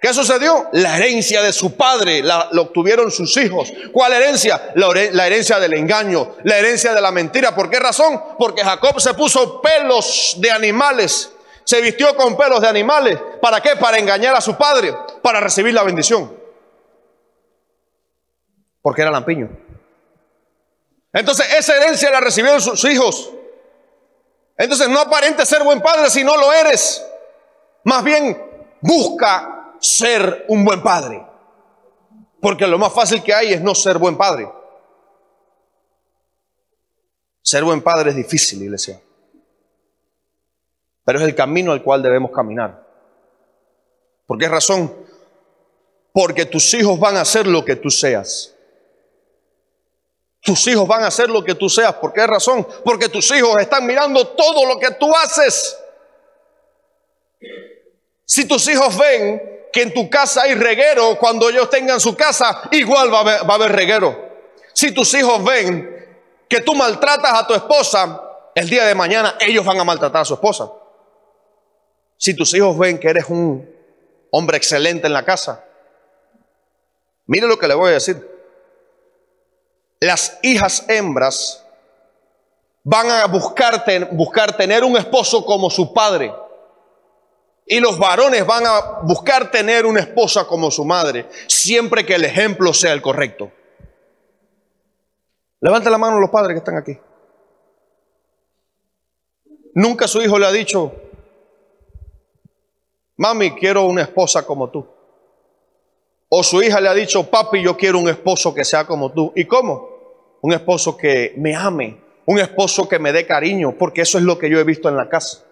¿Qué 0.00 0.12
sucedió? 0.12 0.68
La 0.72 0.98
herencia 0.98 1.42
de 1.42 1.52
su 1.52 1.76
padre 1.76 2.22
la, 2.22 2.50
obtuvieron 2.58 3.10
sus 3.10 3.36
hijos. 3.38 3.72
¿Cuál 3.92 4.12
herencia? 4.12 4.72
La, 4.74 5.26
herencia 5.26 5.58
del 5.58 5.74
engaño, 5.74 6.36
la 6.44 6.58
herencia 6.58 6.92
de 6.92 7.00
la 7.00 7.10
mentira. 7.10 7.54
¿Por 7.54 7.70
qué 7.70 7.80
razón? 7.80 8.22
Porque 8.38 8.62
Jacob 8.62 9.00
se 9.00 9.14
puso 9.14 9.62
pelos 9.62 10.36
de 10.38 10.50
animales 10.50 11.30
se 11.64 11.80
vistió 11.80 12.14
con 12.14 12.36
pelos 12.36 12.60
de 12.60 12.68
animales. 12.68 13.18
¿Para 13.40 13.60
qué? 13.60 13.76
Para 13.76 13.98
engañar 13.98 14.36
a 14.36 14.40
su 14.40 14.54
padre, 14.56 14.94
para 15.22 15.40
recibir 15.40 15.74
la 15.74 15.82
bendición. 15.82 16.43
Porque 18.84 19.00
era 19.00 19.10
lampiño. 19.10 19.48
Entonces 21.10 21.46
esa 21.54 21.74
herencia 21.76 22.10
la 22.10 22.20
recibieron 22.20 22.60
sus 22.60 22.84
hijos. 22.84 23.32
Entonces 24.58 24.90
no 24.90 25.00
aparente 25.00 25.46
ser 25.46 25.64
buen 25.64 25.80
padre 25.80 26.10
si 26.10 26.22
no 26.22 26.36
lo 26.36 26.52
eres. 26.52 27.02
Más 27.84 28.04
bien 28.04 28.76
busca 28.82 29.72
ser 29.80 30.44
un 30.48 30.66
buen 30.66 30.82
padre. 30.82 31.24
Porque 32.42 32.66
lo 32.66 32.78
más 32.78 32.92
fácil 32.92 33.22
que 33.22 33.32
hay 33.32 33.54
es 33.54 33.62
no 33.62 33.74
ser 33.74 33.96
buen 33.96 34.18
padre. 34.18 34.52
Ser 37.40 37.64
buen 37.64 37.80
padre 37.80 38.10
es 38.10 38.16
difícil, 38.16 38.62
iglesia 38.62 39.00
pero 41.04 41.18
es 41.18 41.24
el 41.24 41.34
camino 41.34 41.72
al 41.72 41.82
cual 41.82 42.02
debemos 42.02 42.30
caminar. 42.30 42.82
¿Por 44.26 44.38
qué 44.38 44.48
razón? 44.48 44.92
Porque 46.12 46.46
tus 46.46 46.72
hijos 46.74 46.98
van 46.98 47.16
a 47.16 47.20
hacer 47.20 47.46
lo 47.46 47.64
que 47.64 47.76
tú 47.76 47.90
seas. 47.90 48.53
Tus 50.44 50.66
hijos 50.66 50.86
van 50.86 51.02
a 51.02 51.06
hacer 51.06 51.30
lo 51.30 51.42
que 51.42 51.54
tú 51.54 51.70
seas. 51.70 51.94
¿Por 51.94 52.12
qué 52.12 52.26
razón? 52.26 52.68
Porque 52.84 53.08
tus 53.08 53.30
hijos 53.30 53.58
están 53.62 53.86
mirando 53.86 54.28
todo 54.28 54.66
lo 54.66 54.78
que 54.78 54.90
tú 54.90 55.10
haces. 55.16 55.78
Si 58.26 58.46
tus 58.46 58.68
hijos 58.68 58.94
ven 58.98 59.70
que 59.72 59.80
en 59.80 59.94
tu 59.94 60.10
casa 60.10 60.42
hay 60.42 60.54
reguero, 60.54 61.16
cuando 61.18 61.48
ellos 61.48 61.70
tengan 61.70 61.98
su 61.98 62.14
casa, 62.14 62.68
igual 62.72 63.10
va 63.10 63.18
a 63.18 63.20
haber, 63.22 63.48
va 63.48 63.52
a 63.52 63.54
haber 63.54 63.72
reguero. 63.72 64.32
Si 64.74 64.92
tus 64.92 65.14
hijos 65.14 65.42
ven 65.42 66.18
que 66.46 66.60
tú 66.60 66.74
maltratas 66.74 67.32
a 67.32 67.46
tu 67.46 67.54
esposa, 67.54 68.20
el 68.54 68.68
día 68.68 68.84
de 68.84 68.94
mañana 68.94 69.38
ellos 69.40 69.64
van 69.64 69.80
a 69.80 69.84
maltratar 69.84 70.20
a 70.20 70.24
su 70.26 70.34
esposa. 70.34 70.70
Si 72.18 72.34
tus 72.34 72.52
hijos 72.52 72.76
ven 72.76 72.98
que 72.98 73.08
eres 73.08 73.30
un 73.30 73.66
hombre 74.30 74.58
excelente 74.58 75.06
en 75.06 75.14
la 75.14 75.24
casa, 75.24 75.64
mire 77.24 77.46
lo 77.46 77.58
que 77.58 77.66
le 77.66 77.74
voy 77.74 77.92
a 77.92 77.94
decir. 77.94 78.33
Las 80.00 80.38
hijas 80.42 80.84
hembras 80.88 81.64
van 82.82 83.10
a 83.10 83.26
buscar, 83.26 83.84
buscar 84.12 84.56
tener 84.56 84.84
un 84.84 84.96
esposo 84.96 85.44
como 85.44 85.70
su 85.70 85.92
padre. 85.92 86.32
Y 87.66 87.80
los 87.80 87.98
varones 87.98 88.46
van 88.46 88.66
a 88.66 89.00
buscar 89.02 89.50
tener 89.50 89.86
una 89.86 90.00
esposa 90.00 90.46
como 90.46 90.70
su 90.70 90.84
madre, 90.84 91.26
siempre 91.48 92.04
que 92.04 92.14
el 92.14 92.24
ejemplo 92.24 92.74
sea 92.74 92.92
el 92.92 93.00
correcto. 93.00 93.50
Levante 95.60 95.88
la 95.88 95.96
mano 95.96 96.20
los 96.20 96.28
padres 96.28 96.54
que 96.54 96.58
están 96.58 96.76
aquí. 96.76 96.98
Nunca 99.74 100.06
su 100.06 100.20
hijo 100.20 100.38
le 100.38 100.46
ha 100.46 100.52
dicho, 100.52 100.92
mami, 103.16 103.52
quiero 103.52 103.86
una 103.86 104.02
esposa 104.02 104.46
como 104.46 104.68
tú. 104.68 104.93
O 106.36 106.42
su 106.42 106.60
hija 106.64 106.80
le 106.80 106.88
ha 106.88 106.94
dicho, 106.94 107.30
papi, 107.30 107.62
yo 107.62 107.76
quiero 107.76 108.00
un 108.00 108.08
esposo 108.08 108.52
que 108.52 108.64
sea 108.64 108.88
como 108.88 109.12
tú. 109.12 109.32
¿Y 109.36 109.44
cómo? 109.44 109.88
Un 110.40 110.52
esposo 110.52 110.96
que 110.96 111.32
me 111.36 111.54
ame, 111.54 112.00
un 112.26 112.40
esposo 112.40 112.88
que 112.88 112.98
me 112.98 113.12
dé 113.12 113.24
cariño, 113.24 113.76
porque 113.78 114.00
eso 114.00 114.18
es 114.18 114.24
lo 114.24 114.36
que 114.36 114.50
yo 114.50 114.58
he 114.58 114.64
visto 114.64 114.88
en 114.88 114.96
la 114.96 115.08
casa. 115.08 115.44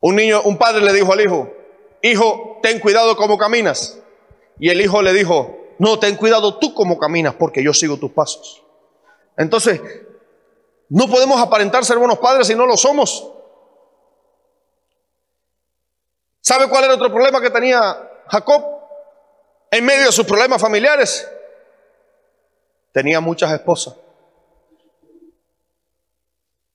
Un 0.00 0.16
niño, 0.16 0.42
un 0.42 0.58
padre 0.58 0.84
le 0.84 0.92
dijo 0.92 1.12
al 1.12 1.20
hijo, 1.20 1.48
hijo, 2.02 2.58
ten 2.60 2.80
cuidado 2.80 3.16
cómo 3.16 3.38
caminas. 3.38 4.00
Y 4.58 4.70
el 4.70 4.80
hijo 4.80 5.00
le 5.00 5.12
dijo, 5.12 5.56
no, 5.78 6.00
ten 6.00 6.16
cuidado 6.16 6.58
tú 6.58 6.74
cómo 6.74 6.98
caminas, 6.98 7.36
porque 7.36 7.62
yo 7.62 7.72
sigo 7.72 7.98
tus 7.98 8.10
pasos. 8.10 8.64
Entonces, 9.36 9.80
no 10.88 11.06
podemos 11.06 11.40
aparentar 11.40 11.84
ser 11.84 11.98
buenos 11.98 12.18
padres 12.18 12.48
si 12.48 12.56
no 12.56 12.66
lo 12.66 12.76
somos. 12.76 13.30
¿Sabe 16.44 16.68
cuál 16.68 16.84
era 16.84 16.94
otro 16.94 17.10
problema 17.10 17.40
que 17.40 17.48
tenía 17.48 17.80
Jacob? 18.26 18.62
En 19.70 19.82
medio 19.82 20.04
de 20.04 20.12
sus 20.12 20.26
problemas 20.26 20.60
familiares, 20.60 21.26
tenía 22.92 23.18
muchas 23.18 23.50
esposas. 23.50 23.96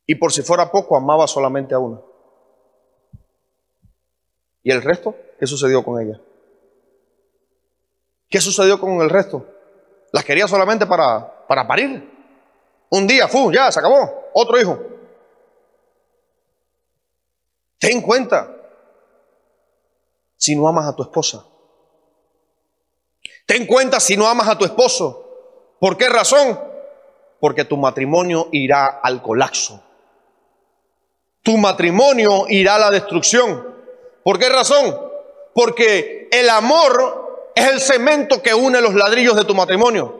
Y 0.08 0.16
por 0.16 0.34
si 0.34 0.42
fuera 0.42 0.72
poco, 0.72 0.98
amaba 0.98 1.28
solamente 1.28 1.76
a 1.76 1.80
una. 1.80 2.02
¿Y 4.64 4.72
el 4.72 4.82
resto? 4.82 5.16
¿Qué 5.40 5.46
sucedió 5.46 5.86
con 5.86 6.02
ella? 6.02 6.20
¿Qué 8.28 8.42
sucedió 8.42 8.80
con 8.80 9.00
el 9.02 9.10
resto? 9.12 9.46
Las 10.12 10.26
quería 10.26 10.48
solamente 10.48 10.88
para, 10.88 11.46
para 11.48 11.68
parir. 11.68 12.10
Un 12.90 13.06
día, 13.06 13.28
fu, 13.28 13.52
ya, 13.52 13.72
se 13.72 13.80
acabó. 13.80 14.32
Otro 14.34 14.60
hijo. 14.60 14.80
Ten 17.78 18.02
cuenta 18.02 18.56
si 20.40 20.56
no 20.56 20.68
amas 20.68 20.88
a 20.88 20.96
tu 20.96 21.04
esposa. 21.04 21.46
Ten 23.46 23.68
cuenta 23.68 24.00
si 24.00 24.16
no 24.16 24.28
amas 24.28 24.48
a 24.48 24.58
tu 24.58 24.64
esposo. 24.64 25.76
¿Por 25.80 25.98
qué 25.98 26.08
razón? 26.08 26.60
Porque 27.42 27.66
tu 27.66 27.76
matrimonio 27.76 28.48
irá 28.54 28.88
al 28.88 29.22
colapso. 29.22 29.84
Tu 31.44 31.58
matrimonio 31.58 32.46
irá 32.48 32.76
a 32.76 32.80
la 32.80 32.90
destrucción. 32.92 33.76
¿Por 34.24 34.40
qué 34.40 34.48
razón? 34.50 34.98
Porque 35.54 36.30
el 36.32 36.50
amor 36.50 37.52
es 37.54 37.68
el 37.68 37.82
cemento 37.82 38.42
que 38.42 38.54
une 38.54 38.80
los 38.80 38.94
ladrillos 38.94 39.36
de 39.36 39.44
tu 39.44 39.54
matrimonio. 39.54 40.16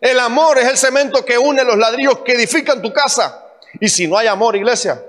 El 0.00 0.18
amor 0.18 0.58
es 0.58 0.68
el 0.68 0.76
cemento 0.76 1.24
que 1.24 1.38
une 1.38 1.62
los 1.62 1.76
ladrillos 1.76 2.18
que 2.20 2.32
edifican 2.32 2.82
tu 2.82 2.92
casa. 2.92 3.44
Y 3.80 3.88
si 3.88 4.08
no 4.08 4.18
hay 4.18 4.26
amor, 4.26 4.56
iglesia, 4.56 5.04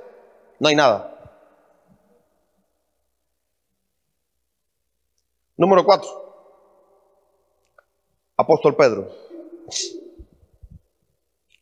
no 0.59 0.67
hay 0.67 0.75
nada. 0.75 1.09
Número 5.60 5.84
cuatro. 5.84 6.10
Apóstol 8.38 8.78
Pedro. 8.78 9.14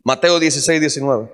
Mateo 0.04 0.40
16, 0.40 0.80
19. 0.80 1.32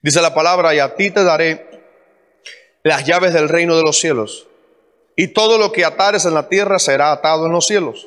Dice 0.00 0.22
la 0.22 0.32
palabra, 0.32 0.72
y 0.72 0.78
a 0.78 0.94
ti 0.94 1.10
te 1.10 1.24
daré 1.24 1.66
las 2.84 3.04
llaves 3.04 3.34
del 3.34 3.48
reino 3.48 3.76
de 3.76 3.82
los 3.82 3.98
cielos. 3.98 4.46
Y 5.16 5.26
todo 5.28 5.58
lo 5.58 5.72
que 5.72 5.84
atares 5.84 6.26
en 6.26 6.34
la 6.34 6.48
tierra 6.48 6.78
será 6.78 7.10
atado 7.10 7.46
en 7.46 7.52
los 7.52 7.66
cielos. 7.66 8.06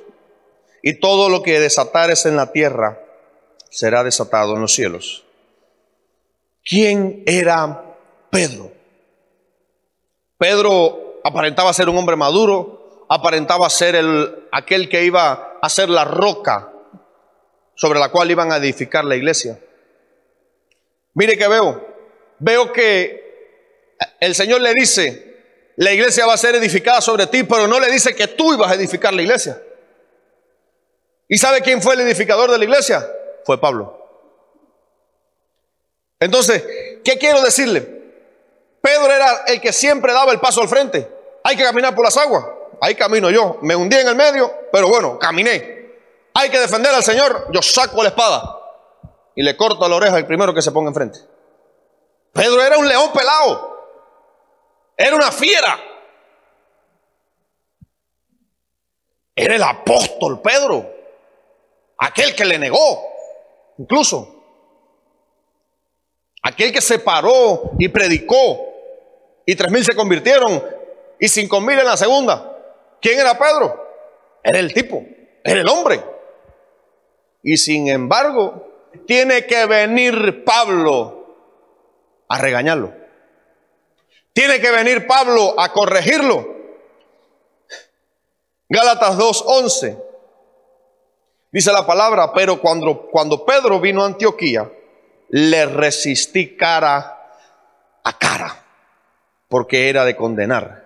Y 0.82 1.02
todo 1.02 1.28
lo 1.28 1.44
que 1.44 1.60
desatares 1.60 2.26
en 2.26 2.38
la 2.38 2.54
tierra 2.54 3.04
será 3.70 4.06
desatado 4.06 4.56
en 4.56 4.62
los 4.62 4.74
cielos. 4.74 5.26
¿Quién 6.64 7.22
era 7.26 7.84
Pedro? 8.30 8.79
Pedro 10.40 11.20
aparentaba 11.26 11.74
ser 11.74 11.90
un 11.90 11.98
hombre 11.98 12.16
maduro, 12.16 13.06
aparentaba 13.10 13.70
ser 13.70 13.96
el, 13.96 14.48
aquel 14.54 14.88
que 14.88 15.04
iba 15.04 15.58
a 15.62 15.70
ser 15.70 15.90
la 15.90 16.06
roca 16.06 16.72
sobre 17.76 18.00
la 18.00 18.10
cual 18.10 18.32
iban 18.32 18.52
a 18.52 18.58
edificar 18.58 19.04
la 19.04 19.18
iglesia. 19.18 19.60
Mire 21.14 21.38
que 21.38 21.46
veo, 21.46 21.86
veo 22.40 22.72
que 22.72 23.98
el 24.22 24.34
Señor 24.34 24.62
le 24.62 24.74
dice, 24.74 25.74
la 25.76 25.92
iglesia 25.92 26.26
va 26.26 26.36
a 26.36 26.38
ser 26.38 26.56
edificada 26.56 27.02
sobre 27.02 27.28
ti, 27.28 27.44
pero 27.44 27.68
no 27.68 27.78
le 27.78 27.92
dice 27.92 28.16
que 28.16 28.28
tú 28.28 28.54
ibas 28.54 28.72
a 28.72 28.76
edificar 28.76 29.14
la 29.14 29.22
iglesia. 29.22 29.62
¿Y 31.28 31.38
sabe 31.38 31.62
quién 31.62 31.82
fue 31.82 31.96
el 31.96 32.02
edificador 32.02 32.50
de 32.50 32.58
la 32.58 32.64
iglesia? 32.64 33.06
Fue 33.44 33.60
Pablo. 33.60 33.98
Entonces, 36.18 36.64
¿qué 37.04 37.18
quiero 37.18 37.42
decirle? 37.42 37.99
Pedro 38.82 39.12
era 39.12 39.44
el 39.48 39.60
que 39.60 39.74
siempre 39.74 40.14
daba 40.14 40.32
el 40.32 40.40
paso 40.40 40.62
al 40.62 40.70
frente. 40.70 41.10
Hay 41.44 41.56
que 41.56 41.64
caminar 41.64 41.96
por 41.96 42.06
las 42.06 42.18
aguas. 42.18 42.46
Ahí 42.82 42.96
camino 42.96 43.30
yo. 43.30 43.58
Me 43.62 43.76
hundí 43.76 43.98
en 43.98 44.08
el 44.08 44.16
medio, 44.16 44.52
pero 44.72 44.88
bueno, 44.88 45.20
caminé. 45.20 45.80
Hay 46.34 46.50
que 46.50 46.60
defender 46.60 46.94
al 46.94 47.04
Señor. 47.04 47.48
Yo 47.52 47.62
saco 47.62 48.02
la 48.02 48.10
espada 48.10 48.58
y 49.36 49.44
le 49.44 49.58
corto 49.58 49.88
la 49.88 49.96
oreja 49.96 50.16
al 50.16 50.26
primero 50.26 50.54
que 50.54 50.62
se 50.62 50.72
ponga 50.72 50.90
enfrente. 50.90 51.20
Pedro 52.32 52.62
era 52.62 52.78
un 52.78 52.88
león 52.88 53.12
pelado. 53.14 53.70
Era 54.96 55.16
una 55.16 55.32
fiera. 55.32 55.80
Era 59.36 59.56
el 59.56 59.64
apóstol 59.64 60.42
Pedro. 60.42 60.90
Aquel 61.98 62.36
que 62.36 62.46
le 62.46 62.60
negó. 62.60 63.04
Incluso. 63.78 64.36
Aquel 66.44 66.72
que 66.72 66.82
se 66.82 67.00
paró 67.00 67.72
y 67.80 67.88
predicó. 67.90 68.69
Y 69.50 69.56
tres 69.56 69.72
mil 69.72 69.84
se 69.84 69.96
convirtieron. 69.96 70.64
Y 71.20 71.28
cinco 71.28 71.60
mil 71.60 71.80
en 71.80 71.86
la 71.86 71.98
segunda. 71.98 72.56
¿Quién 73.02 73.18
era 73.18 73.36
Pedro? 73.36 73.84
Era 74.44 74.60
el 74.60 74.72
tipo. 74.72 75.04
Era 75.44 75.62
el 75.62 75.68
hombre. 75.68 76.04
Y 77.42 77.58
sin 77.58 77.88
embargo, 77.88 78.88
tiene 79.08 79.48
que 79.48 79.66
venir 79.66 80.44
Pablo 80.44 81.36
a 82.28 82.38
regañarlo. 82.38 82.94
Tiene 84.34 84.62
que 84.62 84.70
venir 84.70 85.08
Pablo 85.08 85.60
a 85.60 85.74
corregirlo. 85.74 86.48
Gálatas 88.70 89.18
2:11 89.18 90.00
dice 91.52 91.72
la 91.72 91.88
palabra, 91.88 92.34
pero 92.34 92.62
cuando, 92.62 93.08
cuando 93.10 93.44
Pedro 93.44 93.80
vino 93.80 94.04
a 94.04 94.06
Antioquía, 94.06 94.72
le 95.30 95.66
resistí 95.66 96.56
cara 96.56 97.34
a 98.04 98.18
cara, 98.20 98.69
porque 99.50 99.90
era 99.90 100.06
de 100.06 100.16
condenar. 100.16 100.86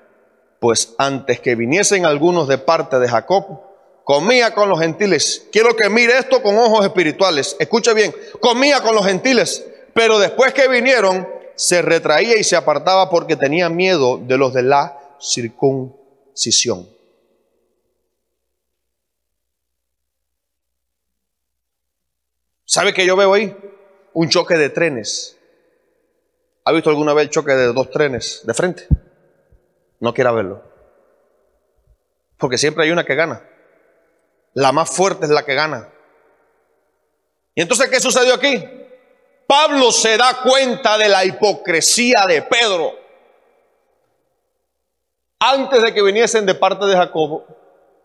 Pues 0.60 0.96
antes 0.98 1.40
que 1.40 1.54
viniesen 1.54 2.08
algunos 2.08 2.48
de 2.48 2.58
parte 2.58 2.98
de 2.98 3.08
Jacob, 3.08 3.62
comía 4.04 4.56
con 4.56 4.70
los 4.70 4.80
gentiles. 4.80 5.46
Quiero 5.52 5.76
que 5.76 5.90
mire 5.90 6.18
esto 6.18 6.42
con 6.42 6.58
ojos 6.58 6.84
espirituales. 6.84 7.56
Escuche 7.60 7.94
bien, 7.94 8.16
comía 8.40 8.82
con 8.82 8.96
los 8.96 9.06
gentiles 9.06 9.64
pero 9.94 10.20
después 10.20 10.54
que 10.54 10.68
vinieron, 10.68 11.28
se 11.56 11.82
retraía 11.82 12.38
y 12.38 12.44
se 12.44 12.56
apartaba 12.56 13.10
porque 13.10 13.36
tenía 13.36 13.70
miedo 13.70 14.18
de 14.18 14.38
los 14.38 14.54
de 14.54 14.64
la 14.64 15.00
circuncisión. 15.20 16.90
¿Sabe 22.66 22.94
qué 22.94 23.06
yo 23.06 23.16
veo 23.16 23.34
ahí? 23.34 23.56
Un 24.14 24.30
choque 24.30 24.58
de 24.58 24.70
trenes. 24.70 25.38
¿Ha 26.66 26.72
visto 26.72 26.90
alguna 26.90 27.14
vez 27.14 27.26
el 27.26 27.30
choque 27.30 27.54
de 27.54 27.74
dos 27.74 27.90
trenes 27.90 28.42
de 28.46 28.54
frente? 28.54 28.88
No 30.00 30.14
quiera 30.14 30.32
verlo. 30.32 30.64
Porque 32.38 32.58
siempre 32.58 32.84
hay 32.84 32.92
una 32.92 33.06
que 33.06 33.16
gana. 33.16 33.42
La 34.54 34.72
más 34.72 34.90
fuerte 34.90 35.26
es 35.26 35.32
la 35.32 35.46
que 35.46 35.56
gana. 35.56 35.90
¿Y 37.56 37.62
entonces 37.62 37.90
qué 37.90 38.00
sucedió 38.00 38.34
aquí? 38.34 38.64
Pablo 39.48 39.92
se 39.92 40.18
da 40.18 40.42
cuenta 40.42 40.98
de 40.98 41.10
la 41.10 41.26
hipocresía 41.26 42.26
de 42.28 42.42
Pedro. 42.44 42.94
Antes 45.40 45.84
de 45.84 45.94
que 45.94 46.02
viniesen 46.02 46.46
de 46.46 46.56
parte 46.56 46.86
de 46.86 46.96
Jacobo, 46.96 47.46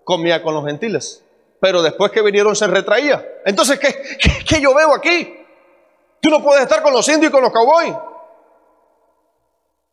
comía 0.05 0.43
con 0.43 0.55
los 0.55 0.67
gentiles. 0.67 1.25
Pero 1.61 1.83
después 1.83 2.11
que 2.11 2.23
vinieron 2.23 2.57
se 2.57 2.67
retraía. 2.67 3.25
Entonces, 3.45 3.79
¿qué, 3.79 4.19
qué, 4.47 4.61
yo 4.61 4.75
veo 4.75 4.95
aquí? 4.95 5.37
Tú 6.21 6.31
no 6.31 6.43
puedes 6.43 6.63
estar 6.63 6.83
con 6.83 6.93
los 6.93 7.09
indios 7.09 7.31
y 7.31 7.33
con 7.33 7.43
los 7.43 7.53
cowboys. 7.53 7.95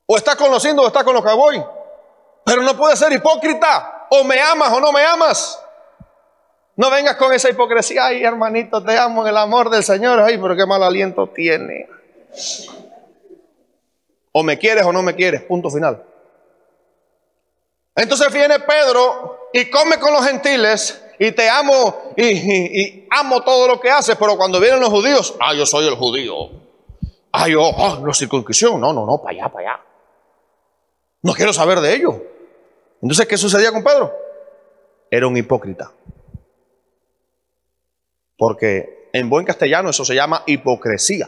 O 0.05 0.17
estás 0.17 0.35
con 0.35 0.51
los 0.51 0.63
indios 0.65 0.85
o 0.85 0.87
estás 0.87 1.03
con 1.03 1.13
los 1.13 1.23
cowboys. 1.23 1.63
Pero 2.45 2.61
no 2.61 2.77
puedes 2.77 2.99
ser 2.99 3.11
hipócrita. 3.11 4.07
O 4.09 4.23
me 4.23 4.39
amas 4.39 4.71
o 4.71 4.79
no 4.79 4.91
me 4.91 5.03
amas. 5.03 5.59
No 6.77 6.89
vengas 6.89 7.15
con 7.15 7.31
esa 7.33 7.49
hipocresía, 7.49 8.07
ay 8.07 8.23
hermanito, 8.23 8.83
te 8.83 8.97
amo 8.97 9.21
en 9.21 9.29
el 9.29 9.37
amor 9.37 9.69
del 9.69 9.83
Señor, 9.83 10.19
ay, 10.19 10.37
pero 10.37 10.57
qué 10.57 10.65
mal 10.65 10.83
aliento 10.83 11.27
tiene. 11.27 11.87
O 14.33 14.43
me 14.43 14.59
quieres 14.59 14.83
o 14.85 14.91
no 14.91 15.01
me 15.01 15.15
quieres, 15.15 15.43
punto 15.43 15.69
final. 15.69 16.03
Entonces 17.95 18.31
viene 18.33 18.59
Pedro 18.59 19.49
y 19.53 19.69
come 19.69 19.97
con 19.99 20.11
los 20.11 20.25
gentiles 20.25 21.01
y 21.17 21.31
te 21.31 21.49
amo 21.49 22.11
y, 22.17 23.07
amo 23.09 23.41
todo 23.41 23.69
lo 23.69 23.79
que 23.79 23.89
haces, 23.89 24.17
pero 24.19 24.35
cuando 24.35 24.59
vienen 24.59 24.81
los 24.81 24.89
judíos, 24.89 25.33
ah, 25.39 25.53
yo 25.53 25.65
soy 25.65 25.87
el 25.87 25.95
judío. 25.95 26.49
Ah, 27.31 27.47
yo, 27.47 27.61
oh, 27.63 28.05
la 28.05 28.13
circuncisión. 28.13 28.81
No, 28.81 28.91
no, 28.91 29.05
no, 29.05 29.21
para 29.21 29.31
allá, 29.31 29.49
para 29.49 29.71
allá. 29.71 29.83
No 31.25 31.33
quiero 31.33 31.51
saber 31.51 31.79
de 31.79 31.95
ello. 31.95 32.23
Entonces, 33.01 33.25
¿qué 33.25 33.35
sucedía 33.35 33.71
con 33.71 33.83
Pedro? 33.83 34.15
Era 35.09 35.25
un 35.25 35.35
hipócrita. 35.35 35.91
Porque 38.37 39.09
en 39.11 39.27
buen 39.27 39.43
castellano 39.43 39.89
eso 39.89 40.05
se 40.05 40.13
llama 40.13 40.43
hipocresía. 40.45 41.27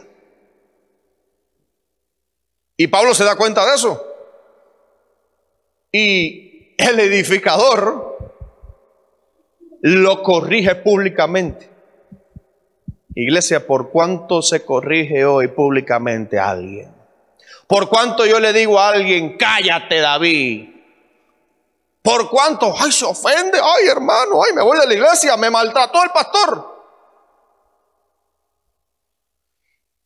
Y 2.76 2.86
Pablo 2.86 3.12
se 3.12 3.24
da 3.24 3.34
cuenta 3.34 3.66
de 3.68 3.74
eso. 3.74 4.06
Y 5.90 6.76
el 6.78 7.00
edificador 7.00 8.36
lo 9.80 10.22
corrige 10.22 10.76
públicamente. 10.76 11.68
Iglesia, 13.16 13.66
¿por 13.66 13.90
cuánto 13.90 14.42
se 14.42 14.64
corrige 14.64 15.24
hoy 15.24 15.48
públicamente 15.48 16.38
a 16.38 16.50
alguien? 16.50 16.97
¿Por 17.66 17.88
cuánto 17.88 18.24
yo 18.24 18.40
le 18.40 18.52
digo 18.52 18.78
a 18.78 18.88
alguien, 18.88 19.36
cállate 19.36 20.00
David? 20.00 20.68
¿Por 22.02 22.30
cuánto? 22.30 22.74
Ay, 22.78 22.90
se 22.90 23.04
ofende, 23.04 23.60
ay 23.62 23.86
hermano, 23.88 24.42
ay, 24.42 24.54
me 24.54 24.62
voy 24.62 24.78
de 24.78 24.86
la 24.86 24.94
iglesia, 24.94 25.36
me 25.36 25.50
maltrató 25.50 26.02
el 26.02 26.10
pastor. 26.10 26.78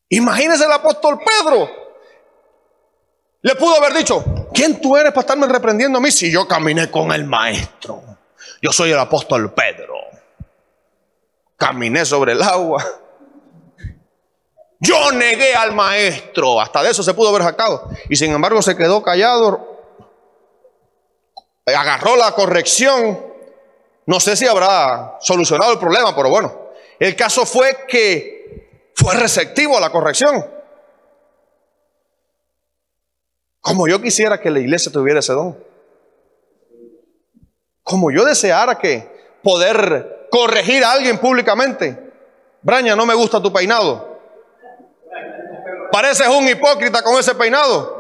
Imagínese 0.09 0.65
el 0.65 0.73
apóstol 0.73 1.21
Pedro. 1.21 1.71
Le 3.43 3.55
pudo 3.55 3.77
haber 3.77 3.95
dicho, 3.95 4.25
¿quién 4.53 4.81
tú 4.81 4.97
eres 4.97 5.13
para 5.13 5.23
estarme 5.23 5.47
reprendiendo 5.47 5.99
a 5.99 6.01
mí 6.01 6.11
si 6.11 6.31
yo 6.31 6.47
caminé 6.47 6.91
con 6.91 7.13
el 7.13 7.25
maestro? 7.25 8.03
Yo 8.61 8.73
soy 8.73 8.91
el 8.93 8.99
apóstol 8.99 9.53
Pedro. 9.53 9.95
Caminé 11.57 12.05
sobre 12.05 12.33
el 12.33 12.43
agua. 12.43 12.85
Yo 14.83 15.13
negué 15.13 15.55
al 15.55 15.73
maestro. 15.73 16.61
Hasta 16.61 16.83
de 16.83 16.91
eso 16.91 17.05
se 17.05 17.15
pudo 17.15 17.29
haber 17.29 17.43
jactado. 17.43 17.89
Y 18.09 18.17
sin 18.17 18.33
embargo 18.33 18.61
se 18.63 18.77
quedó 18.77 19.01
callado. 19.01 19.79
Agarró 21.67 22.17
la 22.17 22.33
corrección. 22.33 23.25
No 24.07 24.19
sé 24.19 24.35
si 24.35 24.49
habrá 24.49 25.19
solucionado 25.21 25.73
el 25.73 25.79
problema, 25.79 26.17
pero 26.17 26.31
bueno. 26.31 26.53
El 26.99 27.15
caso 27.15 27.47
fue 27.47 27.85
que 27.87 28.91
fue 28.97 29.15
receptivo 29.15 29.79
a 29.79 29.81
la 29.81 29.91
corrección. 29.91 30.45
Como 33.61 33.87
yo 33.87 34.03
quisiera 34.03 34.41
que 34.41 34.51
la 34.51 34.59
iglesia 34.59 34.91
tuviera 34.91 35.21
ese 35.21 35.33
don. 35.33 35.57
Como 37.85 38.11
yo 38.11 38.25
deseara 38.25 38.79
que 38.79 39.39
poder 39.45 40.27
corregir 40.29 40.83
a 40.83 40.91
alguien 40.91 41.19
públicamente. 41.19 42.13
Braña, 42.63 42.97
no 42.97 43.07
me 43.07 43.15
gusta 43.15 43.41
tu 43.41 43.53
peinado. 43.53 44.12
Pareces 45.93 46.27
un 46.27 46.49
hipócrita 46.49 47.03
con 47.03 47.21
ese 47.21 47.35
peinado. 47.35 47.99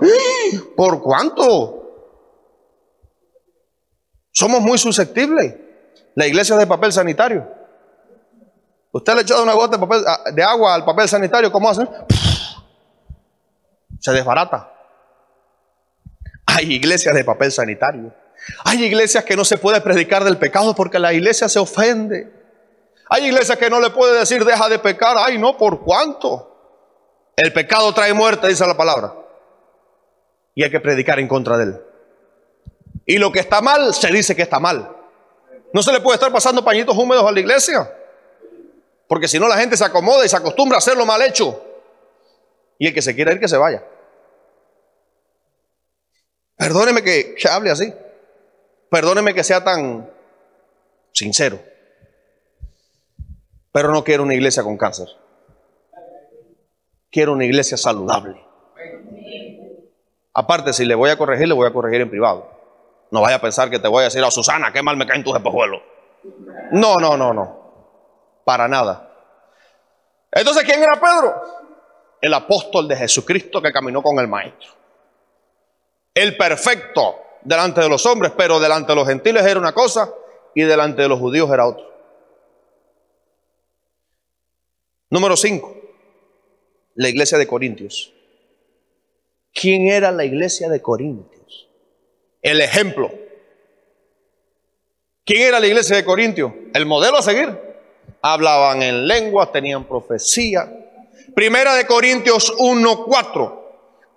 ¿Por 0.74 1.02
cuánto? 1.02 1.82
Somos 4.32 4.62
muy 4.62 4.78
susceptibles. 4.78 5.54
La 6.14 6.26
iglesia 6.26 6.54
es 6.54 6.60
de 6.60 6.66
papel 6.66 6.90
sanitario. 6.90 7.46
Usted 8.92 9.14
le 9.14 9.20
echado 9.22 9.42
una 9.42 9.52
gota 9.52 9.78
ah, 10.06 10.30
de 10.32 10.42
agua 10.42 10.74
al 10.74 10.84
papel 10.84 11.08
sanitario, 11.08 11.52
¿cómo 11.52 11.68
hace? 11.68 11.86
Se 14.00 14.12
desbarata. 14.12 14.72
Hay 16.46 16.72
iglesias 16.72 17.14
de 17.14 17.24
papel 17.24 17.52
sanitario. 17.52 18.14
Hay 18.64 18.84
iglesias 18.84 19.24
que 19.24 19.36
no 19.36 19.44
se 19.44 19.58
puede 19.58 19.80
predicar 19.82 20.24
del 20.24 20.38
pecado 20.38 20.74
porque 20.74 20.98
la 20.98 21.12
iglesia 21.12 21.48
se 21.48 21.58
ofende. 21.58 22.32
Hay 23.10 23.26
iglesias 23.26 23.58
que 23.58 23.68
no 23.68 23.80
le 23.80 23.90
puede 23.90 24.18
decir 24.18 24.44
deja 24.44 24.68
de 24.70 24.78
pecar. 24.78 25.16
Ay, 25.18 25.38
no, 25.38 25.58
¿por 25.58 25.82
cuánto? 25.82 26.51
El 27.36 27.52
pecado 27.52 27.92
trae 27.94 28.12
muerte, 28.12 28.48
dice 28.48 28.66
la 28.66 28.76
palabra. 28.76 29.14
Y 30.54 30.64
hay 30.64 30.70
que 30.70 30.80
predicar 30.80 31.18
en 31.18 31.28
contra 31.28 31.56
de 31.56 31.64
él. 31.64 31.80
Y 33.06 33.18
lo 33.18 33.32
que 33.32 33.40
está 33.40 33.60
mal, 33.60 33.94
se 33.94 34.08
dice 34.08 34.36
que 34.36 34.42
está 34.42 34.60
mal. 34.60 34.96
No 35.72 35.82
se 35.82 35.92
le 35.92 36.00
puede 36.00 36.16
estar 36.16 36.30
pasando 36.30 36.64
pañitos 36.64 36.96
húmedos 36.96 37.24
a 37.24 37.32
la 37.32 37.40
iglesia. 37.40 37.90
Porque 39.08 39.28
si 39.28 39.38
no 39.38 39.48
la 39.48 39.56
gente 39.56 39.76
se 39.76 39.84
acomoda 39.84 40.24
y 40.24 40.28
se 40.28 40.36
acostumbra 40.36 40.76
a 40.76 40.78
hacerlo 40.78 41.06
mal 41.06 41.22
hecho. 41.22 41.62
Y 42.78 42.88
el 42.88 42.94
que 42.94 43.02
se 43.02 43.14
quiera 43.14 43.32
ir, 43.32 43.40
que 43.40 43.48
se 43.48 43.56
vaya. 43.56 43.84
Perdóneme 46.56 47.02
que, 47.02 47.34
hable 47.50 47.70
así. 47.70 47.92
Perdóneme 48.90 49.34
que 49.34 49.44
sea 49.44 49.64
tan 49.64 50.10
sincero. 51.12 51.60
Pero 53.72 53.90
no 53.90 54.04
quiero 54.04 54.22
una 54.22 54.34
iglesia 54.34 54.62
con 54.62 54.76
cáncer. 54.76 55.08
Quiero 57.12 57.32
una 57.32 57.44
iglesia 57.44 57.76
saludable. 57.76 58.42
Aparte, 60.32 60.72
si 60.72 60.86
le 60.86 60.94
voy 60.94 61.10
a 61.10 61.18
corregir, 61.18 61.46
le 61.46 61.52
voy 61.52 61.68
a 61.68 61.72
corregir 61.72 62.00
en 62.00 62.08
privado. 62.08 62.50
No 63.10 63.20
vaya 63.20 63.36
a 63.36 63.40
pensar 63.40 63.68
que 63.68 63.78
te 63.78 63.86
voy 63.86 64.00
a 64.00 64.04
decir 64.04 64.24
a 64.24 64.28
oh, 64.28 64.30
Susana, 64.30 64.72
qué 64.72 64.82
mal 64.82 64.96
me 64.96 65.06
caen 65.06 65.22
tus 65.22 65.36
espejuelos. 65.36 65.82
No, 66.70 66.96
no, 66.96 67.18
no, 67.18 67.34
no. 67.34 67.60
Para 68.44 68.66
nada. 68.66 69.10
Entonces, 70.30 70.64
¿quién 70.64 70.82
era 70.82 70.94
Pedro? 70.98 71.34
El 72.18 72.32
apóstol 72.32 72.88
de 72.88 72.96
Jesucristo 72.96 73.60
que 73.60 73.72
caminó 73.72 74.02
con 74.02 74.18
el 74.18 74.26
maestro. 74.26 74.70
El 76.14 76.34
perfecto 76.38 77.16
delante 77.42 77.82
de 77.82 77.90
los 77.90 78.06
hombres, 78.06 78.32
pero 78.34 78.58
delante 78.58 78.92
de 78.92 78.96
los 78.96 79.06
gentiles 79.06 79.44
era 79.44 79.60
una 79.60 79.72
cosa 79.72 80.10
y 80.54 80.62
delante 80.62 81.02
de 81.02 81.08
los 81.08 81.18
judíos 81.18 81.50
era 81.50 81.66
otra. 81.66 81.84
Número 85.10 85.36
5. 85.36 85.81
La 86.94 87.08
iglesia 87.08 87.38
de 87.38 87.46
Corintios. 87.46 88.12
¿Quién 89.54 89.88
era 89.88 90.10
la 90.10 90.24
iglesia 90.24 90.68
de 90.68 90.80
Corintios? 90.80 91.68
El 92.40 92.60
ejemplo. 92.60 93.12
¿Quién 95.24 95.42
era 95.42 95.60
la 95.60 95.66
iglesia 95.66 95.96
de 95.96 96.04
Corintios? 96.04 96.52
El 96.74 96.86
modelo 96.86 97.18
a 97.18 97.22
seguir 97.22 97.72
hablaban 98.22 98.82
en 98.82 99.06
lenguas, 99.06 99.52
tenían 99.52 99.84
profecía. 99.84 100.72
Primera 101.34 101.74
de 101.74 101.86
Corintios 101.86 102.52
1:4. 102.56 103.58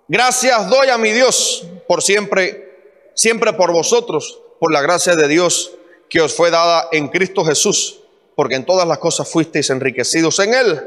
Gracias 0.08 0.70
doy 0.70 0.88
a 0.88 0.98
mi 0.98 1.10
Dios 1.10 1.66
por 1.88 2.02
siempre, 2.02 3.10
siempre 3.14 3.52
por 3.52 3.72
vosotros, 3.72 4.40
por 4.60 4.72
la 4.72 4.80
gracia 4.80 5.16
de 5.16 5.26
Dios 5.26 5.72
que 6.08 6.20
os 6.20 6.34
fue 6.34 6.50
dada 6.50 6.88
en 6.92 7.08
Cristo 7.08 7.44
Jesús, 7.44 7.98
porque 8.36 8.54
en 8.54 8.64
todas 8.64 8.86
las 8.86 8.98
cosas 8.98 9.28
fuisteis 9.28 9.70
enriquecidos 9.70 10.38
en 10.38 10.54
Él, 10.54 10.80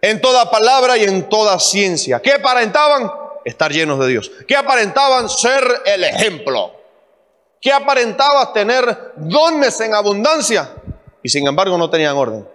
en 0.00 0.20
toda 0.20 0.50
palabra 0.50 0.96
y 0.96 1.04
en 1.04 1.28
toda 1.28 1.58
ciencia. 1.58 2.20
¿Qué 2.20 2.32
aparentaban? 2.32 3.10
Estar 3.44 3.72
llenos 3.72 3.98
de 4.00 4.08
Dios. 4.08 4.30
¿Qué 4.46 4.56
aparentaban? 4.56 5.28
Ser 5.28 5.64
el 5.86 6.04
ejemplo. 6.04 6.72
¿Qué 7.60 7.72
aparentaba 7.72 8.52
tener 8.52 9.12
dones 9.16 9.80
en 9.80 9.94
abundancia? 9.94 10.70
Y 11.22 11.28
sin 11.28 11.46
embargo 11.46 11.76
no 11.76 11.90
tenían 11.90 12.16
orden. 12.16 12.46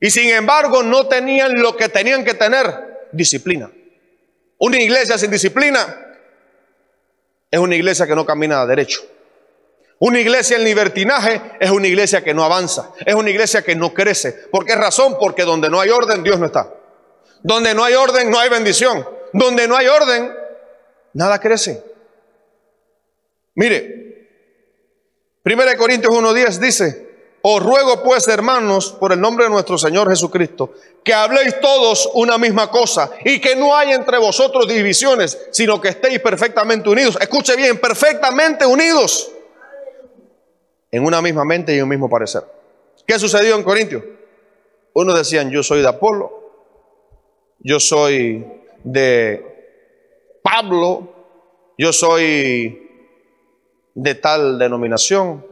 Y 0.00 0.10
sin 0.10 0.30
embargo 0.30 0.82
no 0.82 1.06
tenían 1.06 1.60
lo 1.60 1.76
que 1.76 1.88
tenían 1.88 2.24
que 2.24 2.34
tener, 2.34 3.08
disciplina. 3.12 3.70
Una 4.58 4.80
iglesia 4.80 5.16
sin 5.16 5.30
disciplina 5.30 6.18
es 7.50 7.60
una 7.60 7.76
iglesia 7.76 8.06
que 8.06 8.16
no 8.16 8.26
camina 8.26 8.66
derecho. 8.66 9.00
Una 10.04 10.18
iglesia 10.18 10.56
en 10.56 10.64
libertinaje 10.64 11.40
es 11.60 11.70
una 11.70 11.86
iglesia 11.86 12.24
que 12.24 12.34
no 12.34 12.42
avanza, 12.42 12.90
es 13.06 13.14
una 13.14 13.30
iglesia 13.30 13.62
que 13.62 13.76
no 13.76 13.94
crece. 13.94 14.32
¿Por 14.32 14.64
qué 14.64 14.74
razón? 14.74 15.16
Porque 15.16 15.44
donde 15.44 15.70
no 15.70 15.80
hay 15.80 15.90
orden, 15.90 16.24
Dios 16.24 16.40
no 16.40 16.46
está. 16.46 16.74
Donde 17.44 17.72
no 17.72 17.84
hay 17.84 17.94
orden, 17.94 18.28
no 18.28 18.36
hay 18.36 18.48
bendición. 18.48 19.08
Donde 19.32 19.68
no 19.68 19.76
hay 19.76 19.86
orden, 19.86 20.34
nada 21.12 21.38
crece. 21.38 21.84
Mire, 23.54 24.26
1 25.44 25.62
Corintios 25.78 26.12
1.10 26.12 26.58
dice, 26.58 27.10
os 27.42 27.62
ruego 27.62 28.02
pues, 28.02 28.26
hermanos, 28.26 28.96
por 28.98 29.12
el 29.12 29.20
nombre 29.20 29.44
de 29.44 29.50
nuestro 29.52 29.78
Señor 29.78 30.10
Jesucristo, 30.10 30.74
que 31.04 31.14
habléis 31.14 31.60
todos 31.60 32.10
una 32.14 32.38
misma 32.38 32.72
cosa 32.72 33.08
y 33.24 33.40
que 33.40 33.54
no 33.54 33.76
hay 33.76 33.92
entre 33.92 34.18
vosotros 34.18 34.66
divisiones, 34.66 35.38
sino 35.52 35.80
que 35.80 35.90
estéis 35.90 36.18
perfectamente 36.18 36.88
unidos. 36.88 37.16
Escuche 37.20 37.54
bien, 37.54 37.78
perfectamente 37.78 38.66
unidos 38.66 39.30
en 40.92 41.04
una 41.04 41.20
misma 41.20 41.44
mente 41.44 41.74
y 41.74 41.80
un 41.80 41.88
mismo 41.88 42.08
parecer. 42.08 42.44
¿Qué 43.04 43.18
sucedió 43.18 43.56
en 43.56 43.64
Corintios? 43.64 44.04
Unos 44.94 45.18
decían, 45.18 45.50
yo 45.50 45.64
soy 45.64 45.80
de 45.80 45.88
Apolo, 45.88 46.30
yo 47.58 47.80
soy 47.80 48.46
de 48.84 50.38
Pablo, 50.42 51.08
yo 51.76 51.92
soy 51.92 52.88
de 53.94 54.14
tal 54.14 54.58
denominación, 54.58 55.44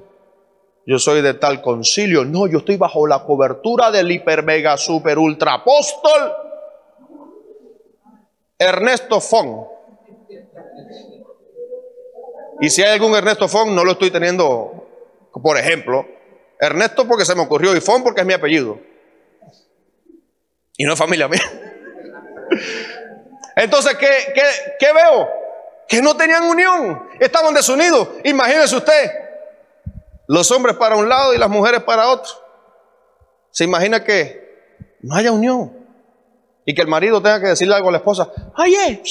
yo 0.86 0.98
soy 0.98 1.22
de 1.22 1.34
tal 1.34 1.62
concilio. 1.62 2.24
No, 2.24 2.46
yo 2.46 2.58
estoy 2.58 2.76
bajo 2.76 3.06
la 3.06 3.24
cobertura 3.24 3.90
del 3.90 4.12
hiper, 4.12 4.44
mega, 4.44 4.76
super, 4.76 5.18
ultra 5.18 5.54
apóstol 5.54 6.32
Ernesto 8.60 9.22
Fon. 9.22 9.66
Y 12.60 12.68
si 12.68 12.82
hay 12.82 12.92
algún 12.92 13.14
Ernesto 13.14 13.48
Fon, 13.48 13.74
no 13.74 13.84
lo 13.84 13.92
estoy 13.92 14.10
teniendo, 14.10 14.79
por 15.32 15.56
ejemplo, 15.56 16.06
Ernesto 16.58 17.06
porque 17.06 17.24
se 17.24 17.34
me 17.34 17.42
ocurrió 17.42 17.74
y 17.76 17.80
Fon 17.80 18.02
porque 18.02 18.20
es 18.20 18.26
mi 18.26 18.34
apellido. 18.34 18.78
Y 20.76 20.84
no 20.84 20.92
es 20.92 20.98
familia 20.98 21.28
mía. 21.28 21.40
Entonces, 23.56 23.96
¿qué, 23.96 24.32
qué, 24.34 24.42
qué 24.78 24.92
veo? 24.92 25.28
Que 25.88 26.00
no 26.00 26.16
tenían 26.16 26.44
unión, 26.44 27.08
estaban 27.18 27.52
desunidos. 27.52 28.08
Imagínese 28.24 28.76
usted, 28.76 29.10
los 30.28 30.50
hombres 30.50 30.76
para 30.76 30.96
un 30.96 31.08
lado 31.08 31.34
y 31.34 31.38
las 31.38 31.50
mujeres 31.50 31.82
para 31.82 32.08
otro. 32.08 32.32
Se 33.50 33.64
imagina 33.64 34.04
que 34.04 34.96
no 35.00 35.16
haya 35.16 35.32
unión 35.32 35.76
y 36.64 36.74
que 36.74 36.82
el 36.82 36.88
marido 36.88 37.20
tenga 37.20 37.40
que 37.40 37.48
decirle 37.48 37.74
algo 37.74 37.88
a 37.88 37.92
la 37.92 37.98
esposa. 37.98 38.30
Oye, 38.56 39.02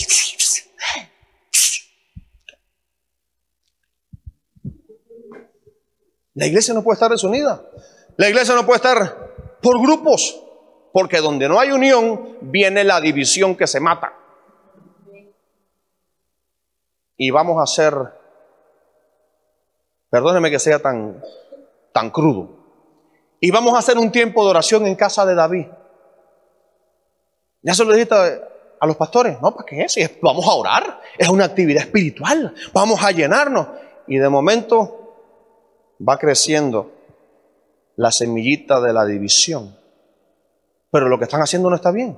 la 6.39 6.47
iglesia 6.47 6.73
no 6.73 6.83
puede 6.83 6.93
estar 6.93 7.11
desunida. 7.11 7.61
La 8.15 8.29
iglesia 8.29 8.55
no 8.55 8.65
puede 8.65 8.77
estar 8.77 9.57
por 9.61 9.77
grupos, 9.81 10.41
porque 10.93 11.17
donde 11.17 11.49
no 11.49 11.59
hay 11.59 11.73
unión 11.73 12.37
viene 12.39 12.85
la 12.85 13.01
división 13.01 13.57
que 13.57 13.67
se 13.67 13.81
mata. 13.81 14.13
Y 17.17 17.29
vamos 17.29 17.57
a 17.59 17.63
hacer, 17.63 17.93
perdóneme 20.09 20.49
que 20.49 20.59
sea 20.59 20.79
tan, 20.79 21.21
tan 21.91 22.09
crudo, 22.09 22.57
y 23.41 23.51
vamos 23.51 23.73
a 23.73 23.79
hacer 23.79 23.97
un 23.97 24.09
tiempo 24.09 24.45
de 24.45 24.51
oración 24.51 24.87
en 24.87 24.95
casa 24.95 25.25
de 25.25 25.35
David. 25.35 25.65
Ya 27.63 27.73
se 27.73 27.83
lo 27.83 27.91
dijiste 27.91 28.15
a 28.15 28.87
los 28.87 28.95
pastores, 28.95 29.41
no, 29.41 29.53
¿para 29.53 29.65
qué 29.65 29.81
es? 29.81 29.97
Vamos 30.21 30.47
a 30.47 30.53
orar, 30.53 31.01
es 31.17 31.27
una 31.27 31.43
actividad 31.43 31.83
espiritual, 31.83 32.55
vamos 32.71 33.03
a 33.03 33.11
llenarnos. 33.11 33.67
Y 34.07 34.17
de 34.17 34.29
momento 34.29 34.98
va 36.07 36.17
creciendo 36.17 36.91
la 37.95 38.11
semillita 38.11 38.79
de 38.79 38.93
la 38.93 39.05
división. 39.05 39.75
Pero 40.91 41.07
lo 41.07 41.17
que 41.17 41.25
están 41.25 41.41
haciendo 41.41 41.69
no 41.69 41.75
está 41.75 41.91
bien. 41.91 42.17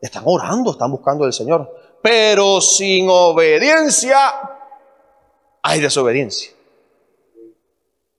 Están 0.00 0.22
orando, 0.26 0.70
están 0.70 0.90
buscando 0.90 1.24
al 1.24 1.32
Señor. 1.32 1.98
Pero 2.02 2.60
sin 2.60 3.08
obediencia 3.10 4.18
hay 5.62 5.80
desobediencia. 5.80 6.52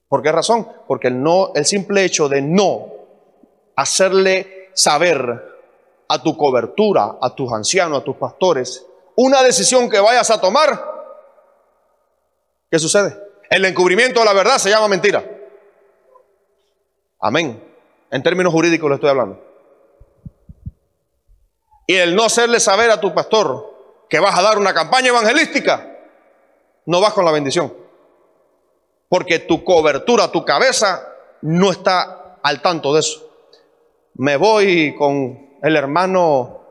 ¿Por 0.08 0.22
qué 0.22 0.30
razón? 0.30 0.68
Porque 0.86 1.08
el, 1.08 1.22
no, 1.22 1.52
el 1.54 1.64
simple 1.64 2.04
hecho 2.04 2.28
de 2.28 2.42
no 2.42 2.86
hacerle 3.74 4.68
saber 4.74 5.52
a 6.08 6.22
tu 6.22 6.36
cobertura, 6.36 7.16
a 7.20 7.34
tus 7.34 7.50
ancianos, 7.50 8.02
a 8.02 8.04
tus 8.04 8.16
pastores, 8.16 8.86
una 9.16 9.42
decisión 9.42 9.88
que 9.88 9.98
vayas 9.98 10.30
a 10.30 10.40
tomar, 10.40 10.70
¿qué 12.70 12.78
sucede? 12.78 13.31
El 13.52 13.66
encubrimiento 13.66 14.20
de 14.20 14.24
la 14.24 14.32
verdad 14.32 14.56
se 14.56 14.70
llama 14.70 14.88
mentira. 14.88 15.22
Amén. 17.20 17.62
En 18.10 18.22
términos 18.22 18.50
jurídicos 18.50 18.88
le 18.88 18.94
estoy 18.94 19.10
hablando. 19.10 19.44
Y 21.86 21.96
el 21.96 22.16
no 22.16 22.24
hacerle 22.24 22.60
saber 22.60 22.90
a 22.90 22.98
tu 22.98 23.12
pastor 23.12 23.70
que 24.08 24.20
vas 24.20 24.38
a 24.38 24.40
dar 24.40 24.56
una 24.56 24.72
campaña 24.72 25.08
evangelística, 25.08 25.86
no 26.86 27.02
vas 27.02 27.12
con 27.12 27.26
la 27.26 27.30
bendición. 27.30 27.74
Porque 29.10 29.40
tu 29.40 29.62
cobertura, 29.64 30.32
tu 30.32 30.46
cabeza, 30.46 31.06
no 31.42 31.72
está 31.72 32.38
al 32.42 32.62
tanto 32.62 32.94
de 32.94 33.00
eso. 33.00 33.30
Me 34.14 34.38
voy 34.38 34.94
con 34.96 35.58
el 35.62 35.76
hermano, 35.76 36.62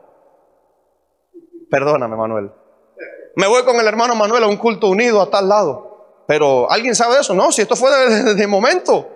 perdóname 1.70 2.16
Manuel, 2.16 2.50
me 3.36 3.46
voy 3.46 3.62
con 3.62 3.76
el 3.76 3.86
hermano 3.86 4.16
Manuel 4.16 4.42
a 4.42 4.48
un 4.48 4.56
culto 4.56 4.88
unido 4.88 5.22
a 5.22 5.30
tal 5.30 5.48
lado. 5.48 5.91
Pero 6.26 6.70
¿alguien 6.70 6.94
sabe 6.94 7.20
eso? 7.20 7.34
No, 7.34 7.50
si 7.52 7.62
esto 7.62 7.76
fue 7.76 7.90
de, 8.34 8.46
momento. 8.46 9.08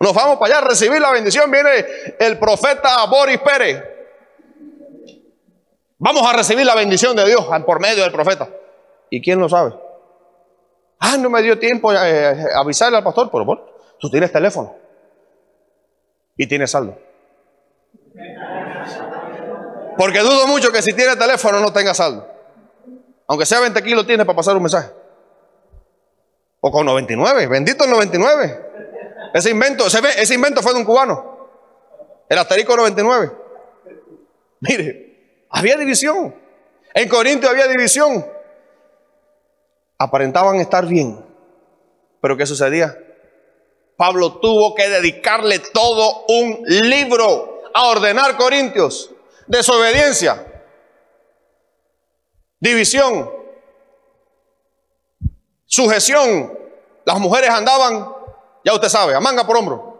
Nos 0.00 0.14
vamos 0.14 0.38
para 0.38 0.56
allá 0.56 0.66
a 0.66 0.68
recibir 0.68 1.00
la 1.00 1.10
bendición. 1.10 1.50
Viene 1.50 1.70
el 2.18 2.38
profeta 2.38 3.04
Boris 3.06 3.38
Pérez. 3.38 3.82
Vamos 5.98 6.26
a 6.28 6.32
recibir 6.32 6.66
la 6.66 6.74
bendición 6.74 7.16
de 7.16 7.24
Dios 7.26 7.46
por 7.64 7.80
medio 7.80 8.02
del 8.02 8.12
profeta. 8.12 8.48
¿Y 9.10 9.22
quién 9.22 9.38
lo 9.38 9.48
sabe? 9.48 9.74
Ah, 10.98 11.16
no 11.18 11.30
me 11.30 11.42
dio 11.42 11.58
tiempo 11.58 11.90
a, 11.90 12.08
eh, 12.08 12.44
avisarle 12.54 12.98
al 12.98 13.04
pastor, 13.04 13.30
pero 13.30 13.44
bueno, 13.44 13.62
tú 13.98 14.10
tienes 14.10 14.32
teléfono 14.32 14.74
y 16.36 16.46
tienes 16.46 16.70
saldo. 16.70 16.98
Porque 19.96 20.20
dudo 20.20 20.46
mucho 20.46 20.70
que 20.70 20.82
si 20.82 20.92
tiene 20.92 21.16
teléfono 21.16 21.60
no 21.60 21.72
tenga 21.72 21.94
saldo. 21.94 22.26
Aunque 23.28 23.46
sea 23.46 23.60
20 23.60 23.82
kilos 23.82 24.06
tiene 24.06 24.24
para 24.24 24.36
pasar 24.36 24.56
un 24.56 24.62
mensaje. 24.62 24.90
O 26.66 26.70
con 26.72 26.84
99, 26.84 27.46
bendito 27.46 27.84
el 27.84 27.90
99. 27.90 28.66
Ese 29.32 29.50
invento, 29.50 29.86
ese, 29.86 30.34
invento 30.34 30.62
fue 30.62 30.72
de 30.72 30.80
un 30.80 30.84
cubano. 30.84 31.48
El 32.28 32.38
asterisco 32.38 32.76
99. 32.76 33.30
Mire, 34.58 35.44
había 35.48 35.76
división. 35.76 36.34
En 36.92 37.08
Corinto 37.08 37.48
había 37.48 37.68
división. 37.68 38.26
Aparentaban 39.96 40.56
estar 40.56 40.84
bien. 40.86 41.24
Pero 42.20 42.36
¿qué 42.36 42.44
sucedía? 42.46 42.98
Pablo 43.96 44.40
tuvo 44.40 44.74
que 44.74 44.88
dedicarle 44.88 45.60
todo 45.60 46.24
un 46.26 46.64
libro 46.66 47.62
a 47.72 47.86
ordenar 47.90 48.36
Corintios 48.36 49.12
desobediencia, 49.46 50.44
división, 52.58 53.30
sujeción. 55.76 56.58
Las 57.04 57.18
mujeres 57.20 57.50
andaban, 57.50 58.12
ya 58.64 58.72
usted 58.72 58.88
sabe, 58.88 59.14
a 59.14 59.20
manga 59.20 59.46
por 59.46 59.56
hombro. 59.56 59.96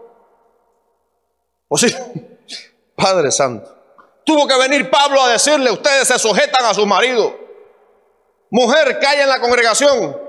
¿O 1.68 1.76
sí? 1.76 1.94
Padre 2.96 3.30
Santo. 3.30 3.74
Tuvo 4.24 4.46
que 4.48 4.58
venir 4.58 4.90
Pablo 4.90 5.22
a 5.22 5.28
decirle, 5.28 5.70
ustedes 5.70 6.08
se 6.08 6.18
sujetan 6.18 6.64
a 6.64 6.74
su 6.74 6.84
marido. 6.86 7.32
Mujer 8.50 8.98
hay 9.06 9.20
en 9.20 9.28
la 9.28 9.40
congregación. 9.40 10.20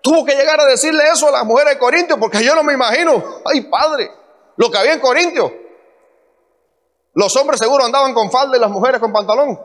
Tuvo 0.00 0.24
que 0.24 0.34
llegar 0.34 0.60
a 0.60 0.66
decirle 0.66 1.04
eso 1.12 1.28
a 1.28 1.32
las 1.32 1.44
mujeres 1.44 1.74
de 1.74 1.78
Corintios, 1.78 2.18
porque 2.18 2.44
yo 2.44 2.54
no 2.54 2.62
me 2.62 2.74
imagino, 2.74 3.40
ay 3.44 3.62
Padre, 3.62 4.10
lo 4.56 4.70
que 4.70 4.78
había 4.78 4.92
en 4.92 5.00
Corintios. 5.00 5.50
Los 7.14 7.34
hombres 7.36 7.58
seguro 7.58 7.84
andaban 7.84 8.14
con 8.14 8.30
falda 8.30 8.56
y 8.56 8.60
las 8.60 8.70
mujeres 8.70 9.00
con 9.00 9.12
pantalón. 9.12 9.58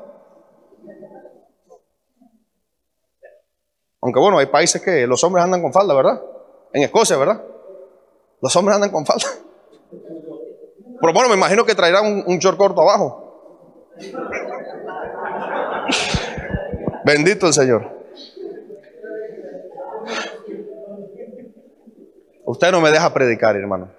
Aunque 4.07 4.21
bueno, 4.21 4.37
hay 4.37 4.45
países 4.45 4.81
que 4.81 5.05
los 5.05 5.21
hombres 5.25 5.43
andan 5.43 5.61
con 5.61 5.73
falda, 5.73 5.93
¿verdad? 5.93 6.21
En 6.71 6.81
Escocia, 6.81 7.17
¿verdad? 7.17 7.43
Los 8.41 8.55
hombres 8.55 8.75
andan 8.75 8.89
con 8.89 9.05
falda. 9.05 9.27
Pero 11.01 11.11
bueno, 11.11 11.27
me 11.27 11.35
imagino 11.35 11.65
que 11.65 11.75
traerán 11.75 12.23
un, 12.25 12.39
short 12.39 12.57
corto 12.57 12.83
abajo. 12.83 13.91
Bendito 17.03 17.47
el 17.47 17.53
Señor. 17.53 17.91
Usted 22.45 22.71
no 22.71 22.79
me 22.79 22.91
deja 22.91 23.13
predicar, 23.13 23.57
hermano. 23.57 23.91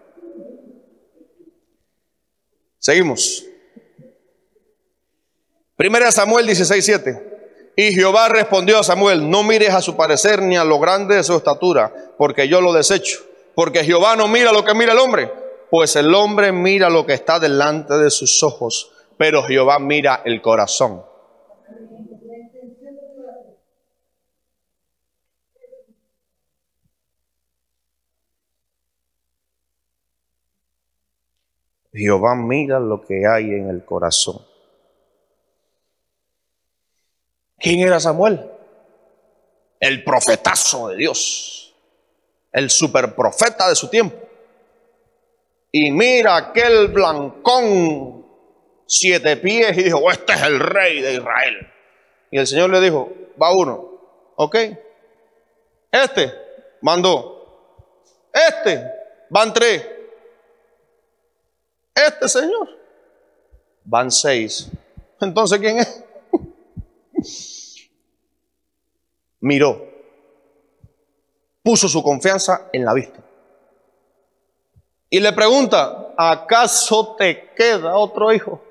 Seguimos. 2.78 3.44
Primera 5.76 6.10
Samuel 6.10 6.48
16:7. 6.48 7.27
Y 7.80 7.92
Jehová 7.92 8.28
respondió 8.28 8.80
a 8.80 8.82
Samuel, 8.82 9.30
no 9.30 9.44
mires 9.44 9.72
a 9.72 9.80
su 9.80 9.94
parecer 9.94 10.42
ni 10.42 10.56
a 10.56 10.64
lo 10.64 10.80
grande 10.80 11.14
de 11.14 11.22
su 11.22 11.36
estatura, 11.36 11.94
porque 12.18 12.48
yo 12.48 12.60
lo 12.60 12.72
desecho. 12.72 13.20
Porque 13.54 13.84
Jehová 13.84 14.16
no 14.16 14.26
mira 14.26 14.50
lo 14.50 14.64
que 14.64 14.74
mira 14.74 14.94
el 14.94 14.98
hombre, 14.98 15.32
pues 15.70 15.94
el 15.94 16.12
hombre 16.12 16.50
mira 16.50 16.90
lo 16.90 17.06
que 17.06 17.12
está 17.12 17.38
delante 17.38 17.94
de 17.94 18.10
sus 18.10 18.42
ojos, 18.42 18.90
pero 19.16 19.44
Jehová 19.44 19.78
mira 19.78 20.22
el 20.24 20.42
corazón. 20.42 21.04
Jehová 31.92 32.34
mira 32.34 32.80
lo 32.80 33.00
que 33.02 33.24
hay 33.24 33.44
en 33.54 33.70
el 33.70 33.84
corazón. 33.84 34.47
¿Quién 37.58 37.80
era 37.80 38.00
Samuel? 38.00 38.50
El 39.80 40.04
profetazo 40.04 40.88
de 40.88 40.96
Dios, 40.96 41.74
el 42.52 42.70
superprofeta 42.70 43.68
de 43.68 43.74
su 43.74 43.88
tiempo. 43.88 44.16
Y 45.70 45.90
mira 45.90 46.36
aquel 46.36 46.88
blancón, 46.88 48.26
siete 48.86 49.36
pies, 49.36 49.76
y 49.76 49.84
dijo, 49.84 50.10
este 50.10 50.32
es 50.32 50.42
el 50.42 50.60
rey 50.60 51.00
de 51.00 51.14
Israel. 51.14 51.72
Y 52.30 52.38
el 52.38 52.46
Señor 52.46 52.70
le 52.70 52.80
dijo, 52.80 53.12
va 53.40 53.54
uno, 53.54 54.32
ok. 54.36 54.56
Este 55.92 56.32
mandó, 56.80 57.38
este 58.32 58.98
Van 59.30 59.52
tres. 59.52 59.86
Este 61.94 62.28
señor. 62.28 62.68
Van 63.84 64.10
seis. 64.10 64.70
Entonces, 65.20 65.58
¿quién 65.58 65.78
es? 65.78 66.04
Miró. 69.40 69.86
Puso 71.62 71.88
su 71.88 72.02
confianza 72.02 72.68
en 72.72 72.84
la 72.84 72.94
vista. 72.94 73.20
Y 75.10 75.20
le 75.20 75.32
pregunta, 75.32 76.12
¿acaso 76.16 77.16
te 77.16 77.50
queda 77.54 77.96
otro 77.96 78.32
hijo? 78.32 78.62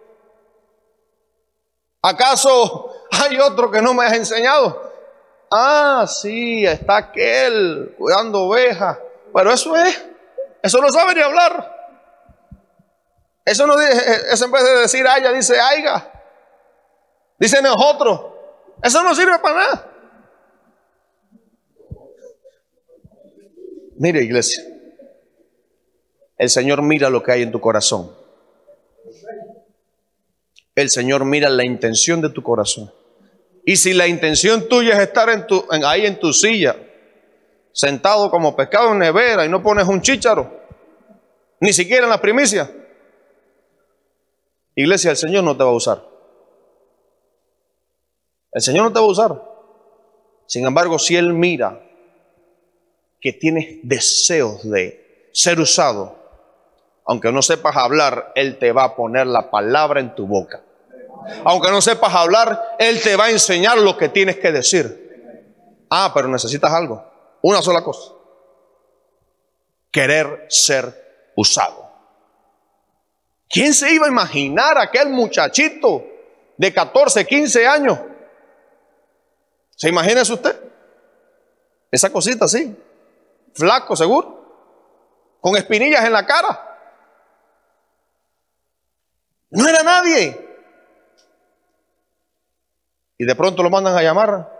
¿Acaso 2.01 2.91
hay 3.11 3.39
otro 3.39 3.72
que 3.72 3.82
no 3.82 3.93
me 3.93 4.05
has 4.05 4.13
enseñado? 4.13 4.91
Ah, 5.51 6.05
sí, 6.07 6.65
está 6.65 6.97
aquel 6.97 7.95
cuidando 7.97 8.43
ovejas. 8.43 8.97
Pero 9.34 9.51
eso 9.51 9.76
es, 9.76 10.05
eso 10.61 10.80
no 10.80 10.89
sabe 10.89 11.15
ni 11.15 11.22
hablar. 11.22 11.76
Eso 13.45 13.65
no 13.65 13.80
es 13.82 14.41
en 14.41 14.51
vez 14.51 14.63
de 14.63 14.80
decir 14.80 15.07
haya, 15.07 15.32
dice 15.32 15.59
aiga. 15.59 16.11
Dice 17.39 17.61
nosotros. 17.61 18.22
Eso 18.84 19.01
no 19.03 19.15
sirve 19.15 19.39
para 19.39 19.55
nada. 19.55 19.86
Mire, 23.98 24.24
iglesia. 24.24 24.64
El 26.38 26.50
Señor 26.50 26.82
mira 26.84 27.10
lo 27.10 27.24
que 27.24 27.32
hay 27.32 27.41
en 27.41 27.52
tu 27.52 27.60
corazón. 27.60 28.16
El 30.76 30.89
Señor 30.91 31.26
mira 31.26 31.50
la 31.50 31.66
intención 31.66 32.22
de 32.22 32.30
tu 32.30 32.43
corazón. 32.43 32.93
Y 33.66 33.76
si 33.76 33.93
la 33.93 34.08
intención 34.08 34.70
tuya 34.70 34.93
es 34.93 35.00
estar 35.00 35.30
en 35.30 35.48
tu, 35.48 35.66
ahí 35.70 36.06
en 36.06 36.20
tu 36.20 36.32
silla, 36.32 36.76
sentado 37.74 38.30
como 38.30 38.56
pescado 38.56 38.91
en 38.91 39.00
nevera 39.00 39.45
y 39.45 39.50
no 39.50 39.64
pones 39.64 39.88
un 39.88 40.02
chícharo, 40.02 40.66
ni 41.60 41.74
siquiera 41.74 42.04
en 42.04 42.12
la 42.12 42.22
primicia, 42.22 42.72
iglesia, 44.76 45.12
el 45.12 45.18
Señor 45.18 45.43
no 45.43 45.58
te 45.58 45.64
va 45.64 45.72
a 45.72 45.74
usar. 45.74 46.08
El 48.52 48.62
Señor 48.62 48.86
no 48.86 48.93
te 48.93 49.00
va 49.00 49.06
a 49.06 49.10
usar. 49.10 49.43
Sin 50.45 50.66
embargo, 50.66 50.98
si 51.00 51.16
Él 51.16 51.34
mira 51.34 51.86
que 53.28 53.34
tienes 53.34 53.80
deseos 53.84 54.63
de 54.69 55.30
ser 55.34 55.59
usado, 55.59 56.15
aunque 57.05 57.30
no 57.30 57.41
sepas 57.41 57.75
hablar, 57.75 58.32
Él 58.36 58.57
te 58.57 58.71
va 58.71 58.86
a 58.86 58.95
poner 58.95 59.28
la 59.28 59.51
palabra 59.51 59.99
en 59.99 60.15
tu 60.15 60.25
boca. 60.25 60.63
Aunque 61.43 61.69
no 61.69 61.82
sepas 61.82 62.15
hablar, 62.15 62.78
Él 62.80 63.01
te 63.01 63.17
va 63.17 63.25
a 63.25 63.32
enseñar 63.32 63.80
lo 63.80 63.97
que 63.97 64.07
tienes 64.07 64.38
que 64.38 64.53
decir. 64.53 65.84
Ah, 65.89 66.09
pero 66.13 66.30
necesitas 66.30 66.71
algo. 66.71 67.03
Una 67.41 67.61
sola 67.61 67.84
cosa. 67.84 68.13
Querer 69.91 70.45
ser 70.47 71.34
usado. 71.36 71.86
¿Quién 73.49 73.73
se 73.73 73.91
iba 73.91 74.05
a 74.05 74.09
imaginar 74.09 74.78
aquel 74.78 75.09
muchachito 75.09 76.01
de 76.55 76.73
14, 76.73 77.28
15 77.28 77.67
años? 77.67 77.99
¿Se 79.75 79.89
imagina 79.89 80.21
usted? 80.21 80.57
Esa 81.91 82.09
cosita 82.09 82.45
así. 82.45 82.86
Flaco, 83.58 83.95
seguro. 83.95 84.38
Con 85.41 85.58
espinillas 85.58 86.05
en 86.05 86.14
la 86.14 86.26
cara. 86.26 86.64
No 89.49 89.68
era 89.68 89.82
nadie. 89.82 90.45
Y 93.18 93.26
de 93.26 93.36
pronto 93.36 93.64
lo 93.64 93.70
mandan 93.70 93.97
a 93.97 94.03
llamar. 94.03 94.53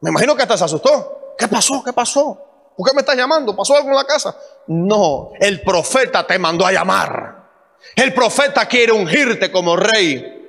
Me 0.00 0.10
imagino 0.10 0.36
que 0.36 0.42
hasta 0.42 0.56
se 0.56 0.64
asustó. 0.64 1.34
¿Qué 1.36 1.48
pasó? 1.48 1.82
¿Qué 1.82 1.92
pasó? 1.92 2.72
¿Por 2.76 2.88
qué 2.88 2.94
me 2.94 3.00
estás 3.00 3.16
llamando? 3.16 3.56
¿Pasó 3.56 3.76
algo 3.76 3.88
en 3.88 3.96
la 3.96 4.04
casa? 4.04 4.36
No, 4.68 5.30
el 5.40 5.62
profeta 5.62 6.26
te 6.26 6.38
mandó 6.38 6.64
a 6.64 6.72
llamar. 6.72 7.42
El 7.96 8.14
profeta 8.14 8.66
quiere 8.66 8.92
ungirte 8.92 9.50
como 9.50 9.76
rey. 9.76 10.41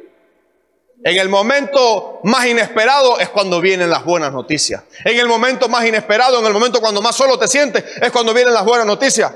En 1.05 1.17
el 1.17 1.27
momento 1.27 2.21
más 2.23 2.45
inesperado 2.45 3.19
es 3.19 3.27
cuando 3.29 3.59
vienen 3.59 3.89
las 3.89 4.05
buenas 4.05 4.31
noticias. 4.31 4.83
En 5.03 5.19
el 5.19 5.27
momento 5.27 5.67
más 5.67 5.85
inesperado, 5.85 6.39
en 6.39 6.45
el 6.45 6.53
momento 6.53 6.79
cuando 6.79 7.01
más 7.01 7.15
solo 7.15 7.37
te 7.37 7.47
sientes, 7.47 7.83
es 8.01 8.09
cuando 8.11 8.33
vienen 8.33 8.53
las 8.53 8.63
buenas 8.63 8.87
noticias. 8.87 9.33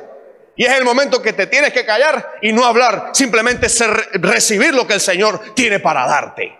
Y 0.55 0.65
es 0.65 0.71
el 0.71 0.85
momento 0.85 1.21
que 1.21 1.33
te 1.33 1.47
tienes 1.47 1.73
que 1.73 1.85
callar 1.85 2.35
y 2.41 2.53
no 2.53 2.65
hablar, 2.65 3.09
simplemente 3.13 3.67
recibir 4.13 4.73
lo 4.73 4.87
que 4.87 4.93
el 4.93 5.01
Señor 5.01 5.53
tiene 5.53 5.79
para 5.79 6.07
darte. 6.07 6.57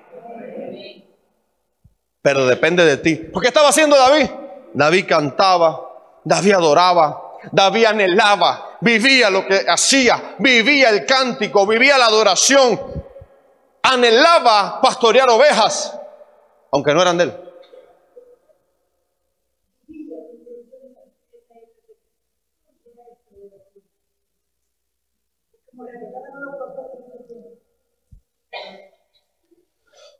Pero 2.22 2.46
depende 2.46 2.84
de 2.84 2.98
ti. 2.98 3.16
¿Por 3.16 3.42
qué 3.42 3.48
estaba 3.48 3.70
haciendo 3.70 3.98
David? 3.98 4.30
David 4.74 5.06
cantaba, 5.08 6.20
David 6.26 6.52
adoraba, 6.52 7.40
David 7.52 7.86
anhelaba, 7.86 8.78
vivía 8.82 9.30
lo 9.30 9.48
que 9.48 9.66
hacía, 9.68 10.36
vivía 10.38 10.90
el 10.90 11.06
cántico, 11.06 11.66
vivía 11.66 11.98
la 11.98 12.08
adoración, 12.08 13.07
anhelaba 13.88 14.82
pastorear 14.82 15.30
ovejas, 15.30 15.98
aunque 16.72 16.94
no 16.94 17.02
eran 17.02 17.18
de 17.18 17.24
él. 17.26 17.34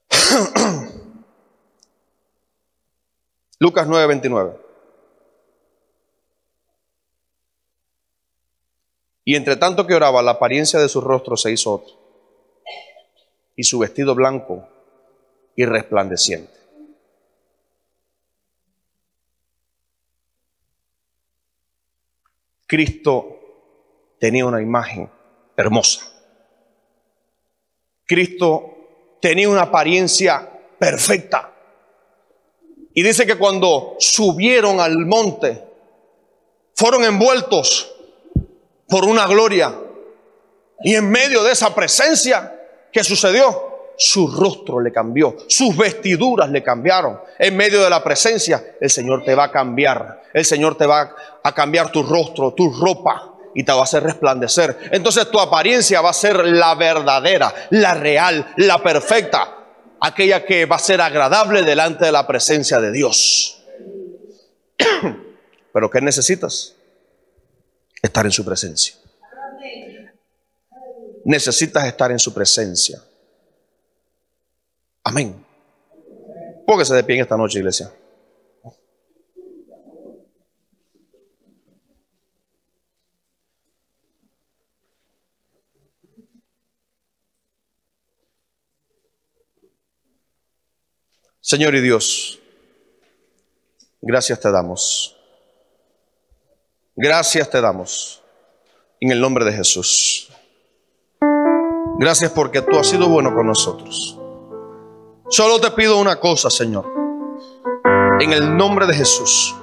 Lucas 3.60 3.88
9:29. 3.88 4.58
Y 9.26 9.36
entre 9.36 9.58
tanto 9.58 9.86
que 9.86 9.94
oraba, 9.94 10.22
la 10.22 10.32
apariencia 10.32 10.80
de 10.80 10.88
su 10.88 11.02
rostro 11.02 11.36
se 11.36 11.52
hizo 11.52 11.74
otra, 11.74 11.94
y 13.58 13.64
su 13.64 13.80
vestido 13.80 14.16
blanco 14.16 14.70
y 15.56 15.66
resplandeciente. 15.66 16.54
Cristo 22.68 23.40
tenía 24.20 24.46
una 24.46 24.62
imagen 24.62 25.10
hermosa. 25.58 26.06
Cristo 28.06 29.18
tenía 29.20 29.50
una 29.50 29.64
apariencia 29.64 30.50
perfecta. 30.78 31.52
Y 32.94 33.02
dice 33.02 33.26
que 33.26 33.38
cuando 33.38 33.96
subieron 34.00 34.80
al 34.80 34.98
monte, 35.06 35.64
fueron 36.76 37.04
envueltos 37.04 37.92
por 38.88 39.06
una 39.06 39.26
gloria. 39.26 39.74
Y 40.82 40.94
en 40.94 41.10
medio 41.10 41.44
de 41.44 41.54
esa 41.54 41.74
presencia, 41.74 42.57
¿qué 42.98 43.04
sucedió? 43.04 43.94
Su 43.96 44.28
rostro 44.28 44.80
le 44.80 44.92
cambió, 44.92 45.38
sus 45.48 45.78
vestiduras 45.78 46.50
le 46.50 46.64
cambiaron. 46.64 47.20
En 47.38 47.56
medio 47.56 47.84
de 47.84 47.92
la 47.92 48.04
presencia, 48.04 48.76
el 48.82 48.90
Señor 48.90 49.24
te 49.24 49.36
va 49.36 49.46
a 49.46 49.52
cambiar. 49.52 50.24
El 50.34 50.44
Señor 50.44 50.76
te 50.76 50.88
va 50.88 51.16
a 51.44 51.54
cambiar 51.54 51.92
tu 51.92 52.02
rostro, 52.02 52.56
tu 52.56 52.74
ropa 52.74 53.36
y 53.54 53.64
te 53.64 53.72
va 53.72 53.82
a 53.82 53.84
hacer 53.84 54.02
resplandecer. 54.02 54.90
Entonces 54.92 55.30
tu 55.30 55.40
apariencia 55.40 56.02
va 56.02 56.10
a 56.10 56.14
ser 56.14 56.44
la 56.48 56.74
verdadera, 56.74 57.54
la 57.70 57.94
real, 57.94 58.52
la 58.58 58.82
perfecta 58.82 59.54
aquella 60.02 60.44
que 60.44 60.66
va 60.66 60.78
a 60.78 60.80
ser 60.80 61.00
agradable 61.00 61.62
delante 61.62 62.06
de 62.06 62.12
la 62.12 62.26
presencia 62.26 62.80
de 62.80 62.92
Dios. 62.92 63.62
Pero 65.72 65.90
¿qué 65.92 66.02
necesitas? 66.02 66.74
Estar 68.02 68.26
en 68.26 68.32
su 68.32 68.44
presencia. 68.44 68.96
Necesitas 71.28 71.86
estar 71.86 72.10
en 72.10 72.20
su 72.20 72.34
presencia. 72.34 73.04
Amén. 75.04 75.46
Póngase 76.66 76.94
de 76.94 77.04
pie 77.04 77.18
en 77.18 77.24
esta 77.24 77.36
noche, 77.36 77.60
iglesia. 77.60 77.92
Señor 91.42 91.76
y 91.76 91.82
Dios, 91.82 92.40
gracias 94.00 94.40
te 94.40 94.50
damos. 94.50 95.18
Gracias 96.96 97.50
te 97.50 97.60
damos 97.60 98.24
en 99.02 99.12
el 99.12 99.20
nombre 99.20 99.44
de 99.44 99.52
Jesús. 99.52 100.30
Gracias 102.00 102.32
porque 102.32 102.62
tú 102.62 102.78
has 102.78 102.88
sido 102.88 103.08
bueno 103.08 103.34
con 103.34 103.48
nosotros. 103.48 104.20
Solo 105.30 105.60
te 105.60 105.72
pido 105.72 106.00
una 106.00 106.20
cosa, 106.20 106.50
Señor. 106.50 106.86
En 108.20 108.34
el 108.34 108.56
nombre 108.56 108.88
de 108.88 108.94
Jesús. 108.94 109.56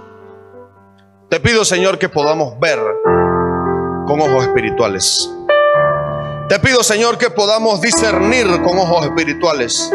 Te 1.28 1.41
pido, 1.41 1.64
Señor, 1.64 1.99
que 1.99 2.09
podamos 2.09 2.59
ver 2.61 2.78
con 4.07 4.20
ojos 4.20 4.45
espirituales. 4.45 5.30
Te 6.49 6.59
pido, 6.59 6.82
Señor, 6.82 7.18
que 7.18 7.30
podamos 7.30 7.80
discernir 7.80 8.47
con 8.62 8.78
ojos 8.78 9.07
espirituales 9.07 9.91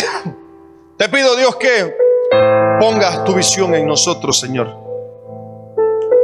te 0.96 1.08
pido, 1.08 1.36
Dios, 1.36 1.56
que 1.56 1.94
pongas 2.78 3.24
tu 3.24 3.34
visión 3.34 3.74
en 3.74 3.86
nosotros, 3.86 4.38
Señor. 4.38 4.68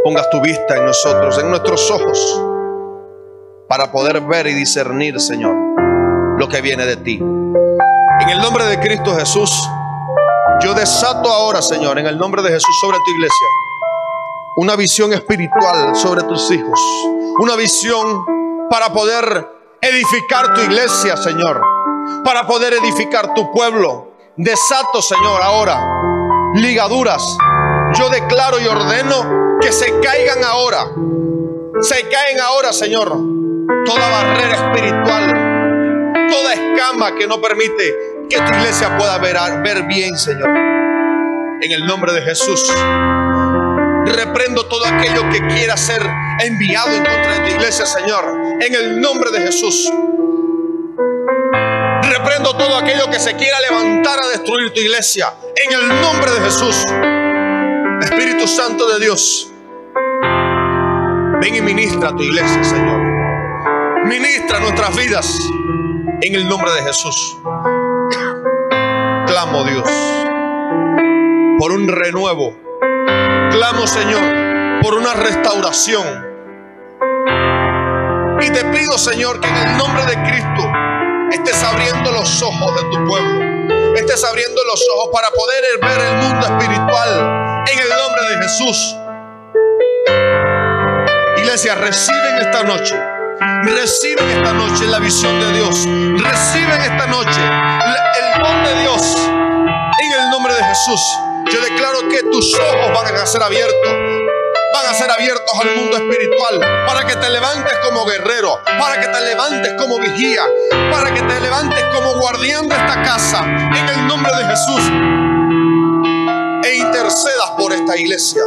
pongas 0.05 0.29
tu 0.31 0.41
vista 0.41 0.77
en 0.77 0.87
nosotros, 0.87 1.39
en 1.39 1.51
nuestros 1.51 1.91
ojos, 1.91 2.43
para 3.69 3.91
poder 3.91 4.21
ver 4.21 4.47
y 4.47 4.55
discernir, 4.55 5.21
Señor, 5.21 5.57
lo 6.39 6.49
que 6.49 6.61
viene 6.61 6.87
de 6.87 6.97
ti. 6.97 7.17
En 7.17 8.29
el 8.29 8.39
nombre 8.39 8.65
de 8.65 8.79
Cristo 8.81 9.15
Jesús, 9.15 9.51
yo 10.63 10.75
desato 10.75 11.31
ahora, 11.31 11.61
Señor, 11.61 11.99
en 11.99 12.07
el 12.07 12.17
nombre 12.19 12.43
de 12.43 12.51
Jesús 12.51 12.77
sobre 12.81 12.99
tu 12.99 13.11
iglesia, 13.13 13.49
una 14.57 14.77
visión 14.77 15.13
espiritual 15.13 15.95
sobre 15.97 16.23
tus 16.23 16.51
hijos, 16.51 16.81
una 17.41 17.57
visión 17.57 18.25
para 18.71 18.93
poder 18.93 19.49
edificar 19.81 20.55
tu 20.55 20.61
iglesia, 20.63 21.17
Señor, 21.17 21.61
para 22.25 22.47
poder 22.47 22.75
edificar 22.75 23.35
tu 23.35 23.53
pueblo. 23.53 24.13
Desato, 24.37 25.03
Señor, 25.03 25.43
ahora 25.43 25.97
ligaduras. 26.55 27.23
Yo 27.99 28.09
declaro 28.09 28.59
y 28.61 28.67
ordeno 28.67 29.59
que 29.61 29.73
se 29.73 30.01
caigan 30.01 30.43
ahora. 30.45 30.87
Se 31.83 32.09
caen 32.09 32.41
ahora, 32.41 32.73
Señor, 32.73 33.17
toda 33.85 34.09
barrera 34.09 34.55
espiritual, 34.55 36.29
toda 36.29 36.53
escama 36.53 37.15
que 37.17 37.27
no 37.27 37.41
permite 37.41 37.95
que 38.29 38.37
tu 38.37 38.59
iglesia 38.59 38.97
pueda 38.97 39.19
ver, 39.19 39.37
ver 39.63 39.85
bien, 39.85 40.17
Señor. 40.17 40.49
En 40.49 41.73
el 41.73 41.87
nombre 41.87 42.13
de 42.13 42.23
Jesús. 42.23 42.73
Reprendo 44.07 44.67
todo 44.67 44.85
aquello 44.87 45.29
que 45.31 45.41
quiera 45.47 45.77
ser 45.77 46.03
enviado 46.41 46.91
en 46.93 47.05
contra 47.05 47.33
de 47.33 47.41
tu 47.41 47.57
iglesia, 47.57 47.87
Señor. 47.87 48.25
En 48.61 48.75
el 48.75 49.01
nombre 49.01 49.31
de 49.31 49.41
Jesús. 49.41 49.91
Reprendo 52.03 52.57
todo 52.57 52.77
aquello 52.77 53.11
que 53.11 53.19
se 53.19 53.35
quiera 53.35 53.61
levantar 53.61 54.21
a 54.23 54.29
destruir 54.29 54.73
tu 54.73 54.81
iglesia. 54.81 55.33
En 55.65 55.73
el 55.73 56.01
nombre 56.01 56.31
de 56.31 56.41
Jesús. 56.41 56.85
Espíritu 58.03 58.47
Santo 58.47 58.87
de 58.93 59.05
Dios. 59.05 59.51
Ven 61.41 61.55
y 61.55 61.61
ministra 61.61 62.11
a 62.11 62.17
tu 62.17 62.23
iglesia, 62.23 62.63
Señor. 62.63 63.06
Ministra 64.07 64.61
nuestras 64.61 64.95
vidas. 64.97 65.39
En 66.23 66.35
el 66.37 66.49
nombre 66.49 66.71
de 66.73 66.83
Jesús. 66.83 67.37
Clamo, 69.27 69.65
Dios, 69.65 69.91
por 71.59 71.73
un 71.73 71.89
renuevo 71.89 72.57
clamo, 73.51 73.87
Señor, 73.87 74.23
por 74.81 74.95
una 74.95 75.13
restauración. 75.15 76.07
Y 78.41 78.51
te 78.51 78.65
pido, 78.67 78.97
Señor, 78.97 79.41
que 79.41 79.49
en 79.49 79.57
el 79.57 79.77
nombre 79.77 80.05
de 80.07 80.15
Cristo 80.23 80.71
estés 81.33 81.65
abriendo 81.65 82.13
los 82.13 82.43
ojos 82.43 82.77
de 82.77 82.83
tu 82.91 83.05
pueblo. 83.07 83.97
Estés 83.97 84.23
abriendo 84.25 84.63
los 84.65 84.87
ojos 84.95 85.09
para 85.13 85.31
poder 85.31 85.65
ver 85.83 86.01
el 86.07 86.17
mundo 86.19 86.47
espiritual 86.47 87.65
en 87.73 87.79
el 87.81 87.89
nombre 87.89 88.23
de 88.31 88.43
Jesús. 88.45 88.97
Iglesia, 91.39 91.75
reciben 91.75 92.37
esta 92.39 92.63
noche. 92.63 93.16
Reciben 93.39 94.31
esta 94.31 94.53
noche 94.55 94.87
la 94.87 94.99
visión 94.99 95.39
de 95.41 95.53
Dios. 95.53 95.85
Reciben 96.23 96.81
esta 96.81 97.07
noche 97.07 97.41
el 97.41 98.43
don 98.43 98.65
de 98.65 98.81
Dios 98.81 99.17
en 99.99 100.13
el 100.13 100.31
nombre 100.31 100.55
de 100.55 100.65
Jesús. 100.65 101.01
Yo 101.53 101.61
declaro 101.61 102.09
que 102.09 102.23
tus 102.31 102.55
ojos 102.55 102.93
van 102.95 103.15
a 103.15 103.27
ser 103.27 103.43
abiertos. 103.43 103.93
Van 104.73 104.87
a 104.87 104.95
ser 104.95 105.11
abiertos 105.11 105.53
al 105.61 105.77
mundo 105.77 105.97
espiritual 105.97 106.61
para 106.87 107.07
que 107.07 107.17
te 107.17 107.31
levantes 107.31 107.73
como 107.83 108.05
guerrero, 108.07 108.61
para 108.79 109.01
que 109.01 109.07
te 109.07 109.21
levantes 109.21 109.73
como 109.79 109.99
vigía, 109.99 110.43
para 110.91 111.13
que 111.13 111.23
te 111.23 111.41
levantes 111.41 111.85
como 111.95 112.15
guardián 112.15 112.69
de 112.69 112.75
esta 112.75 113.03
casa 113.03 113.45
en 113.45 113.89
el 113.89 114.07
nombre 114.07 114.33
de 114.37 114.45
Jesús 114.45 114.83
e 116.65 116.77
intercedas 116.77 117.51
por 117.59 117.73
esta 117.73 117.97
iglesia 117.97 118.43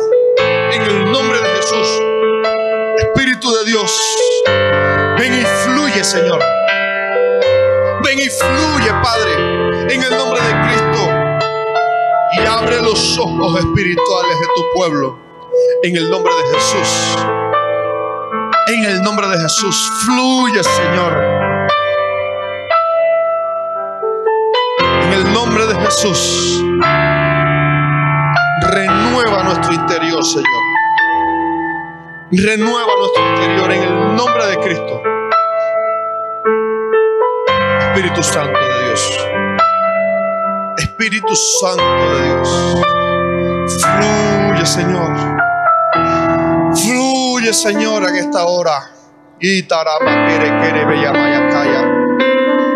en 0.71 0.81
el 0.81 1.11
nombre 1.11 1.39
de 1.39 1.49
Jesús. 1.55 2.08
Espíritu 3.19 3.51
de 3.51 3.65
Dios, 3.65 3.91
ven 5.17 5.33
y 5.33 5.43
fluye, 5.65 6.05
Señor. 6.05 6.39
Ven 8.01 8.17
y 8.17 8.29
fluye, 8.29 8.93
Padre, 9.03 9.93
en 9.93 10.01
el 10.01 10.17
nombre 10.17 10.39
de 10.39 10.61
Cristo 10.61 11.09
y 12.31 12.45
abre 12.45 12.81
los 12.81 13.19
ojos 13.19 13.59
espirituales 13.59 14.39
de 14.39 14.47
tu 14.55 14.63
pueblo. 14.73 15.19
En 15.83 15.97
el 15.97 16.09
nombre 16.09 16.31
de 16.33 16.55
Jesús. 16.55 17.17
En 18.67 18.85
el 18.85 19.01
nombre 19.01 19.27
de 19.27 19.37
Jesús. 19.37 19.91
Fluye, 20.05 20.63
Señor. 20.63 21.21
En 25.03 25.11
el 25.11 25.33
nombre 25.33 25.67
de 25.67 25.75
Jesús. 25.75 26.63
Renueva 28.61 29.43
nuestro 29.43 29.73
interior, 29.73 30.23
Señor. 30.23 30.68
Renueva 32.31 32.91
nuestro 32.99 33.27
interior 33.27 33.71
en 33.71 33.81
el 33.81 34.15
nombre 34.15 34.45
de 34.45 34.57
Cristo. 34.59 35.01
Espíritu 37.79 38.21
Santo 38.21 38.59
de 38.59 38.85
Dios. 38.85 39.27
Espíritu 40.77 41.35
Santo 41.35 42.13
de 42.13 42.25
Dios. 42.25 42.83
Fluye, 43.81 44.63
Señor. 44.63 45.11
Fluye, 46.75 47.51
Señor, 47.51 48.07
en 48.09 48.15
esta 48.17 48.45
hora. 48.45 48.91
Itarama 49.39 50.27
quiere 50.27 50.59
quiere 50.59 50.85
bella 50.85 51.11
maya 51.11 51.49
kaya. 51.49 51.81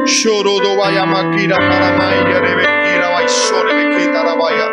Shorodo 0.06 0.78
vaya 0.78 1.06
makira 1.06 1.58
taramaya 1.58 2.39
rebekira 2.39 3.10
vaisore 3.10 3.76
bekita 3.76 4.24
vaya. 4.36 4.68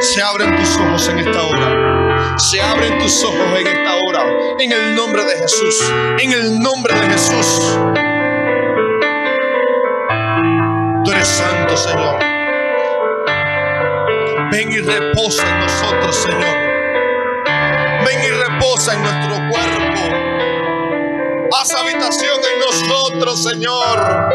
Se 0.00 0.20
abren 0.20 0.56
tus 0.56 0.76
ojos 0.76 1.08
en 1.08 1.18
esta 1.20 1.42
hora. 1.44 1.73
Se 2.36 2.60
abren 2.60 2.98
tus 2.98 3.22
ojos 3.22 3.58
en 3.58 3.66
esta 3.66 3.94
hora. 3.96 4.24
En 4.58 4.72
el 4.72 4.94
nombre 4.96 5.24
de 5.24 5.36
Jesús. 5.38 5.80
En 6.18 6.32
el 6.32 6.58
nombre 6.60 6.92
de 6.92 7.06
Jesús. 7.10 7.78
Tú 11.04 11.10
eres 11.12 11.28
santo, 11.28 11.76
Señor. 11.76 12.18
Ven 14.50 14.72
y 14.72 14.78
reposa 14.78 15.48
en 15.48 15.60
nosotros, 15.60 16.16
Señor. 16.16 16.56
Ven 18.04 18.24
y 18.24 18.30
reposa 18.30 18.94
en 18.94 19.02
nuestro 19.02 19.36
cuerpo. 19.50 20.00
Haz 21.56 21.74
habitación 21.74 22.40
en 22.52 22.58
nosotros, 22.60 23.42
Señor. 23.44 24.28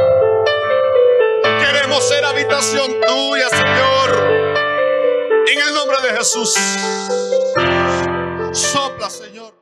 Queremos 1.60 2.08
ser 2.08 2.24
habitación 2.24 2.96
tuya, 3.06 3.50
Señor. 3.50 4.40
En 5.52 5.60
el 5.68 5.74
nombre 5.74 5.98
de 6.02 6.18
Jesús. 6.18 6.56
Sopla, 8.60 9.10
Señor. 9.10 9.59